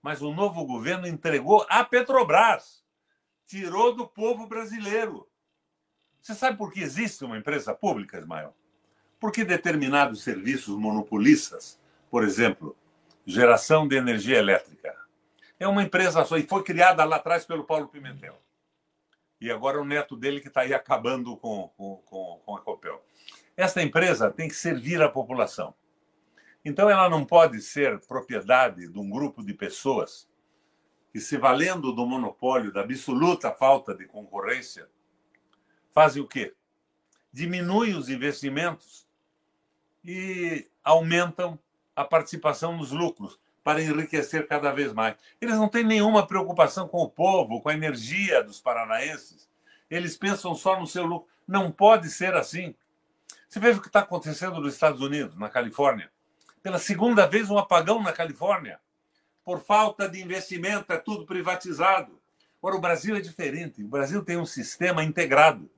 Mas 0.02 0.22
o 0.22 0.32
novo 0.32 0.64
governo 0.64 1.06
entregou 1.06 1.66
a 1.68 1.84
Petrobras, 1.84 2.84
tirou 3.46 3.94
do 3.94 4.06
povo 4.06 4.46
brasileiro. 4.46 5.28
Você 6.20 6.34
sabe 6.34 6.56
por 6.56 6.72
que 6.72 6.80
existe 6.80 7.24
uma 7.24 7.36
empresa 7.36 7.74
pública, 7.74 8.18
Ismael? 8.18 8.54
Porque 9.20 9.44
determinados 9.44 10.22
serviços 10.22 10.76
monopolistas, 10.76 11.80
por 12.10 12.24
exemplo, 12.24 12.76
geração 13.26 13.86
de 13.86 13.96
energia 13.96 14.38
elétrica, 14.38 14.94
é 15.58 15.66
uma 15.68 15.82
empresa 15.82 16.24
só 16.24 16.36
e 16.36 16.42
foi 16.42 16.62
criada 16.62 17.04
lá 17.04 17.16
atrás 17.16 17.44
pelo 17.44 17.64
Paulo 17.64 17.88
Pimentel. 17.88 18.38
E 19.40 19.50
agora 19.50 19.80
o 19.80 19.84
neto 19.84 20.16
dele 20.16 20.40
que 20.40 20.48
está 20.48 20.62
aí 20.62 20.72
acabando 20.72 21.36
com, 21.36 21.68
com, 21.76 22.40
com 22.44 22.56
a 22.56 22.60
Copel. 22.60 23.02
Esta 23.56 23.82
empresa 23.82 24.30
tem 24.30 24.48
que 24.48 24.54
servir 24.54 25.00
a 25.02 25.08
população. 25.08 25.74
Então, 26.64 26.88
ela 26.88 27.08
não 27.08 27.24
pode 27.24 27.60
ser 27.60 28.00
propriedade 28.06 28.88
de 28.88 28.98
um 28.98 29.10
grupo 29.10 29.44
de 29.44 29.52
pessoas 29.52 30.28
que, 31.12 31.20
se 31.20 31.36
valendo 31.36 31.92
do 31.92 32.06
monopólio, 32.06 32.72
da 32.72 32.80
absoluta 32.80 33.52
falta 33.52 33.94
de 33.94 34.06
concorrência, 34.06 34.88
fazem 35.92 36.22
o 36.22 36.26
quê? 36.26 36.54
Diminuem 37.32 37.94
os 37.94 38.08
investimentos 38.08 39.06
e 40.04 40.68
aumentam 40.82 41.58
a 41.94 42.04
participação 42.04 42.76
nos 42.76 42.90
lucros 42.90 43.38
para 43.62 43.82
enriquecer 43.82 44.46
cada 44.46 44.72
vez 44.72 44.92
mais. 44.92 45.16
Eles 45.40 45.56
não 45.56 45.68
têm 45.68 45.84
nenhuma 45.84 46.26
preocupação 46.26 46.86
com 46.86 46.98
o 46.98 47.08
povo, 47.08 47.62
com 47.62 47.68
a 47.68 47.74
energia 47.74 48.42
dos 48.42 48.60
paranaenses. 48.60 49.48
Eles 49.88 50.16
pensam 50.16 50.54
só 50.54 50.78
no 50.78 50.86
seu 50.86 51.06
lucro. 51.06 51.28
Não 51.46 51.70
pode 51.70 52.10
ser 52.10 52.34
assim. 52.34 52.74
Você 53.48 53.60
veja 53.60 53.78
o 53.78 53.82
que 53.82 53.86
está 53.86 54.00
acontecendo 54.00 54.60
nos 54.60 54.74
Estados 54.74 55.00
Unidos, 55.00 55.36
na 55.36 55.48
Califórnia. 55.48 56.10
Pela 56.64 56.78
segunda 56.78 57.26
vez, 57.26 57.50
um 57.50 57.58
apagão 57.58 58.02
na 58.02 58.10
Califórnia. 58.10 58.80
Por 59.44 59.60
falta 59.60 60.08
de 60.08 60.22
investimento, 60.22 60.90
é 60.94 60.96
tudo 60.96 61.26
privatizado. 61.26 62.18
Agora, 62.58 62.76
o 62.76 62.80
Brasil 62.80 63.14
é 63.14 63.20
diferente. 63.20 63.84
O 63.84 63.86
Brasil 63.88 64.24
tem 64.24 64.38
um 64.38 64.46
sistema 64.46 65.04
integrado. 65.04 65.70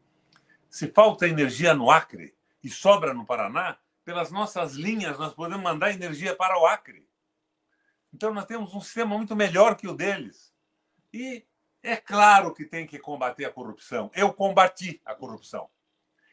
Se 0.70 0.86
falta 0.86 1.26
energia 1.26 1.74
no 1.74 1.90
Acre 1.90 2.36
e 2.62 2.70
sobra 2.70 3.12
no 3.12 3.26
Paraná, 3.26 3.76
pelas 4.04 4.30
nossas 4.30 4.74
linhas 4.74 5.18
nós 5.18 5.34
podemos 5.34 5.64
mandar 5.64 5.90
energia 5.90 6.36
para 6.36 6.56
o 6.56 6.64
Acre. 6.64 7.04
Então 8.14 8.32
nós 8.32 8.44
temos 8.44 8.72
um 8.72 8.80
sistema 8.80 9.16
muito 9.16 9.34
melhor 9.34 9.74
que 9.74 9.88
o 9.88 9.92
deles. 9.92 10.54
E 11.12 11.44
é 11.82 11.96
claro 11.96 12.54
que 12.54 12.64
tem 12.64 12.86
que 12.86 13.00
combater 13.00 13.44
a 13.44 13.50
corrupção. 13.50 14.08
Eu 14.14 14.32
combati 14.32 15.00
a 15.04 15.16
corrupção. 15.16 15.68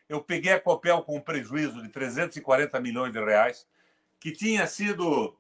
Eu 0.08 0.22
peguei 0.22 0.54
a 0.54 0.60
Copel 0.60 1.02
com 1.02 1.18
um 1.18 1.22
prejuízo 1.22 1.82
de 1.82 1.90
340 1.90 2.80
milhões 2.80 3.12
de 3.12 3.20
reais, 3.20 3.66
que 4.24 4.32
tinha 4.32 4.66
sido 4.68 5.38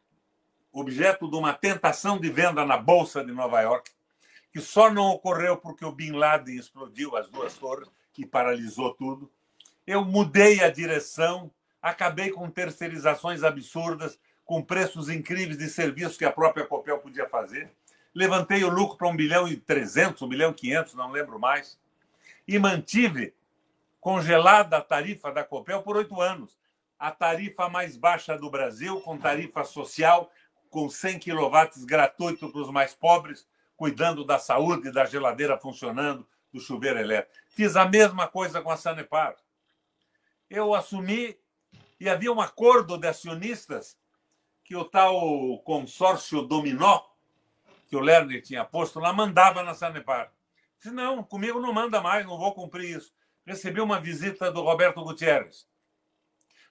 objeto 0.69 1.31
de 1.31 1.37
uma 1.37 1.53
tentação 1.53 2.19
de 2.19 2.29
venda 2.29 2.65
na 2.65 2.75
Bolsa 2.75 3.23
de 3.23 3.31
Nova 3.31 3.61
York, 3.61 3.89
que 4.51 4.59
só 4.59 4.91
não 4.91 5.05
ocorreu 5.11 5.55
porque 5.55 5.85
o 5.85 5.91
Bin 5.93 6.11
Laden 6.11 6.57
explodiu 6.57 7.15
as 7.15 7.29
duas 7.29 7.53
torres 7.53 7.89
e 8.17 8.25
paralisou 8.25 8.93
tudo. 8.93 9.31
Eu 9.87 10.03
mudei 10.03 10.61
a 10.61 10.69
direção, 10.69 11.49
acabei 11.81 12.29
com 12.29 12.49
terceirizações 12.49 13.41
absurdas, 13.41 14.19
com 14.43 14.61
preços 14.61 15.07
incríveis 15.07 15.57
de 15.57 15.69
serviços 15.69 16.17
que 16.17 16.25
a 16.25 16.31
própria 16.33 16.65
Copel 16.65 16.99
podia 16.99 17.29
fazer. 17.29 17.71
Levantei 18.13 18.65
o 18.65 18.69
lucro 18.69 18.97
para 18.97 19.07
1 19.07 19.15
bilhão 19.15 19.47
e 19.47 19.55
300, 19.55 20.21
1 20.21 20.27
bilhão 20.27 20.51
e 20.51 20.55
500, 20.55 20.93
não 20.95 21.09
lembro 21.09 21.39
mais. 21.39 21.79
E 22.45 22.59
mantive 22.59 23.33
congelada 24.01 24.75
a 24.75 24.81
tarifa 24.81 25.31
da 25.31 25.41
Copel 25.41 25.81
por 25.81 25.95
oito 25.95 26.19
anos. 26.19 26.61
A 27.03 27.11
tarifa 27.11 27.67
mais 27.67 27.97
baixa 27.97 28.37
do 28.37 28.49
Brasil, 28.49 29.01
com 29.01 29.17
tarifa 29.17 29.65
social, 29.65 30.31
com 30.69 30.87
100 30.87 31.19
quilowatts 31.19 31.83
gratuito 31.83 32.49
para 32.49 32.61
os 32.61 32.71
mais 32.71 32.93
pobres, 32.93 33.45
cuidando 33.75 34.23
da 34.23 34.39
saúde, 34.39 34.89
da 34.89 35.03
geladeira 35.03 35.57
funcionando, 35.57 36.25
do 36.53 36.61
chuveiro 36.61 36.97
elétrico. 36.97 37.37
Fiz 37.49 37.75
a 37.75 37.83
mesma 37.83 38.25
coisa 38.25 38.61
com 38.61 38.71
a 38.71 38.77
Sanepar. 38.77 39.35
Eu 40.49 40.73
assumi 40.73 41.37
e 41.99 42.07
havia 42.07 42.31
um 42.31 42.39
acordo 42.39 42.97
de 42.97 43.05
acionistas 43.05 43.97
que 44.63 44.73
o 44.73 44.85
tal 44.85 45.59
consórcio 45.65 46.43
dominó, 46.43 47.01
que 47.89 47.97
o 47.97 47.99
Lerner 47.99 48.41
tinha 48.41 48.63
posto 48.63 49.01
lá, 49.01 49.11
mandava 49.11 49.61
na 49.61 49.73
Sanepar. 49.73 50.31
Disse, 50.77 50.89
não, 50.89 51.21
comigo 51.21 51.59
não 51.59 51.73
manda 51.73 51.99
mais, 51.99 52.25
não 52.25 52.37
vou 52.37 52.53
cumprir 52.53 52.95
isso 52.95 53.13
recebi 53.45 53.81
uma 53.81 53.99
visita 53.99 54.51
do 54.51 54.61
Roberto 54.61 55.03
Gutierrez. 55.03 55.67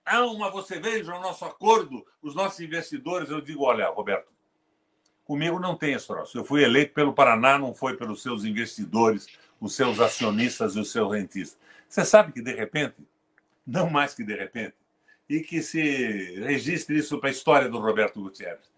Ah, 0.05 0.26
mas 0.38 0.53
você 0.53 0.80
veja 0.80 1.14
o 1.14 1.20
nosso 1.20 1.44
acordo, 1.44 2.05
os 2.20 2.34
nossos 2.34 2.61
investidores. 2.61 3.30
Eu 3.30 3.40
digo, 3.40 3.64
olha, 3.64 3.88
Roberto, 3.88 4.30
comigo 5.24 5.59
não 5.59 5.76
tem 5.76 5.94
esse 5.94 6.07
troço. 6.07 6.36
Eu 6.36 6.44
fui 6.44 6.62
eleito 6.62 6.92
pelo 6.92 7.14
Paraná, 7.14 7.59
não 7.59 7.72
foi 7.72 7.96
pelos 7.96 8.22
seus 8.22 8.44
investidores, 8.44 9.26
os 9.61 9.74
seus 9.74 10.00
acionistas 10.00 10.74
e 10.74 10.80
os 10.80 10.90
seus 10.90 11.12
rentistas. 11.12 11.59
Você 11.88 12.05
sabe 12.05 12.32
que, 12.32 12.42
de 12.42 12.53
repente, 12.53 12.96
não 13.66 13.88
mais 13.88 14.14
que 14.14 14.24
de 14.24 14.34
repente, 14.34 14.74
e 15.28 15.40
que 15.40 15.62
se 15.62 15.80
registre 16.40 16.98
isso 16.98 17.18
para 17.18 17.28
a 17.28 17.32
história 17.32 17.68
do 17.68 17.78
Roberto 17.78 18.20
Gutierrez. 18.20 18.70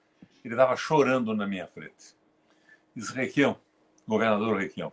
Ele 0.45 0.55
estava 0.55 0.77
chorando 0.77 1.35
na 1.35 1.47
minha 1.47 1.67
frente. 1.67 2.15
Diz, 2.95 3.09
Requião, 3.09 3.59
governador 4.07 4.59
Requião, 4.59 4.93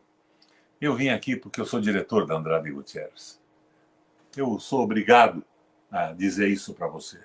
eu 0.80 0.96
vim 0.96 1.10
aqui 1.10 1.36
porque 1.36 1.60
eu 1.60 1.66
sou 1.66 1.80
diretor 1.80 2.26
da 2.26 2.36
Andrade 2.36 2.72
Gutierrez. 2.72 3.40
Eu 4.36 4.60
sou 4.60 4.82
obrigado 4.82 5.46
a 5.92 6.14
dizer 6.14 6.48
isso 6.48 6.74
para 6.74 6.88
você. 6.88 7.20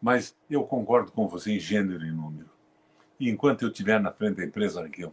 Mas 0.00 0.36
eu 0.48 0.64
concordo 0.64 1.12
com 1.12 1.28
você 1.28 1.52
em 1.52 1.60
gênero 1.60 2.04
e 2.04 2.10
número. 2.10 2.50
E 3.20 3.28
enquanto 3.30 3.62
eu 3.62 3.68
estiver 3.68 4.00
na 4.00 4.10
frente 4.10 4.36
da 4.36 4.44
empresa 4.44 4.84
aqui, 4.84 5.08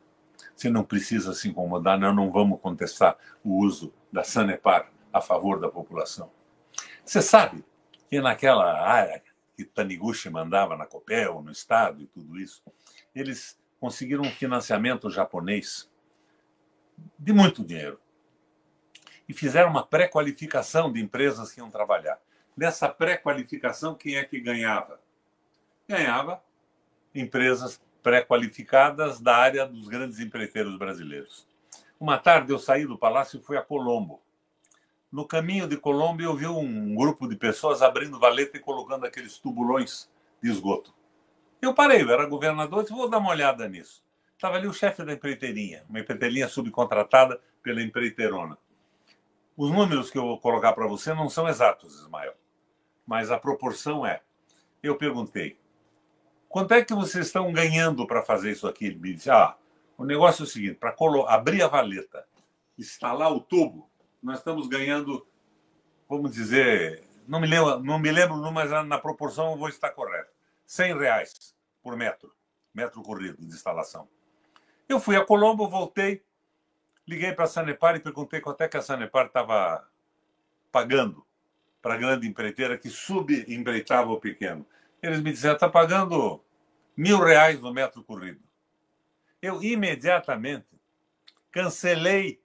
você 0.55 0.69
não 0.69 0.83
precisa 0.83 1.33
se 1.33 1.49
incomodar, 1.49 1.99
nós 1.99 2.15
não 2.15 2.31
vamos 2.31 2.59
contestar 2.59 3.17
o 3.43 3.57
uso 3.57 3.93
da 4.11 4.23
Sanepar 4.23 4.91
a 5.13 5.21
favor 5.21 5.59
da 5.59 5.69
população. 5.69 6.31
Você 7.05 7.21
sabe 7.21 7.63
que 8.09 8.21
naquela 8.21 8.81
área 8.81 9.21
que 9.55 9.65
Taniguchi 9.65 10.29
mandava 10.29 10.75
na 10.77 10.85
Copel, 10.85 11.41
no 11.41 11.51
Estado 11.51 12.01
e 12.01 12.07
tudo 12.07 12.39
isso, 12.39 12.63
eles 13.13 13.59
conseguiram 13.79 14.23
um 14.23 14.31
financiamento 14.31 15.09
japonês 15.09 15.89
de 17.17 17.33
muito 17.33 17.63
dinheiro. 17.63 17.99
E 19.27 19.33
fizeram 19.33 19.69
uma 19.69 19.85
pré-qualificação 19.85 20.91
de 20.91 21.01
empresas 21.01 21.51
que 21.51 21.59
iam 21.59 21.69
trabalhar. 21.69 22.19
Nessa 22.55 22.89
pré-qualificação, 22.89 23.95
quem 23.95 24.17
é 24.17 24.23
que 24.23 24.39
ganhava? 24.39 24.99
Ganhava 25.87 26.43
empresas 27.13 27.81
pré-qualificadas 28.01 29.19
da 29.19 29.35
área 29.35 29.65
dos 29.65 29.87
grandes 29.87 30.19
empreiteiros 30.19 30.77
brasileiros. 30.77 31.47
Uma 31.99 32.17
tarde 32.17 32.51
eu 32.51 32.59
saí 32.59 32.85
do 32.85 32.97
palácio 32.97 33.39
e 33.39 33.43
fui 33.43 33.57
a 33.57 33.61
Colombo. 33.61 34.21
No 35.11 35.25
caminho 35.25 35.67
de 35.67 35.77
Colombo 35.77 36.21
eu 36.21 36.35
vi 36.35 36.47
um 36.47 36.95
grupo 36.95 37.27
de 37.27 37.35
pessoas 37.35 37.81
abrindo 37.81 38.19
valeta 38.19 38.57
e 38.57 38.59
colocando 38.59 39.05
aqueles 39.05 39.37
tubulões 39.37 40.09
de 40.41 40.49
esgoto. 40.49 40.93
Eu 41.61 41.73
parei, 41.73 42.01
eu 42.01 42.09
era 42.09 42.25
governador, 42.25 42.81
disse, 42.81 42.95
vou 42.95 43.09
dar 43.09 43.19
uma 43.19 43.29
olhada 43.29 43.67
nisso. 43.67 44.03
Estava 44.33 44.55
ali 44.55 44.67
o 44.67 44.73
chefe 44.73 45.03
da 45.03 45.13
empreiteirinha, 45.13 45.83
uma 45.87 45.99
empreiteirinha 45.99 46.47
subcontratada 46.47 47.39
pela 47.61 47.83
empreiteirona. 47.83 48.57
Os 49.55 49.69
números 49.69 50.09
que 50.09 50.17
eu 50.17 50.23
vou 50.23 50.39
colocar 50.39 50.73
para 50.73 50.87
você 50.87 51.13
não 51.13 51.29
são 51.29 51.47
exatos, 51.47 51.99
Ismael, 51.99 52.33
mas 53.05 53.31
a 53.31 53.39
proporção 53.39 54.05
é. 54.05 54.21
Eu 54.81 54.97
perguntei, 54.97 55.57
quanto 56.49 56.73
é 56.73 56.83
que 56.83 56.93
vocês 56.93 57.27
estão 57.27 57.51
ganhando 57.51 58.05
para 58.07 58.21
fazer 58.21 58.51
isso 58.51 58.67
aqui? 58.67 58.85
Ele 58.85 58.99
me 58.99 59.13
disse, 59.13 59.29
ah, 59.29 59.55
o 59.97 60.05
negócio 60.05 60.43
é 60.43 60.45
o 60.45 60.47
seguinte, 60.47 60.75
para 60.75 60.95
abrir 61.27 61.61
a 61.61 61.67
valeta, 61.67 62.25
instalar 62.77 63.31
o 63.31 63.39
tubo, 63.39 63.89
nós 64.21 64.39
estamos 64.39 64.67
ganhando, 64.67 65.25
vamos 66.09 66.31
dizer, 66.31 67.03
não 67.27 67.39
me 67.39 67.47
lembro, 67.47 67.79
não 67.79 67.99
me 67.99 68.11
lembro 68.11 68.51
mas 68.51 68.71
na 68.85 68.97
proporção 68.97 69.51
eu 69.51 69.57
vou 69.57 69.69
estar 69.69 69.91
correto, 69.91 70.31
100 70.65 70.97
reais 70.97 71.55
por 71.83 71.95
metro, 71.95 72.33
metro 72.73 73.01
corrido 73.01 73.37
de 73.39 73.47
instalação. 73.47 74.07
Eu 74.89 74.99
fui 74.99 75.15
a 75.15 75.25
Colombo, 75.25 75.69
voltei, 75.69 76.23
liguei 77.07 77.33
para 77.33 77.45
a 77.45 77.47
Sanepar 77.47 77.95
e 77.95 77.99
perguntei 77.99 78.41
quanto 78.41 78.61
é 78.61 78.67
que 78.67 78.77
a 78.77 78.81
Sanepar 78.81 79.27
estava 79.27 79.87
pagando 80.71 81.25
para 81.81 81.95
a 81.95 81.97
grande 81.97 82.27
empreiteira 82.27 82.77
que 82.77 82.89
subempreitava 82.89 84.11
o 84.11 84.19
pequeno. 84.19 84.65
Eles 85.01 85.21
me 85.21 85.31
disseram, 85.31 85.55
está 85.55 85.67
pagando 85.67 86.43
mil 86.95 87.19
reais 87.19 87.59
no 87.59 87.73
metro 87.73 88.03
corrido. 88.03 88.39
Eu 89.41 89.63
imediatamente 89.63 90.79
cancelei 91.51 92.39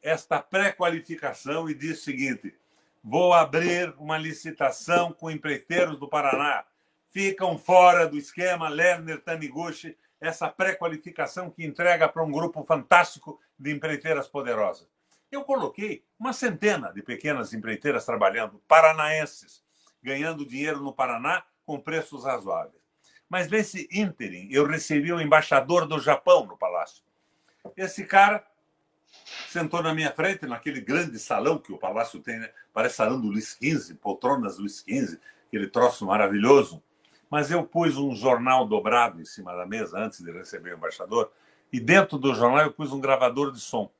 esta 0.00 0.40
pré-qualificação 0.40 1.68
e 1.68 1.74
disse 1.74 2.00
o 2.00 2.04
seguinte: 2.04 2.54
Vou 3.02 3.32
abrir 3.32 3.92
uma 3.98 4.16
licitação 4.16 5.12
com 5.12 5.30
empreiteiros 5.30 5.98
do 5.98 6.08
Paraná. 6.08 6.64
Ficam 7.10 7.58
fora 7.58 8.06
do 8.06 8.16
esquema 8.16 8.68
Lerner 8.68 9.20
Taniguchi, 9.20 9.96
essa 10.20 10.48
pré-qualificação 10.48 11.50
que 11.50 11.64
entrega 11.64 12.08
para 12.08 12.24
um 12.24 12.30
grupo 12.30 12.64
fantástico 12.64 13.40
de 13.58 13.72
empreiteiras 13.72 14.26
poderosas. 14.26 14.88
Eu 15.30 15.44
coloquei 15.44 16.04
uma 16.18 16.32
centena 16.32 16.92
de 16.92 17.02
pequenas 17.02 17.52
empreiteiras 17.52 18.04
trabalhando, 18.04 18.62
paranaenses, 18.68 19.62
ganhando 20.02 20.46
dinheiro 20.46 20.80
no 20.80 20.92
Paraná 20.92 21.44
com 21.64 21.80
preços 21.80 22.24
razoáveis. 22.24 22.82
Mas 23.28 23.48
nesse 23.48 23.88
ínterim, 23.90 24.48
eu 24.50 24.66
recebi 24.66 25.12
o 25.12 25.20
embaixador 25.20 25.86
do 25.86 25.98
Japão 25.98 26.46
no 26.46 26.56
palácio. 26.56 27.02
Esse 27.76 28.04
cara 28.04 28.44
sentou 29.48 29.82
na 29.82 29.94
minha 29.94 30.12
frente, 30.12 30.46
naquele 30.46 30.80
grande 30.80 31.18
salão 31.18 31.58
que 31.58 31.72
o 31.72 31.78
palácio 31.78 32.20
tem, 32.20 32.38
né? 32.38 32.50
parece 32.72 32.96
salão 32.96 33.20
do 33.20 33.28
Luiz 33.28 33.56
XV, 33.60 33.94
poltronas 33.94 34.58
Luiz 34.58 34.84
XV, 34.88 35.18
aquele 35.46 35.68
troço 35.68 36.06
maravilhoso. 36.06 36.82
Mas 37.30 37.50
eu 37.50 37.64
pus 37.64 37.96
um 37.96 38.14
jornal 38.14 38.66
dobrado 38.66 39.20
em 39.20 39.24
cima 39.24 39.56
da 39.56 39.66
mesa 39.66 39.98
antes 39.98 40.20
de 40.20 40.30
receber 40.30 40.74
o 40.74 40.76
embaixador, 40.76 41.32
e 41.72 41.80
dentro 41.80 42.18
do 42.18 42.34
jornal 42.34 42.60
eu 42.60 42.72
pus 42.72 42.92
um 42.92 43.00
gravador 43.00 43.50
de 43.50 43.60
som. 43.60 43.90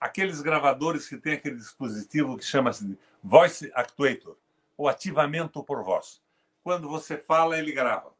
Aqueles 0.00 0.40
gravadores 0.40 1.06
que 1.08 1.18
tem 1.18 1.34
aquele 1.34 1.56
dispositivo 1.56 2.38
que 2.38 2.44
chama-se 2.44 2.98
Voice 3.22 3.70
Actuator, 3.74 4.36
ou 4.76 4.88
ativamento 4.88 5.62
por 5.62 5.84
voz. 5.84 6.22
Quando 6.62 6.88
você 6.88 7.18
fala, 7.18 7.58
ele 7.58 7.72
grava. 7.72 8.12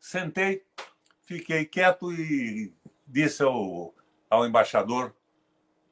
Sentei, 0.00 0.64
fiquei 1.22 1.64
quieto 1.64 2.12
e 2.12 2.72
disse 3.06 3.42
ao, 3.42 3.94
ao 4.28 4.46
embaixador 4.46 5.14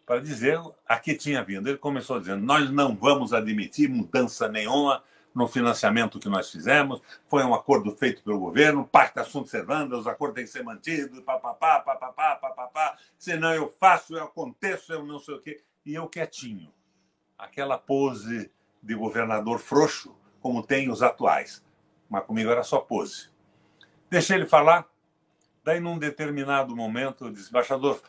para 0.04 0.20
dizer 0.20 0.58
a 0.86 0.98
que 0.98 1.14
tinha 1.14 1.42
vindo. 1.42 1.68
Ele 1.68 1.78
começou 1.78 2.20
dizendo: 2.20 2.44
Nós 2.44 2.70
não 2.70 2.96
vamos 2.96 3.32
admitir 3.32 3.88
mudança 3.88 4.48
nenhuma 4.48 5.02
no 5.36 5.46
financiamento 5.46 6.18
que 6.18 6.30
nós 6.30 6.50
fizemos. 6.50 7.02
Foi 7.26 7.44
um 7.44 7.54
acordo 7.54 7.94
feito 7.94 8.22
pelo 8.22 8.40
governo, 8.40 8.88
parte 8.88 9.20
assunto 9.20 9.50
servanda, 9.50 9.98
os 9.98 10.06
acordos 10.06 10.34
têm 10.34 10.44
que 10.44 10.50
ser 10.50 10.64
mantidos, 10.64 11.20
papapá, 11.20 11.78
papapá, 11.80 12.36
papapá. 12.36 12.96
Senão 13.18 13.52
eu 13.52 13.68
faço, 13.78 14.16
eu 14.16 14.24
aconteço, 14.24 14.94
eu 14.94 15.04
não 15.04 15.18
sei 15.18 15.34
o 15.34 15.40
quê. 15.40 15.62
E 15.84 15.94
eu 15.94 16.08
quietinho. 16.08 16.72
Aquela 17.36 17.76
pose 17.76 18.50
de 18.82 18.94
governador 18.94 19.58
frouxo, 19.58 20.16
como 20.40 20.62
tem 20.62 20.90
os 20.90 21.02
atuais. 21.02 21.62
Mas 22.08 22.24
comigo 22.24 22.50
era 22.50 22.64
só 22.64 22.78
pose. 22.78 23.28
Deixei 24.08 24.36
ele 24.36 24.46
falar. 24.46 24.86
Daí, 25.62 25.80
num 25.80 25.98
determinado 25.98 26.74
momento, 26.74 27.26
eu 27.26 27.30
disse, 27.30 27.50
embaixador, 27.50 28.00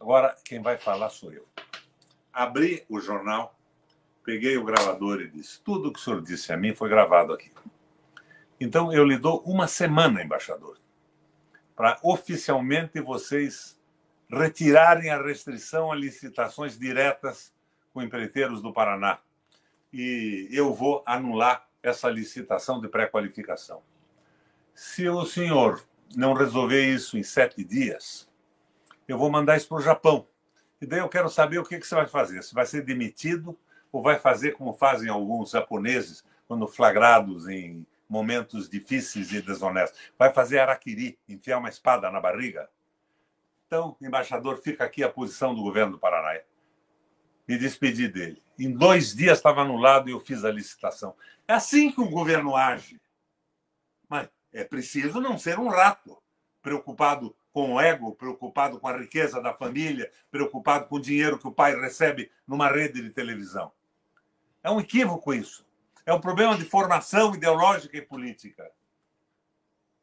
agora 0.00 0.34
quem 0.44 0.60
vai 0.60 0.76
falar 0.76 1.10
sou 1.10 1.32
eu. 1.32 1.46
Abri 2.32 2.84
o 2.88 2.98
jornal, 2.98 3.57
peguei 4.28 4.58
o 4.58 4.64
gravador 4.64 5.22
e 5.22 5.30
disse, 5.30 5.58
tudo 5.62 5.88
o 5.88 5.92
que 5.92 5.98
o 5.98 6.02
senhor 6.02 6.20
disse 6.20 6.52
a 6.52 6.56
mim 6.58 6.74
foi 6.74 6.90
gravado 6.90 7.32
aqui. 7.32 7.50
Então, 8.60 8.92
eu 8.92 9.02
lhe 9.02 9.16
dou 9.16 9.40
uma 9.46 9.66
semana, 9.66 10.22
embaixador, 10.22 10.76
para 11.74 11.98
oficialmente 12.02 13.00
vocês 13.00 13.80
retirarem 14.30 15.08
a 15.08 15.22
restrição 15.22 15.90
a 15.90 15.96
licitações 15.96 16.78
diretas 16.78 17.54
com 17.90 18.02
empreiteiros 18.02 18.60
do 18.60 18.70
Paraná. 18.70 19.18
E 19.90 20.46
eu 20.52 20.74
vou 20.74 21.02
anular 21.06 21.66
essa 21.82 22.10
licitação 22.10 22.82
de 22.82 22.88
pré-qualificação. 22.88 23.82
Se 24.74 25.08
o 25.08 25.24
senhor 25.24 25.82
não 26.14 26.34
resolver 26.34 26.84
isso 26.84 27.16
em 27.16 27.22
sete 27.22 27.64
dias, 27.64 28.28
eu 29.08 29.16
vou 29.16 29.30
mandar 29.30 29.56
isso 29.56 29.68
para 29.68 29.78
o 29.78 29.82
Japão. 29.82 30.28
E 30.82 30.84
daí 30.84 31.00
eu 31.00 31.08
quero 31.08 31.30
saber 31.30 31.56
o 31.60 31.64
que, 31.64 31.78
que 31.78 31.86
você 31.86 31.94
vai 31.94 32.06
fazer. 32.06 32.42
Se 32.42 32.52
vai 32.52 32.66
ser 32.66 32.82
demitido 32.82 33.58
ou 33.92 34.02
vai 34.02 34.18
fazer 34.18 34.52
como 34.52 34.72
fazem 34.72 35.08
alguns 35.08 35.50
japoneses 35.50 36.24
quando 36.46 36.66
flagrados 36.66 37.48
em 37.48 37.86
momentos 38.08 38.68
difíceis 38.68 39.32
e 39.32 39.42
desonestos. 39.42 39.98
Vai 40.18 40.32
fazer 40.32 40.58
araquiri, 40.58 41.18
enfiar 41.28 41.58
uma 41.58 41.68
espada 41.68 42.10
na 42.10 42.20
barriga? 42.20 42.68
Então, 43.66 43.96
embaixador, 44.00 44.58
fica 44.58 44.84
aqui 44.84 45.04
a 45.04 45.10
posição 45.10 45.54
do 45.54 45.62
governo 45.62 45.92
do 45.92 45.98
Paraná. 45.98 46.40
Me 47.46 47.58
despedi 47.58 48.08
dele. 48.08 48.42
Em 48.58 48.72
dois 48.72 49.14
dias 49.14 49.38
estava 49.38 49.60
anulado 49.60 50.08
e 50.08 50.12
eu 50.12 50.20
fiz 50.20 50.44
a 50.44 50.50
licitação. 50.50 51.14
É 51.46 51.52
assim 51.52 51.90
que 51.90 52.00
um 52.00 52.10
governo 52.10 52.56
age. 52.56 53.00
Mas 54.08 54.28
é 54.52 54.64
preciso 54.64 55.20
não 55.20 55.38
ser 55.38 55.58
um 55.58 55.68
rato, 55.68 56.16
preocupado 56.62 57.36
com 57.52 57.74
o 57.74 57.80
ego, 57.80 58.14
preocupado 58.14 58.78
com 58.80 58.88
a 58.88 58.96
riqueza 58.96 59.40
da 59.40 59.52
família, 59.52 60.10
preocupado 60.30 60.86
com 60.86 60.96
o 60.96 61.00
dinheiro 61.00 61.38
que 61.38 61.46
o 61.46 61.52
pai 61.52 61.78
recebe 61.78 62.30
numa 62.46 62.68
rede 62.68 63.02
de 63.02 63.10
televisão. 63.10 63.72
É 64.68 64.70
um 64.70 64.80
equívoco 64.80 65.32
isso. 65.32 65.64
É 66.04 66.12
um 66.12 66.20
problema 66.20 66.54
de 66.54 66.62
formação 66.62 67.34
ideológica 67.34 67.96
e 67.96 68.02
política. 68.02 68.70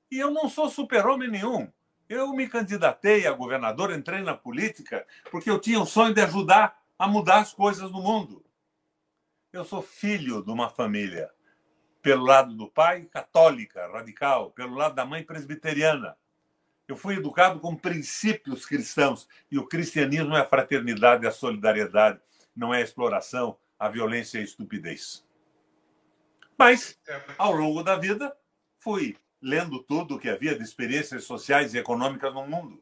E 0.10 0.18
eu 0.18 0.32
não 0.32 0.50
sou 0.50 0.72
super-homem 0.72 1.30
nenhum. 1.30 1.72
Eu 2.10 2.34
me 2.34 2.50
candidatei 2.50 3.28
a 3.28 3.32
governador, 3.32 3.92
entrei 3.92 4.24
na 4.24 4.34
política, 4.34 5.06
porque 5.30 5.52
eu 5.52 5.60
tinha 5.60 5.80
o 5.80 5.86
sonho 5.86 6.16
de 6.16 6.22
ajudar 6.22 6.82
a 6.98 7.08
mudar 7.08 7.42
as 7.42 7.54
coisas 7.54 7.92
no 7.92 8.02
mundo. 8.02 8.44
Eu 9.54 9.64
sou 9.64 9.84
filho 9.84 10.44
de 10.44 10.50
uma 10.50 10.68
família 10.68 11.30
pelo 12.02 12.26
lado 12.26 12.56
do 12.56 12.68
pai, 12.68 13.04
católica, 13.06 13.88
radical, 13.92 14.50
pelo 14.50 14.74
lado 14.74 14.96
da 14.96 15.06
mãe, 15.06 15.22
presbiteriana. 15.22 16.18
Eu 16.88 16.98
fui 16.98 17.18
educado 17.18 17.60
com 17.60 17.76
princípios 17.76 18.66
cristãos 18.66 19.28
e 19.52 19.60
o 19.60 19.68
cristianismo 19.68 20.36
é 20.36 20.42
a 20.42 20.46
fraternidade, 20.48 21.28
a 21.28 21.32
solidariedade, 21.32 22.20
não 22.56 22.74
é 22.74 22.80
a 22.80 22.84
exploração, 22.84 23.60
a 23.78 23.90
violência 23.90 24.38
e 24.38 24.42
a 24.42 24.44
estupidez. 24.44 25.26
Mas, 26.58 27.00
ao 27.38 27.52
longo 27.52 27.84
da 27.84 27.98
vida, 27.98 28.36
fui 28.80 29.18
lendo 29.42 29.84
tudo 29.84 30.16
o 30.16 30.20
que 30.20 30.30
havia 30.30 30.56
de 30.56 30.64
experiências 30.64 31.24
sociais 31.26 31.74
e 31.74 31.78
econômicas 31.78 32.34
no 32.34 32.48
mundo. 32.48 32.82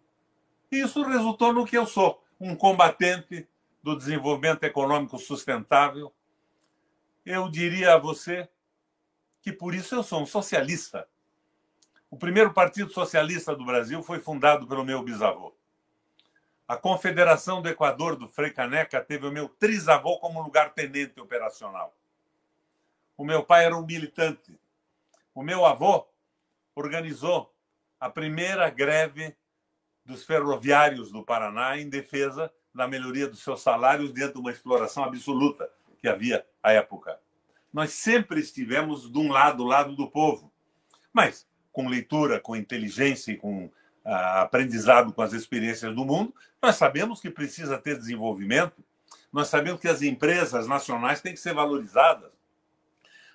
E 0.71 0.79
isso 0.79 1.03
resultou 1.03 1.51
no 1.51 1.65
que 1.65 1.77
eu 1.77 1.85
sou, 1.85 2.23
um 2.39 2.55
combatente 2.55 3.47
do 3.81 3.95
desenvolvimento 3.95 4.63
econômico 4.63 5.17
sustentável. 5.17 6.13
Eu 7.25 7.49
diria 7.49 7.93
a 7.93 7.97
você 7.97 8.47
que 9.41 9.51
por 9.51 9.75
isso 9.75 9.93
eu 9.93 10.03
sou 10.03 10.21
um 10.21 10.25
socialista. 10.25 11.07
O 12.09 12.17
primeiro 12.17 12.53
Partido 12.53 12.91
Socialista 12.91 13.55
do 13.55 13.65
Brasil 13.65 14.01
foi 14.01 14.19
fundado 14.19 14.67
pelo 14.67 14.85
meu 14.85 15.03
bisavô. 15.03 15.53
A 16.67 16.77
Confederação 16.77 17.61
do 17.61 17.69
Equador 17.69 18.15
do 18.15 18.27
Frei 18.27 18.51
Caneca 18.51 19.01
teve 19.01 19.27
o 19.27 19.31
meu 19.31 19.49
trisavô 19.49 20.17
como 20.19 20.41
lugar-tenente 20.41 21.19
operacional. 21.19 21.95
O 23.17 23.25
meu 23.25 23.43
pai 23.43 23.65
era 23.65 23.75
um 23.75 23.85
militante. 23.85 24.57
O 25.35 25.43
meu 25.43 25.65
avô 25.65 26.07
organizou 26.75 27.53
a 27.99 28.09
primeira 28.09 28.69
greve 28.69 29.35
dos 30.05 30.23
ferroviários 30.23 31.11
do 31.11 31.23
Paraná 31.23 31.77
em 31.77 31.89
defesa 31.89 32.51
da 32.73 32.87
melhoria 32.87 33.27
dos 33.27 33.43
seus 33.43 33.61
salários 33.61 34.11
dentro 34.11 34.35
de 34.35 34.39
uma 34.39 34.51
exploração 34.51 35.03
absoluta 35.03 35.69
que 35.99 36.07
havia 36.07 36.45
à 36.61 36.71
época 36.71 37.19
nós 37.73 37.91
sempre 37.91 38.39
estivemos 38.39 39.11
de 39.11 39.17
um 39.17 39.31
lado, 39.31 39.57
do 39.57 39.63
lado 39.63 39.95
do 39.95 40.07
povo. 40.07 40.53
Mas 41.11 41.47
com 41.71 41.89
leitura, 41.89 42.39
com 42.39 42.55
inteligência 42.55 43.31
e 43.31 43.37
com 43.37 43.71
aprendizado 44.03 45.13
com 45.13 45.21
as 45.21 45.33
experiências 45.33 45.93
do 45.93 46.03
mundo, 46.05 46.33
nós 46.61 46.75
sabemos 46.75 47.19
que 47.19 47.29
precisa 47.29 47.77
ter 47.77 47.97
desenvolvimento, 47.97 48.83
nós 49.31 49.47
sabemos 49.47 49.79
que 49.79 49.87
as 49.87 50.01
empresas 50.01 50.67
nacionais 50.67 51.21
têm 51.21 51.33
que 51.33 51.39
ser 51.39 51.53
valorizadas. 51.53 52.31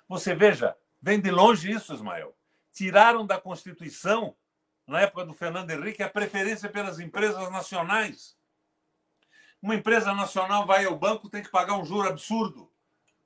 Você 0.07 0.33
veja, 0.33 0.75
vem 1.01 1.19
de 1.19 1.29
longe 1.29 1.71
isso, 1.71 1.93
Ismael. 1.93 2.35
Tiraram 2.71 3.25
da 3.25 3.39
Constituição, 3.39 4.35
na 4.87 5.01
época 5.01 5.25
do 5.25 5.33
Fernando 5.33 5.69
Henrique, 5.71 6.01
a 6.01 6.09
preferência 6.09 6.69
pelas 6.69 6.99
empresas 6.99 7.51
nacionais. 7.51 8.37
Uma 9.61 9.75
empresa 9.75 10.13
nacional 10.13 10.65
vai 10.65 10.85
ao 10.85 10.97
banco, 10.97 11.29
tem 11.29 11.43
que 11.43 11.49
pagar 11.49 11.77
um 11.77 11.85
juro 11.85 12.07
absurdo 12.07 12.69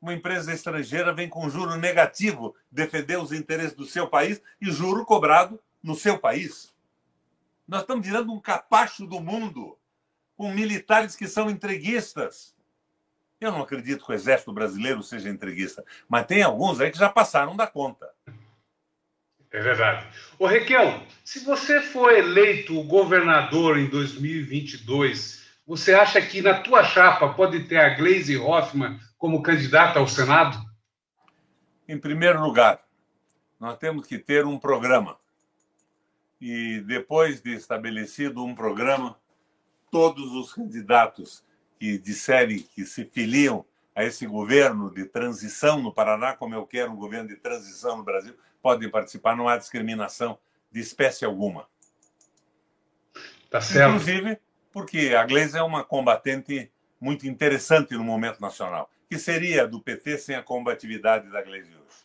uma 0.03 0.13
empresa 0.13 0.53
estrangeira 0.53 1.13
vem 1.13 1.29
com 1.29 1.49
juro 1.49 1.77
negativo 1.77 2.53
defender 2.69 3.17
os 3.17 3.31
interesses 3.31 3.73
do 3.73 3.85
seu 3.85 4.05
país 4.05 4.41
e 4.59 4.69
juro 4.69 5.05
cobrado 5.05 5.57
no 5.81 5.95
seu 5.95 6.19
país. 6.19 6.72
Nós 7.67 7.81
estamos 7.81 8.05
virando 8.05 8.33
um 8.33 8.39
capacho 8.39 9.05
do 9.07 9.19
mundo 9.19 9.77
com 10.35 10.51
militares 10.51 11.15
que 11.15 11.27
são 11.27 11.49
entreguistas. 11.49 12.55
Eu 13.39 13.51
não 13.51 13.61
acredito 13.61 14.05
que 14.05 14.11
o 14.11 14.15
exército 14.15 14.53
brasileiro 14.53 15.03
seja 15.03 15.29
entreguista, 15.29 15.83
mas 16.07 16.25
tem 16.25 16.41
alguns 16.41 16.79
aí 16.79 16.91
que 16.91 16.97
já 16.97 17.09
passaram 17.09 17.55
da 17.55 17.67
conta. 17.67 18.09
É 19.51 19.61
verdade. 19.61 20.07
Ô, 20.39 20.47
Requião, 20.47 21.05
se 21.23 21.43
você 21.43 21.81
for 21.81 22.11
eleito 22.11 22.81
governador 22.83 23.77
em 23.77 23.87
2022, 23.87 25.43
você 25.65 25.93
acha 25.93 26.21
que 26.21 26.41
na 26.41 26.59
tua 26.61 26.83
chapa 26.83 27.33
pode 27.33 27.65
ter 27.65 27.77
a 27.77 27.93
Glaze 27.93 28.35
Hoffman 28.37 28.99
como 29.17 29.43
candidata 29.43 29.99
ao 29.99 30.07
Senado? 30.07 30.57
Em 31.87 31.99
primeiro 31.99 32.41
lugar, 32.41 32.83
nós 33.59 33.77
temos 33.77 34.07
que 34.07 34.17
ter 34.17 34.45
um 34.45 34.57
programa. 34.57 35.17
E 36.45 36.81
depois 36.81 37.39
de 37.41 37.53
estabelecido 37.53 38.43
um 38.43 38.53
programa, 38.53 39.17
todos 39.89 40.33
os 40.33 40.51
candidatos 40.51 41.41
que 41.79 41.97
disserem 41.97 42.59
que 42.59 42.85
se 42.85 43.05
filiam 43.05 43.63
a 43.95 44.03
esse 44.03 44.25
governo 44.25 44.93
de 44.93 45.05
transição 45.05 45.81
no 45.81 45.93
Paraná, 45.93 46.33
como 46.33 46.53
eu 46.53 46.67
quero 46.67 46.91
um 46.91 46.97
governo 46.97 47.29
de 47.29 47.37
transição 47.37 47.95
no 47.95 48.03
Brasil, 48.03 48.35
podem 48.61 48.89
participar, 48.89 49.37
não 49.37 49.47
há 49.47 49.55
discriminação 49.55 50.37
de 50.69 50.81
espécie 50.81 51.23
alguma. 51.23 51.65
Tá 53.49 53.61
certo. 53.61 53.91
Inclusive, 53.91 54.37
porque 54.69 55.15
a 55.17 55.25
Gleisi 55.25 55.57
é 55.57 55.63
uma 55.63 55.81
combatente 55.81 56.69
muito 56.99 57.25
interessante 57.25 57.93
no 57.93 58.03
momento 58.03 58.41
nacional, 58.41 58.91
que 59.09 59.17
seria 59.17 59.65
do 59.65 59.79
PT 59.79 60.17
sem 60.17 60.35
a 60.35 60.43
combatividade 60.43 61.31
da 61.31 61.41
Gleisi 61.41 61.71
hoje. 61.73 62.02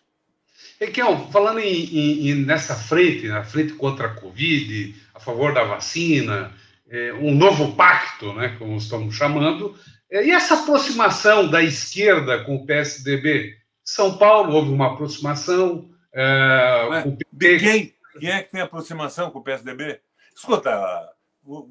Ekel, 0.81 1.29
falando 1.33 1.59
em, 1.59 1.85
em, 1.85 2.31
em, 2.31 2.35
nessa 2.45 2.75
frente, 2.75 3.27
na 3.27 3.43
frente 3.43 3.73
contra 3.73 4.07
a 4.07 4.15
Covid, 4.15 4.95
a 5.15 5.21
favor 5.21 5.53
da 5.53 5.65
vacina, 5.65 6.53
é, 6.89 7.13
um 7.15 7.35
novo 7.35 7.75
pacto, 7.75 8.33
né, 8.35 8.55
como 8.59 8.77
estamos 8.77 9.15
chamando, 9.15 9.77
é, 10.11 10.25
e 10.25 10.31
essa 10.31 10.55
aproximação 10.55 11.49
da 11.49 11.63
esquerda 11.63 12.45
com 12.45 12.57
o 12.57 12.67
PSDB? 12.67 13.59
São 13.85 14.17
Paulo 14.17 14.55
houve 14.55 14.71
uma 14.71 14.93
aproximação. 14.93 15.91
É, 16.13 17.03
com 17.03 17.11
o. 17.11 17.19
Quem, 17.39 17.95
quem 18.19 18.31
é 18.31 18.43
que 18.43 18.51
tem 18.51 18.61
aproximação 18.61 19.31
com 19.31 19.39
o 19.39 19.43
PSDB? 19.43 20.01
Escuta, 20.35 20.71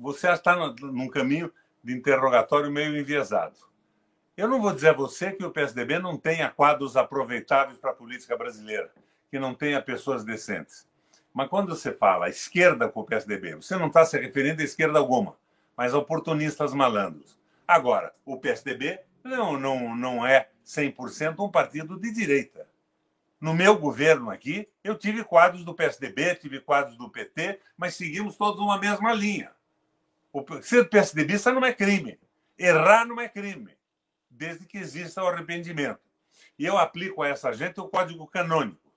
você 0.02 0.30
está 0.32 0.56
num 0.82 1.10
caminho 1.10 1.52
de 1.84 1.94
interrogatório 1.94 2.72
meio 2.72 2.98
enviesado. 2.98 3.56
Eu 4.38 4.48
não 4.48 4.62
vou 4.62 4.72
dizer 4.72 4.90
a 4.90 4.94
você 4.94 5.32
que 5.32 5.44
o 5.44 5.50
PSDB 5.50 5.98
não 5.98 6.16
tenha 6.16 6.48
quadros 6.48 6.96
aproveitáveis 6.96 7.80
para 7.80 7.90
a 7.90 7.96
política 7.96 8.38
brasileira, 8.38 8.92
que 9.32 9.40
não 9.40 9.56
tenha 9.56 9.82
pessoas 9.82 10.24
decentes. 10.24 10.88
Mas 11.34 11.50
quando 11.50 11.76
você 11.76 11.92
fala 11.92 12.30
esquerda 12.30 12.88
com 12.88 13.00
o 13.00 13.04
PSDB, 13.04 13.56
você 13.56 13.76
não 13.76 13.88
está 13.88 14.06
se 14.06 14.16
referindo 14.20 14.62
a 14.62 14.66
esquerda 14.66 15.00
alguma, 15.00 15.36
mas 15.76 15.92
a 15.92 15.98
oportunistas 15.98 16.72
malandros. 16.72 17.36
Agora, 17.68 18.14
o 18.24 18.38
PSDB 18.38 19.00
não, 19.24 19.60
não, 19.60 19.96
não 19.96 20.26
é 20.26 20.50
100% 20.64 21.44
um 21.44 21.50
partido 21.50 22.00
de 22.00 22.12
direita. 22.14 22.70
No 23.42 23.56
meu 23.56 23.76
governo 23.76 24.30
aqui, 24.30 24.70
eu 24.84 24.96
tive 24.96 25.24
quadros 25.24 25.66
do 25.66 25.74
PSDB, 25.74 26.36
tive 26.36 26.60
quadros 26.60 26.96
do 26.96 27.10
PT, 27.10 27.60
mas 27.76 27.96
seguimos 27.96 28.36
todos 28.36 28.60
uma 28.60 28.78
mesma 28.78 29.14
linha. 29.14 29.52
O, 30.32 30.46
ser 30.62 30.88
PSDBista 30.88 31.52
não 31.52 31.66
é 31.66 31.74
crime. 31.74 32.20
Errar 32.58 33.06
não 33.06 33.20
é 33.20 33.28
crime, 33.28 33.77
desde 34.38 34.66
que 34.66 34.78
exista 34.78 35.24
o 35.24 35.28
arrependimento. 35.28 36.00
E 36.58 36.66
eu 36.66 36.78
aplico 36.78 37.24
a 37.24 37.28
essa 37.28 37.52
gente 37.52 37.80
o 37.80 37.88
código 37.88 38.28
canônico. 38.28 38.94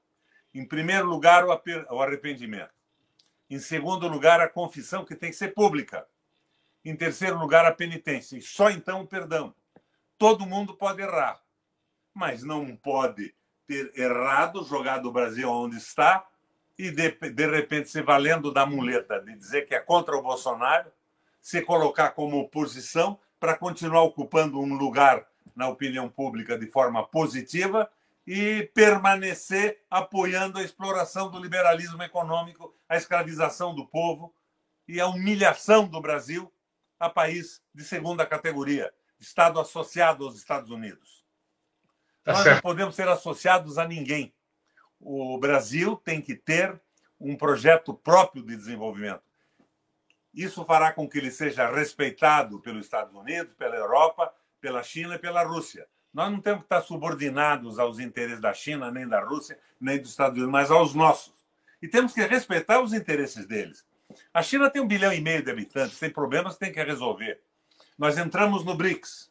Em 0.55 0.65
primeiro 0.65 1.07
lugar, 1.07 1.45
o 1.45 2.03
arrependimento. 2.03 2.75
Em 3.49 3.59
segundo 3.59 4.07
lugar, 4.07 4.41
a 4.41 4.49
confissão, 4.49 5.05
que 5.05 5.17
tem 5.17 5.31
que 5.31 5.37
ser 5.37 5.55
pública. 5.55 6.07
Em 6.85 6.95
terceiro 6.95 7.39
lugar, 7.39 7.65
a 7.65 7.73
penitência. 7.73 8.37
E 8.37 8.43
só 8.43 8.71
então 8.71 9.03
o 9.03 9.07
perdão. 9.07 9.55
Todo 10.19 10.47
mundo 10.47 10.75
pode 10.75 11.01
errar, 11.01 11.41
mas 12.13 12.43
não 12.43 12.77
pode 12.77 13.35
ter 13.67 13.91
errado, 13.99 14.65
jogado 14.65 15.07
o 15.07 15.13
Brasil 15.13 15.49
onde 15.49 15.77
está 15.77 16.27
e, 16.77 16.91
de, 16.91 17.11
de 17.11 17.47
repente, 17.47 17.89
se 17.89 18.03
valendo 18.03 18.53
da 18.53 18.67
muleta 18.67 19.21
de 19.21 19.35
dizer 19.35 19.67
que 19.67 19.75
é 19.75 19.81
contra 19.81 20.17
o 20.17 20.23
Bolsonaro 20.23 20.91
se 21.41 21.63
colocar 21.63 22.11
como 22.11 22.39
oposição 22.39 23.19
para 23.39 23.57
continuar 23.57 24.03
ocupando 24.03 24.61
um 24.61 24.75
lugar 24.75 25.27
na 25.61 25.69
opinião 25.69 26.09
pública 26.09 26.59
de 26.59 26.67
forma 26.67 27.07
positiva 27.07 27.91
e 28.27 28.71
permanecer 28.75 29.85
apoiando 29.91 30.59
a 30.59 30.63
exploração 30.63 31.31
do 31.31 31.39
liberalismo 31.39 32.03
econômico, 32.03 32.75
a 32.89 32.97
escravização 32.97 33.75
do 33.75 33.87
povo 33.87 34.35
e 34.89 34.99
a 34.99 35.07
humilhação 35.07 35.87
do 35.87 36.01
Brasil 36.01 36.51
a 36.99 37.11
país 37.11 37.63
de 37.75 37.85
segunda 37.85 38.25
categoria, 38.25 38.91
Estado 39.19 39.61
associado 39.61 40.25
aos 40.25 40.37
Estados 40.37 40.71
Unidos. 40.71 41.23
Tá 42.25 42.33
Nós 42.33 42.43
certo. 42.43 42.55
não 42.57 42.63
podemos 42.63 42.95
ser 42.95 43.09
associados 43.09 43.77
a 43.77 43.87
ninguém. 43.87 44.33
O 44.99 45.37
Brasil 45.37 45.95
tem 45.97 46.23
que 46.23 46.35
ter 46.35 46.81
um 47.21 47.37
projeto 47.37 47.93
próprio 47.93 48.43
de 48.43 48.57
desenvolvimento. 48.57 49.23
Isso 50.33 50.65
fará 50.65 50.91
com 50.91 51.07
que 51.07 51.19
ele 51.19 51.31
seja 51.31 51.71
respeitado 51.71 52.61
pelos 52.61 52.87
Estados 52.87 53.15
Unidos, 53.15 53.53
pela 53.53 53.77
Europa, 53.77 54.33
pela 54.61 54.83
China 54.83 55.15
e 55.15 55.19
pela 55.19 55.43
Rússia. 55.43 55.87
Nós 56.13 56.31
não 56.31 56.41
temos 56.41 56.61
que 56.61 56.67
estar 56.67 56.83
subordinados 56.83 57.79
aos 57.79 57.99
interesses 57.99 58.41
da 58.41 58.53
China, 58.53 58.91
nem 58.91 59.07
da 59.07 59.21
Rússia, 59.21 59.59
nem 59.81 59.99
dos 59.99 60.11
Estados 60.11 60.37
Unidos, 60.37 60.53
mas 60.53 60.71
aos 60.71 60.95
nossos. 60.95 61.33
E 61.81 61.89
temos 61.89 62.13
que 62.13 62.21
respeitar 62.23 62.81
os 62.81 62.93
interesses 62.93 63.47
deles. 63.47 63.87
A 64.35 64.43
China 64.43 64.69
tem 64.69 64.83
um 64.83 64.89
bilhão 64.89 65.13
e 65.13 65.21
meio 65.21 65.43
de 65.43 65.51
habitantes, 65.51 65.99
tem 65.99 66.11
problemas 66.11 66.55
que 66.55 66.61
tem 66.61 66.73
que 66.73 66.83
resolver. 66.83 67.41
Nós 67.97 68.19
entramos 68.19 68.65
no 68.65 68.75
BRICS, 68.75 69.31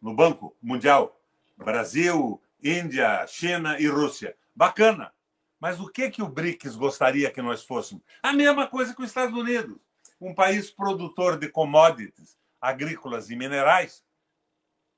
no 0.00 0.14
Banco 0.14 0.56
Mundial. 0.62 1.20
Brasil, 1.56 2.40
Índia, 2.62 3.26
China 3.26 3.78
e 3.78 3.86
Rússia. 3.86 4.36
Bacana. 4.54 5.12
Mas 5.60 5.80
o 5.80 5.88
que, 5.88 6.10
que 6.10 6.22
o 6.22 6.28
BRICS 6.28 6.76
gostaria 6.76 7.30
que 7.30 7.40
nós 7.40 7.64
fôssemos? 7.64 8.02
A 8.22 8.32
mesma 8.32 8.66
coisa 8.66 8.94
que 8.94 9.02
os 9.02 9.08
Estados 9.08 9.36
Unidos 9.36 9.78
um 10.20 10.34
país 10.34 10.70
produtor 10.70 11.38
de 11.38 11.48
commodities 11.48 12.36
agrícolas 12.60 13.30
e 13.30 13.36
minerais 13.36 14.02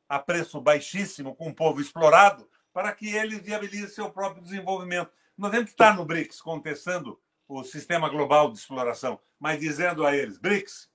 a 0.08 0.18
preço 0.18 0.60
baixíssimo, 0.60 1.34
com 1.34 1.48
o 1.48 1.54
povo 1.54 1.80
explorado, 1.80 2.48
para 2.72 2.92
que 2.92 3.14
ele 3.14 3.38
viabilize 3.38 3.94
seu 3.94 4.10
próprio 4.10 4.42
desenvolvimento. 4.42 5.10
Nós 5.36 5.50
temos 5.50 5.66
que 5.66 5.72
estar 5.72 5.94
no 5.94 6.04
BRICS 6.04 6.40
contestando 6.40 7.20
o 7.46 7.62
sistema 7.62 8.08
global 8.08 8.50
de 8.50 8.58
exploração, 8.58 9.20
mas 9.38 9.60
dizendo 9.60 10.06
a 10.06 10.16
eles: 10.16 10.38
BRICS, 10.38 10.90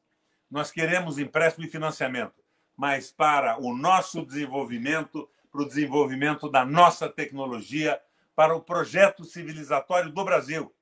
nós 0.49 0.71
queremos 0.71 1.17
empréstimo 1.17 1.65
e 1.65 1.69
financiamento, 1.69 2.43
mas 2.75 3.11
para 3.11 3.59
o 3.59 3.75
nosso 3.75 4.25
desenvolvimento, 4.25 5.29
para 5.51 5.61
o 5.61 5.67
desenvolvimento 5.67 6.49
da 6.49 6.65
nossa 6.65 7.09
tecnologia, 7.09 8.01
para 8.35 8.55
o 8.55 8.61
projeto 8.61 9.23
civilizatório 9.23 10.11
do 10.11 10.23
Brasil. 10.23 10.73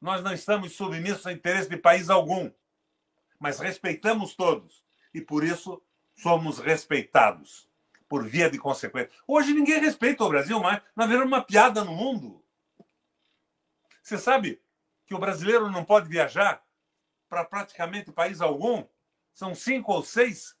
Nós 0.00 0.22
não 0.22 0.32
estamos 0.32 0.72
submissos 0.72 1.26
a 1.26 1.32
interesse 1.32 1.68
de 1.68 1.76
país 1.76 2.08
algum, 2.08 2.50
mas 3.38 3.58
respeitamos 3.58 4.34
todos 4.34 4.82
e 5.12 5.20
por 5.20 5.42
isso 5.42 5.82
somos 6.18 6.58
respeitados 6.58 7.68
por 8.08 8.26
via 8.26 8.50
de 8.50 8.58
consequência. 8.58 9.10
Hoje 9.26 9.52
ninguém 9.52 9.80
respeita 9.80 10.24
o 10.24 10.28
Brasil 10.28 10.58
mais, 10.60 10.80
nós 10.94 11.08
viramos 11.08 11.28
uma 11.28 11.42
piada 11.42 11.84
no 11.84 11.94
mundo. 11.94 12.42
Você 14.02 14.18
sabe 14.18 14.60
que 15.06 15.14
o 15.14 15.18
brasileiro 15.18 15.70
não 15.70 15.84
pode 15.84 16.08
viajar 16.08 16.62
para 17.28 17.44
praticamente 17.44 18.10
país 18.10 18.40
algum? 18.40 18.84
São 19.34 19.54
cinco 19.54 19.92
ou 19.92 20.02
seis 20.02 20.56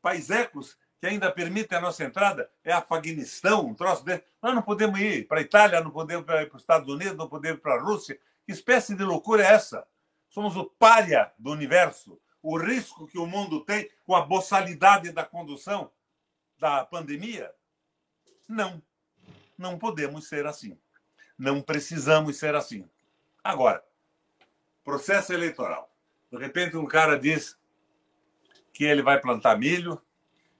paisecos 0.00 0.76
que 0.98 1.06
ainda 1.06 1.30
permitem 1.30 1.76
a 1.76 1.80
nossa 1.80 2.02
entrada. 2.02 2.50
É 2.64 2.72
Afeganistão, 2.72 3.66
um 3.66 3.74
troço 3.74 4.02
desse. 4.04 4.24
Nós 4.42 4.54
não 4.54 4.62
podemos 4.62 4.98
ir 4.98 5.28
para 5.28 5.38
a 5.38 5.42
Itália, 5.42 5.82
não 5.82 5.90
podemos 5.90 6.24
ir 6.24 6.26
para 6.26 6.56
os 6.56 6.62
Estados 6.62 6.88
Unidos, 6.88 7.16
não 7.16 7.28
podemos 7.28 7.58
ir 7.58 7.60
para 7.60 7.74
a 7.74 7.80
Rússia. 7.80 8.18
Que 8.46 8.52
espécie 8.52 8.94
de 8.94 9.04
loucura 9.04 9.44
é 9.44 9.52
essa? 9.52 9.86
Somos 10.30 10.56
o 10.56 10.64
pária 10.64 11.32
do 11.38 11.50
universo. 11.50 12.18
O 12.44 12.58
risco 12.58 13.06
que 13.06 13.16
o 13.16 13.24
mundo 13.24 13.64
tem 13.64 13.90
com 14.04 14.14
a 14.14 14.20
boçalidade 14.20 15.10
da 15.10 15.24
condução 15.24 15.90
da 16.58 16.84
pandemia? 16.84 17.50
Não. 18.46 18.82
Não 19.56 19.78
podemos 19.78 20.28
ser 20.28 20.44
assim. 20.44 20.78
Não 21.38 21.62
precisamos 21.62 22.36
ser 22.36 22.54
assim. 22.54 22.86
Agora, 23.42 23.82
processo 24.84 25.32
eleitoral. 25.32 25.90
De 26.30 26.36
repente, 26.36 26.76
um 26.76 26.84
cara 26.84 27.18
diz 27.18 27.58
que 28.74 28.84
ele 28.84 29.00
vai 29.00 29.18
plantar 29.18 29.58
milho, 29.58 29.98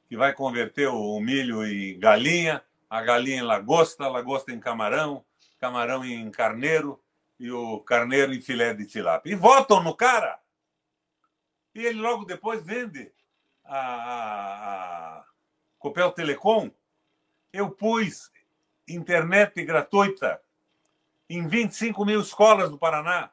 que 0.08 0.16
vai 0.16 0.32
converter 0.32 0.88
o 0.88 1.20
milho 1.20 1.66
em 1.66 1.98
galinha, 1.98 2.64
a 2.88 3.02
galinha 3.02 3.40
em 3.40 3.42
lagosta, 3.42 4.04
a 4.04 4.08
lagosta 4.08 4.50
em 4.50 4.58
camarão, 4.58 5.22
camarão 5.60 6.02
em 6.02 6.30
carneiro, 6.30 6.98
e 7.38 7.50
o 7.50 7.78
carneiro 7.80 8.32
em 8.32 8.40
filé 8.40 8.72
de 8.72 8.86
tilápia. 8.86 9.32
E 9.32 9.34
votam 9.34 9.82
no 9.82 9.94
cara. 9.94 10.42
E 11.74 11.84
ele 11.84 12.00
logo 12.00 12.24
depois 12.24 12.62
vende 12.62 13.12
a, 13.64 13.78
a, 13.78 15.18
a 15.18 15.24
Copel 15.78 16.12
Telecom. 16.12 16.70
Eu 17.52 17.70
pus 17.70 18.30
internet 18.86 19.64
gratuita 19.64 20.40
em 21.28 21.46
25 21.46 22.04
mil 22.04 22.20
escolas 22.20 22.70
do 22.70 22.78
Paraná. 22.78 23.30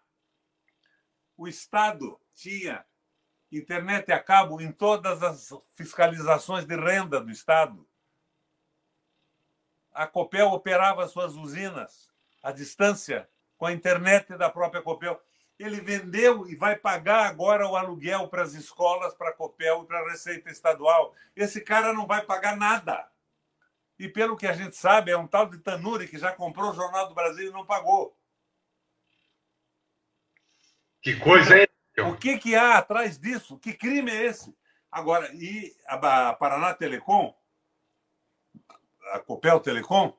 O 1.37 1.47
Estado 1.47 2.19
tinha 2.33 2.85
internet 3.51 4.11
a 4.11 4.19
cabo 4.19 4.61
em 4.61 4.71
todas 4.71 5.21
as 5.21 5.49
fiscalizações 5.75 6.65
de 6.65 6.75
renda 6.75 7.19
do 7.19 7.29
Estado. 7.29 7.85
A 9.93 10.07
Copel 10.07 10.47
operava 10.51 11.07
suas 11.07 11.35
usinas 11.35 12.09
à 12.41 12.51
distância 12.51 13.29
com 13.57 13.65
a 13.65 13.73
internet 13.73 14.37
da 14.37 14.49
própria 14.49 14.81
Copel. 14.81 15.21
Ele 15.61 15.79
vendeu 15.79 16.47
e 16.47 16.55
vai 16.55 16.75
pagar 16.75 17.25
agora 17.25 17.67
o 17.67 17.75
aluguel 17.75 18.27
para 18.27 18.43
as 18.43 18.53
escolas, 18.53 19.13
para 19.13 19.29
a 19.29 19.33
Copel 19.33 19.83
e 19.83 19.85
para 19.85 19.99
a 19.99 20.09
Receita 20.09 20.49
Estadual. 20.49 21.13
Esse 21.35 21.61
cara 21.61 21.93
não 21.93 22.07
vai 22.07 22.21
pagar 22.23 22.57
nada. 22.57 23.09
E 23.99 24.07
pelo 24.07 24.35
que 24.35 24.47
a 24.47 24.53
gente 24.53 24.75
sabe, 24.75 25.11
é 25.11 25.17
um 25.17 25.27
tal 25.27 25.45
de 25.47 25.59
Tanuri 25.59 26.07
que 26.07 26.17
já 26.17 26.31
comprou 26.31 26.71
o 26.71 26.75
Jornal 26.75 27.07
do 27.07 27.13
Brasil 27.13 27.49
e 27.49 27.53
não 27.53 27.65
pagou. 27.65 28.17
Que 31.01 31.15
coisa 31.19 31.57
é? 31.57 31.67
O 32.01 32.15
que, 32.15 32.37
que 32.37 32.55
há 32.55 32.77
atrás 32.77 33.19
disso? 33.19 33.59
Que 33.59 33.73
crime 33.73 34.09
é 34.11 34.25
esse? 34.25 34.55
Agora, 34.91 35.31
e 35.33 35.75
a 35.85 36.33
Paraná 36.33 36.73
Telecom 36.73 37.35
a 39.11 39.19
Copel 39.19 39.59
Telecom, 39.59 40.17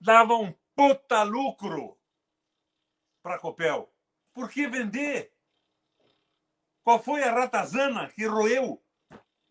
dava 0.00 0.34
um 0.34 0.52
puta 0.74 1.22
lucro 1.22 1.96
para 3.22 3.36
a 3.36 3.38
Copel. 3.38 3.90
Por 4.36 4.50
que 4.50 4.68
vender? 4.68 5.30
Qual 6.84 7.02
foi 7.02 7.22
a 7.22 7.32
ratazana 7.32 8.06
que 8.14 8.26
roeu 8.26 8.78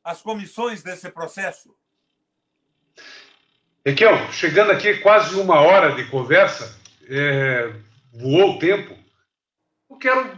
as 0.03 0.21
comissões 0.21 0.83
desse 0.83 1.09
processo? 1.09 1.75
Ekel, 3.83 4.31
chegando 4.31 4.71
aqui 4.71 4.99
quase 4.99 5.39
uma 5.39 5.59
hora 5.59 5.95
de 5.95 6.07
conversa, 6.11 6.79
é, 7.09 7.73
voou 8.13 8.51
o 8.51 8.59
tempo. 8.59 8.95
Eu 9.89 9.97
quero 9.97 10.37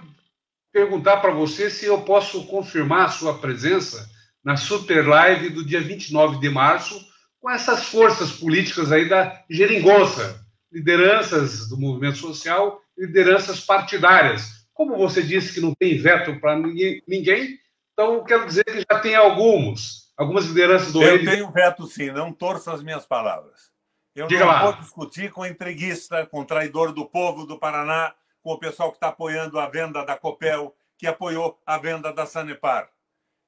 perguntar 0.72 1.18
para 1.18 1.32
você 1.32 1.70
se 1.70 1.86
eu 1.86 2.04
posso 2.04 2.48
confirmar 2.48 3.08
a 3.08 3.12
sua 3.12 3.38
presença 3.40 4.10
na 4.42 4.56
Super 4.56 5.06
Live 5.06 5.50
do 5.50 5.66
dia 5.66 5.82
29 5.82 6.40
de 6.40 6.50
março, 6.50 7.06
com 7.42 7.52
essas 7.52 7.84
forças 7.88 8.32
políticas 8.32 8.94
aí 8.94 9.10
da 9.10 9.44
geringonça, 9.50 10.42
lideranças 10.72 11.68
do 11.68 11.78
movimento 11.78 12.18
social, 12.18 12.82
lideranças 12.98 13.60
partidárias. 13.62 14.68
Como 14.74 14.98
você 14.98 15.22
disse 15.22 15.54
que 15.54 15.62
não 15.62 15.74
tem 15.74 15.98
veto 15.98 16.40
para 16.40 16.56
ninguém, 16.56 17.60
então 17.94 18.24
quero 18.24 18.46
dizer 18.46 18.64
que 18.64 18.80
já 18.80 19.00
tem 19.00 19.16
alguns, 19.16 20.12
algumas 20.16 20.46
lideranças 20.46 20.94
do 20.94 21.02
Eu 21.02 21.24
tenho 21.24 21.52
veto 21.52 21.88
sim, 21.88 22.12
não 22.12 22.32
torço 22.32 22.70
as 22.70 22.84
minhas 22.84 23.06
palavras. 23.06 23.72
Eu 24.16 24.28
Diga 24.28 24.42
não 24.42 24.48
lá. 24.48 24.64
vou 24.64 24.74
discutir 24.74 25.32
com 25.32 25.46
entreguista, 25.46 26.26
com 26.26 26.44
traidor 26.44 26.92
do 26.92 27.06
povo 27.06 27.46
do 27.46 27.60
Paraná, 27.60 28.14
com 28.42 28.52
o 28.52 28.60
pessoal 28.60 28.90
que 28.90 28.98
está 28.98 29.10
apoiando 29.10 29.60
a 29.60 29.68
venda 29.68 30.04
da 30.04 30.16
Copel, 30.18 30.76
que 30.98 31.06
apoiou 31.06 31.60
a 31.66 31.78
venda 31.78 32.12
da 32.12 32.26
Sanepar. 32.26 32.90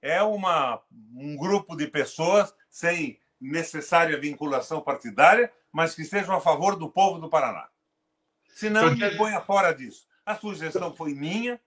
É 0.01 0.21
uma, 0.21 0.81
um 1.15 1.35
grupo 1.35 1.75
de 1.75 1.87
pessoas 1.87 2.53
sem 2.69 3.19
necessária 3.39 4.19
vinculação 4.19 4.81
partidária, 4.81 5.51
mas 5.71 5.95
que 5.95 6.01
estejam 6.01 6.35
a 6.35 6.41
favor 6.41 6.75
do 6.75 6.89
povo 6.89 7.19
do 7.19 7.29
Paraná. 7.29 7.67
Se 8.59 8.69
não, 8.69 8.93
me 8.93 9.15
ponha 9.15 9.39
fora 9.39 9.71
disso. 9.71 10.05
A 10.25 10.35
sugestão 10.35 10.93
foi 10.93 11.13
minha, 11.13 11.57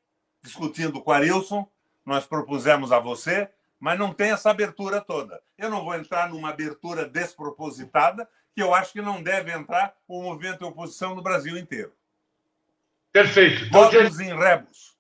discutindo 0.43 1.01
com 1.01 1.11
a 1.11 1.17
Arilson, 1.17 1.67
nós 2.05 2.27
propusemos 2.27 2.93
a 2.93 2.99
você, 2.99 3.49
mas 3.81 3.99
não 3.99 4.13
tem 4.13 4.31
essa 4.31 4.51
abertura 4.51 5.01
toda. 5.01 5.41
Eu 5.57 5.71
não 5.71 5.83
vou 5.83 5.95
entrar 5.95 6.29
numa 6.29 6.51
abertura 6.51 7.07
despropositada, 7.07 8.29
que 8.55 8.63
eu 8.63 8.75
acho 8.75 8.93
que 8.93 9.01
não 9.01 9.23
deve 9.23 9.51
entrar 9.51 9.95
o 10.07 10.23
movimento 10.23 10.59
de 10.59 10.65
oposição 10.67 11.15
no 11.15 11.23
Brasil 11.23 11.57
inteiro. 11.57 11.95
Perfeito. 13.11 13.65
Então, 13.65 13.91
Todos 13.91 14.19
dia... 14.19 14.27
em 14.27 14.37
rebos. 14.37 14.95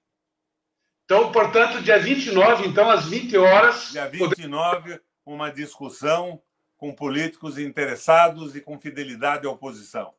Então, 1.05 1.30
portanto, 1.30 1.82
dia 1.82 1.99
29, 1.99 2.68
então, 2.68 2.88
às 2.88 3.05
20 3.05 3.36
horas. 3.36 3.90
Dia 3.93 4.09
29, 4.09 4.99
uma 5.26 5.53
discussão 5.53 6.40
com 6.78 6.95
políticos 6.95 7.59
interessados 7.59 8.57
e 8.57 8.62
com 8.62 8.78
fidelidade 8.78 9.47
à 9.47 9.51
oposição. 9.51 10.14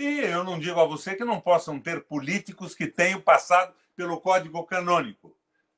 E 0.00 0.20
eu 0.20 0.42
não 0.42 0.58
digo 0.58 0.80
a 0.80 0.86
você 0.86 1.14
que 1.14 1.26
não 1.26 1.38
possam 1.38 1.78
ter 1.78 2.02
políticos 2.04 2.74
que 2.74 2.86
tenham 2.86 3.20
passado 3.20 3.74
pelo 3.94 4.18
Código 4.18 4.64
Canônico, 4.64 5.36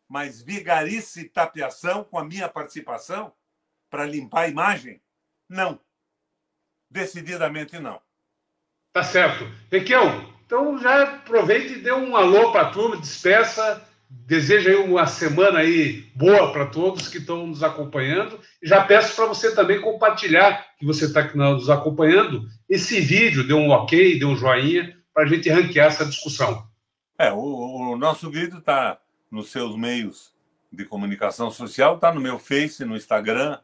mas 0.08 0.40
vigarice 0.40 1.22
e 1.22 1.28
tapiação 1.28 2.04
com 2.04 2.20
a 2.20 2.24
minha 2.24 2.48
participação 2.48 3.32
para 3.90 4.06
limpar 4.06 4.42
a 4.42 4.48
imagem? 4.48 5.02
Não. 5.48 5.80
Decididamente 6.88 7.80
não. 7.80 8.00
Tá 8.92 9.02
certo. 9.02 9.44
Requião, 9.68 10.32
então 10.46 10.78
já 10.78 11.02
aproveite 11.02 11.72
e 11.72 11.82
dê 11.82 11.90
um 11.90 12.14
alô 12.14 12.52
para 12.52 12.68
a 12.68 12.70
turma, 12.70 12.98
despeça 12.98 13.84
Desejo 14.14 14.68
aí 14.68 14.76
uma 14.76 15.06
semana 15.06 15.60
aí 15.60 16.04
boa 16.14 16.52
para 16.52 16.66
todos 16.66 17.08
que 17.08 17.18
estão 17.18 17.46
nos 17.46 17.62
acompanhando. 17.62 18.38
Já 18.62 18.84
peço 18.84 19.16
para 19.16 19.26
você 19.26 19.54
também 19.54 19.80
compartilhar, 19.80 20.66
que 20.78 20.84
você 20.84 21.06
está 21.06 21.24
nos 21.34 21.70
acompanhando, 21.70 22.46
esse 22.72 22.98
vídeo, 23.02 23.46
dê 23.46 23.52
um 23.52 23.68
ok, 23.68 24.18
dê 24.18 24.24
um 24.24 24.34
joinha, 24.34 24.98
para 25.12 25.24
a 25.24 25.26
gente 25.26 25.50
ranquear 25.50 25.88
essa 25.88 26.06
discussão. 26.06 26.66
É, 27.18 27.30
o, 27.30 27.36
o 27.92 27.96
nosso 27.98 28.30
vídeo 28.30 28.60
está 28.60 28.98
nos 29.30 29.50
seus 29.50 29.76
meios 29.76 30.34
de 30.72 30.86
comunicação 30.86 31.50
social, 31.50 31.96
está 31.96 32.10
no 32.14 32.18
meu 32.18 32.38
Face, 32.38 32.82
no 32.86 32.96
Instagram 32.96 33.60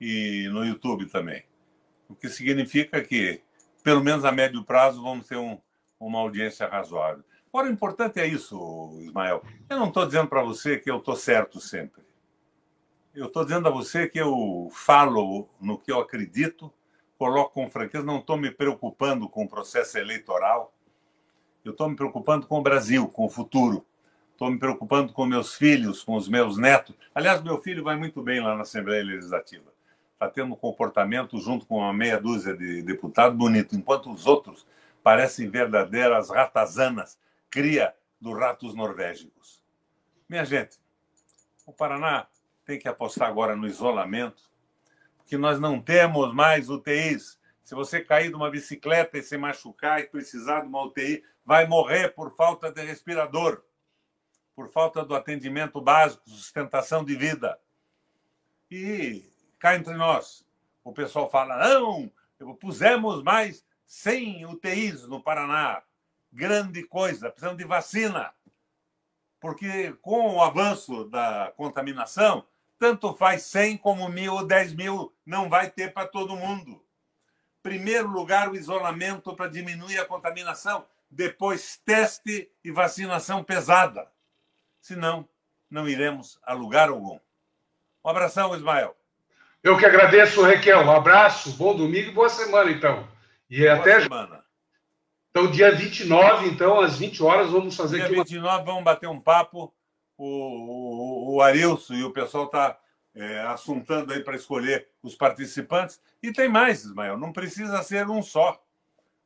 e 0.00 0.48
no 0.52 0.64
YouTube 0.64 1.06
também. 1.06 1.42
O 2.08 2.14
que 2.14 2.28
significa 2.28 3.02
que, 3.02 3.42
pelo 3.82 4.00
menos 4.00 4.24
a 4.24 4.30
médio 4.30 4.62
prazo, 4.62 5.02
vamos 5.02 5.26
ter 5.26 5.36
um, 5.36 5.58
uma 5.98 6.20
audiência 6.20 6.68
razoável. 6.68 7.24
Agora, 7.48 7.66
o 7.66 7.72
importante 7.72 8.20
é 8.20 8.28
isso, 8.28 8.96
Ismael. 9.02 9.42
Eu 9.68 9.80
não 9.80 9.88
estou 9.88 10.06
dizendo 10.06 10.28
para 10.28 10.44
você 10.44 10.78
que 10.78 10.88
eu 10.88 10.98
estou 10.98 11.16
certo 11.16 11.60
sempre. 11.60 12.00
Eu 13.12 13.26
estou 13.26 13.42
dizendo 13.42 13.66
a 13.66 13.72
você 13.72 14.06
que 14.06 14.20
eu 14.20 14.68
falo 14.72 15.48
no 15.60 15.76
que 15.76 15.90
eu 15.90 15.98
acredito, 15.98 16.72
coloco 17.22 17.54
com 17.54 17.70
franqueza, 17.70 18.04
não 18.04 18.18
estou 18.18 18.36
me 18.36 18.50
preocupando 18.50 19.28
com 19.28 19.44
o 19.44 19.48
processo 19.48 19.96
eleitoral. 19.96 20.74
Eu 21.64 21.70
estou 21.70 21.88
me 21.88 21.94
preocupando 21.94 22.48
com 22.48 22.58
o 22.58 22.62
Brasil, 22.62 23.06
com 23.06 23.26
o 23.26 23.28
futuro. 23.28 23.86
Estou 24.32 24.50
me 24.50 24.58
preocupando 24.58 25.12
com 25.12 25.24
meus 25.24 25.54
filhos, 25.54 26.02
com 26.02 26.16
os 26.16 26.28
meus 26.28 26.58
netos. 26.58 26.96
Aliás, 27.14 27.40
meu 27.40 27.58
filho 27.58 27.84
vai 27.84 27.94
muito 27.94 28.20
bem 28.20 28.40
lá 28.40 28.56
na 28.56 28.62
Assembleia 28.62 29.04
Legislativa. 29.04 29.72
Está 30.14 30.28
tendo 30.28 30.54
um 30.54 30.56
comportamento, 30.56 31.38
junto 31.38 31.64
com 31.64 31.76
uma 31.76 31.92
meia 31.92 32.20
dúzia 32.20 32.56
de 32.56 32.82
deputados, 32.82 33.38
bonito, 33.38 33.76
enquanto 33.76 34.10
os 34.10 34.26
outros 34.26 34.66
parecem 35.00 35.48
verdadeiras 35.48 36.28
ratazanas 36.28 37.16
cria 37.48 37.94
dos 38.20 38.36
ratos 38.36 38.74
norvégicos. 38.74 39.62
Minha 40.28 40.44
gente, 40.44 40.76
o 41.64 41.72
Paraná 41.72 42.26
tem 42.66 42.80
que 42.80 42.88
apostar 42.88 43.28
agora 43.28 43.54
no 43.54 43.68
isolamento, 43.68 44.42
porque 45.22 45.38
nós 45.38 45.58
não 45.58 45.80
temos 45.80 46.34
mais 46.34 46.68
UTIs. 46.68 47.38
Se 47.62 47.74
você 47.74 48.00
cair 48.00 48.28
de 48.28 48.34
uma 48.34 48.50
bicicleta 48.50 49.16
e 49.16 49.22
se 49.22 49.38
machucar 49.38 50.00
e 50.00 50.08
precisar 50.08 50.60
de 50.60 50.66
uma 50.66 50.84
UTI, 50.84 51.24
vai 51.44 51.66
morrer 51.66 52.10
por 52.10 52.34
falta 52.34 52.70
de 52.70 52.82
respirador, 52.82 53.62
por 54.54 54.68
falta 54.68 55.04
do 55.04 55.14
atendimento 55.14 55.80
básico, 55.80 56.28
sustentação 56.28 57.04
de 57.04 57.16
vida. 57.16 57.58
E 58.70 59.24
cá 59.58 59.76
entre 59.76 59.94
nós, 59.94 60.44
o 60.84 60.92
pessoal 60.92 61.30
fala: 61.30 61.56
não, 61.56 62.10
pusemos 62.60 63.22
mais 63.22 63.64
100 63.86 64.46
UTIs 64.46 65.06
no 65.08 65.22
Paraná 65.22 65.82
grande 66.32 66.82
coisa, 66.84 67.28
precisamos 67.28 67.58
de 67.58 67.64
vacina. 67.64 68.32
Porque 69.38 69.92
com 70.00 70.36
o 70.36 70.42
avanço 70.42 71.04
da 71.04 71.52
contaminação, 71.56 72.46
tanto 72.82 73.14
faz 73.14 73.42
100 73.42 73.76
como 73.76 74.08
mil 74.08 74.34
ou 74.34 74.44
10 74.44 74.74
mil, 74.74 75.14
não 75.24 75.48
vai 75.48 75.70
ter 75.70 75.92
para 75.92 76.04
todo 76.04 76.34
mundo. 76.34 76.84
Primeiro 77.62 78.08
lugar, 78.08 78.48
o 78.48 78.56
isolamento 78.56 79.36
para 79.36 79.48
diminuir 79.48 80.00
a 80.00 80.04
contaminação. 80.04 80.84
Depois, 81.08 81.80
teste 81.84 82.50
e 82.64 82.72
vacinação 82.72 83.44
pesada. 83.44 84.10
Senão, 84.80 85.28
não 85.70 85.88
iremos 85.88 86.40
a 86.42 86.54
lugar 86.54 86.88
algum. 86.88 87.20
Um 88.04 88.10
abração, 88.10 88.52
Ismael. 88.52 88.96
Eu 89.62 89.78
que 89.78 89.86
agradeço, 89.86 90.42
Raquel. 90.42 90.80
Um 90.80 90.90
abraço, 90.90 91.52
bom 91.52 91.76
domingo 91.76 92.08
e 92.08 92.12
boa 92.12 92.28
semana, 92.28 92.68
então. 92.68 93.08
E 93.48 93.60
boa 93.60 93.74
até 93.74 94.00
semana. 94.00 94.44
Então, 95.30 95.48
dia 95.48 95.72
29, 95.72 96.48
então, 96.48 96.80
às 96.80 96.98
20 96.98 97.22
horas, 97.22 97.48
vamos 97.48 97.76
fazer 97.76 97.98
dia 97.98 98.06
aqui. 98.06 98.14
Dia 98.14 98.24
29, 98.24 98.48
uma... 98.48 98.64
vamos 98.64 98.82
bater 98.82 99.08
um 99.08 99.20
papo. 99.20 99.72
O, 100.24 101.34
o, 101.34 101.34
o 101.34 101.42
Arilson 101.42 101.94
e 101.94 102.04
o 102.04 102.12
pessoal 102.12 102.44
está 102.44 102.78
é, 103.12 103.40
assuntando 103.40 104.12
aí 104.12 104.22
para 104.22 104.36
escolher 104.36 104.86
os 105.02 105.16
participantes. 105.16 106.00
E 106.22 106.32
tem 106.32 106.48
mais, 106.48 106.84
Ismael, 106.84 107.18
não 107.18 107.32
precisa 107.32 107.82
ser 107.82 108.08
um 108.08 108.22
só. 108.22 108.62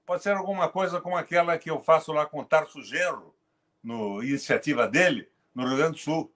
Pode 0.07 0.23
ser 0.23 0.35
alguma 0.35 0.71
coisa 0.71 0.99
como 0.99 1.15
aquela 1.15 1.59
que 1.59 1.71
eu 1.71 1.81
faço 1.81 2.15
lá 2.15 2.25
com 2.25 2.41
o 2.41 2.45
Tarso 2.47 2.83
Genro, 2.83 3.35
no 3.83 4.23
iniciativa 4.23 4.89
dele, 4.89 5.29
no 5.55 5.67
Rio 5.67 5.77
Grande 5.77 5.93
do 5.93 5.99
Sul. 5.99 6.33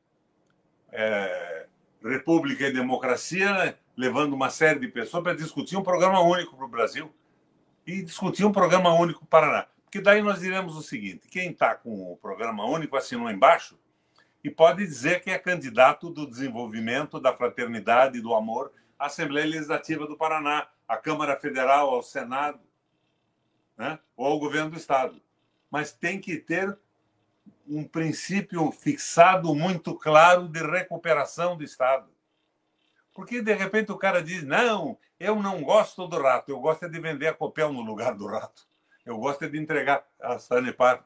É, 0.93 1.67
República 2.05 2.67
e 2.67 2.73
Democracia, 2.73 3.53
né? 3.55 3.75
levando 3.97 4.35
uma 4.35 4.51
série 4.51 4.79
de 4.79 4.89
pessoas 4.89 5.23
para 5.23 5.35
discutir 5.35 5.77
um 5.79 5.83
programa 5.83 6.21
único 6.21 6.55
para 6.55 6.67
o 6.67 6.69
Brasil 6.69 7.11
e 7.87 8.03
discutir 8.03 8.45
um 8.45 8.53
programa 8.53 8.93
único 8.93 9.25
para 9.25 9.47
Paraná. 9.47 9.67
Porque 9.85 10.03
daí 10.03 10.21
nós 10.21 10.41
diremos 10.41 10.77
o 10.77 10.83
seguinte: 10.83 11.29
quem 11.29 11.51
está 11.51 11.75
com 11.75 12.13
o 12.13 12.17
programa 12.19 12.67
único 12.67 12.95
assinou 12.95 13.31
embaixo 13.31 13.79
e 14.43 14.51
pode 14.51 14.85
dizer 14.85 15.21
que 15.21 15.31
é 15.31 15.39
candidato 15.39 16.11
do 16.11 16.27
desenvolvimento, 16.27 17.21
da 17.21 17.35
fraternidade, 17.35 18.21
do 18.21 18.35
amor 18.35 18.73
à 18.99 19.07
Assembleia 19.07 19.47
Legislativa 19.47 20.07
do 20.07 20.17
Paraná, 20.17 20.69
à 20.89 20.97
Câmara 20.97 21.39
Federal, 21.39 21.91
ao 21.91 22.03
Senado, 22.03 22.61
né? 23.77 23.99
ou 24.17 24.27
ao 24.27 24.39
governo 24.39 24.71
do 24.71 24.77
Estado. 24.77 25.21
Mas 25.71 25.93
tem 25.93 26.21
que 26.21 26.37
ter 26.37 26.77
um 27.67 27.85
princípio 27.85 28.71
fixado 28.73 29.55
muito 29.55 29.95
claro 29.95 30.49
de 30.49 30.61
recuperação 30.61 31.57
do 31.57 31.63
Estado. 31.63 32.11
Porque, 33.15 33.43
de 33.43 33.55
repente, 33.55 33.93
o 33.93 33.99
cara 33.99 34.23
diz: 34.23 34.43
não, 34.43 34.99
eu 35.19 35.37
não 35.37 35.63
gosto 35.63 36.07
do 36.07 36.21
rato, 36.21 36.51
eu 36.51 36.59
gosto 36.59 36.85
é 36.85 36.89
de 36.89 36.99
vender 36.99 37.29
a 37.29 37.35
Copel 37.35 37.73
no 37.73 37.83
lugar 37.83 38.15
do 38.15 38.27
rato. 38.27 38.67
Eu 39.05 39.19
gosto 39.19 39.45
é 39.45 39.49
de 39.49 39.59
entregar 39.59 40.05
a 40.21 40.39
Sanepar, 40.39 41.05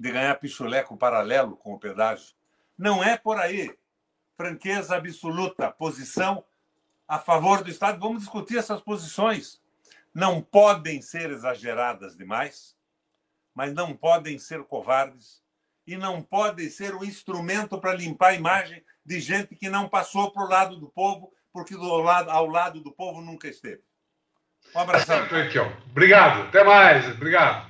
de 0.00 0.10
ganhar 0.10 0.34
pichuleco 0.36 0.96
paralelo 0.96 1.58
com 1.58 1.74
o 1.74 1.78
pedágio. 1.78 2.32
Não 2.76 3.04
é 3.04 3.18
por 3.18 3.38
aí. 3.38 3.70
Franqueza 4.34 4.96
absoluta, 4.96 5.70
posição 5.70 6.42
a 7.06 7.18
favor 7.18 7.62
do 7.62 7.68
Estado. 7.68 8.00
Vamos 8.00 8.22
discutir 8.22 8.56
essas 8.56 8.80
posições. 8.80 9.60
Não 10.14 10.40
podem 10.40 11.02
ser 11.02 11.28
exageradas 11.30 12.16
demais, 12.16 12.74
mas 13.54 13.74
não 13.74 13.94
podem 13.94 14.38
ser 14.38 14.64
covardes 14.64 15.42
e 15.86 15.98
não 15.98 16.22
podem 16.22 16.70
ser 16.70 16.94
um 16.94 17.04
instrumento 17.04 17.78
para 17.78 17.92
limpar 17.92 18.28
a 18.28 18.34
imagem 18.34 18.82
de 19.04 19.20
gente 19.20 19.54
que 19.54 19.68
não 19.68 19.86
passou 19.86 20.32
para 20.32 20.44
o 20.44 20.48
lado 20.48 20.76
do 20.78 20.88
povo, 20.88 21.30
porque 21.52 21.74
do 21.74 21.96
lado, 21.98 22.30
ao 22.30 22.46
lado 22.46 22.80
do 22.80 22.90
povo 22.90 23.20
nunca 23.20 23.48
esteve. 23.48 23.82
Um 24.74 24.78
abraço. 24.78 25.12
Obrigado. 25.90 26.48
Até 26.48 26.64
mais. 26.64 27.06
Obrigado. 27.06 27.69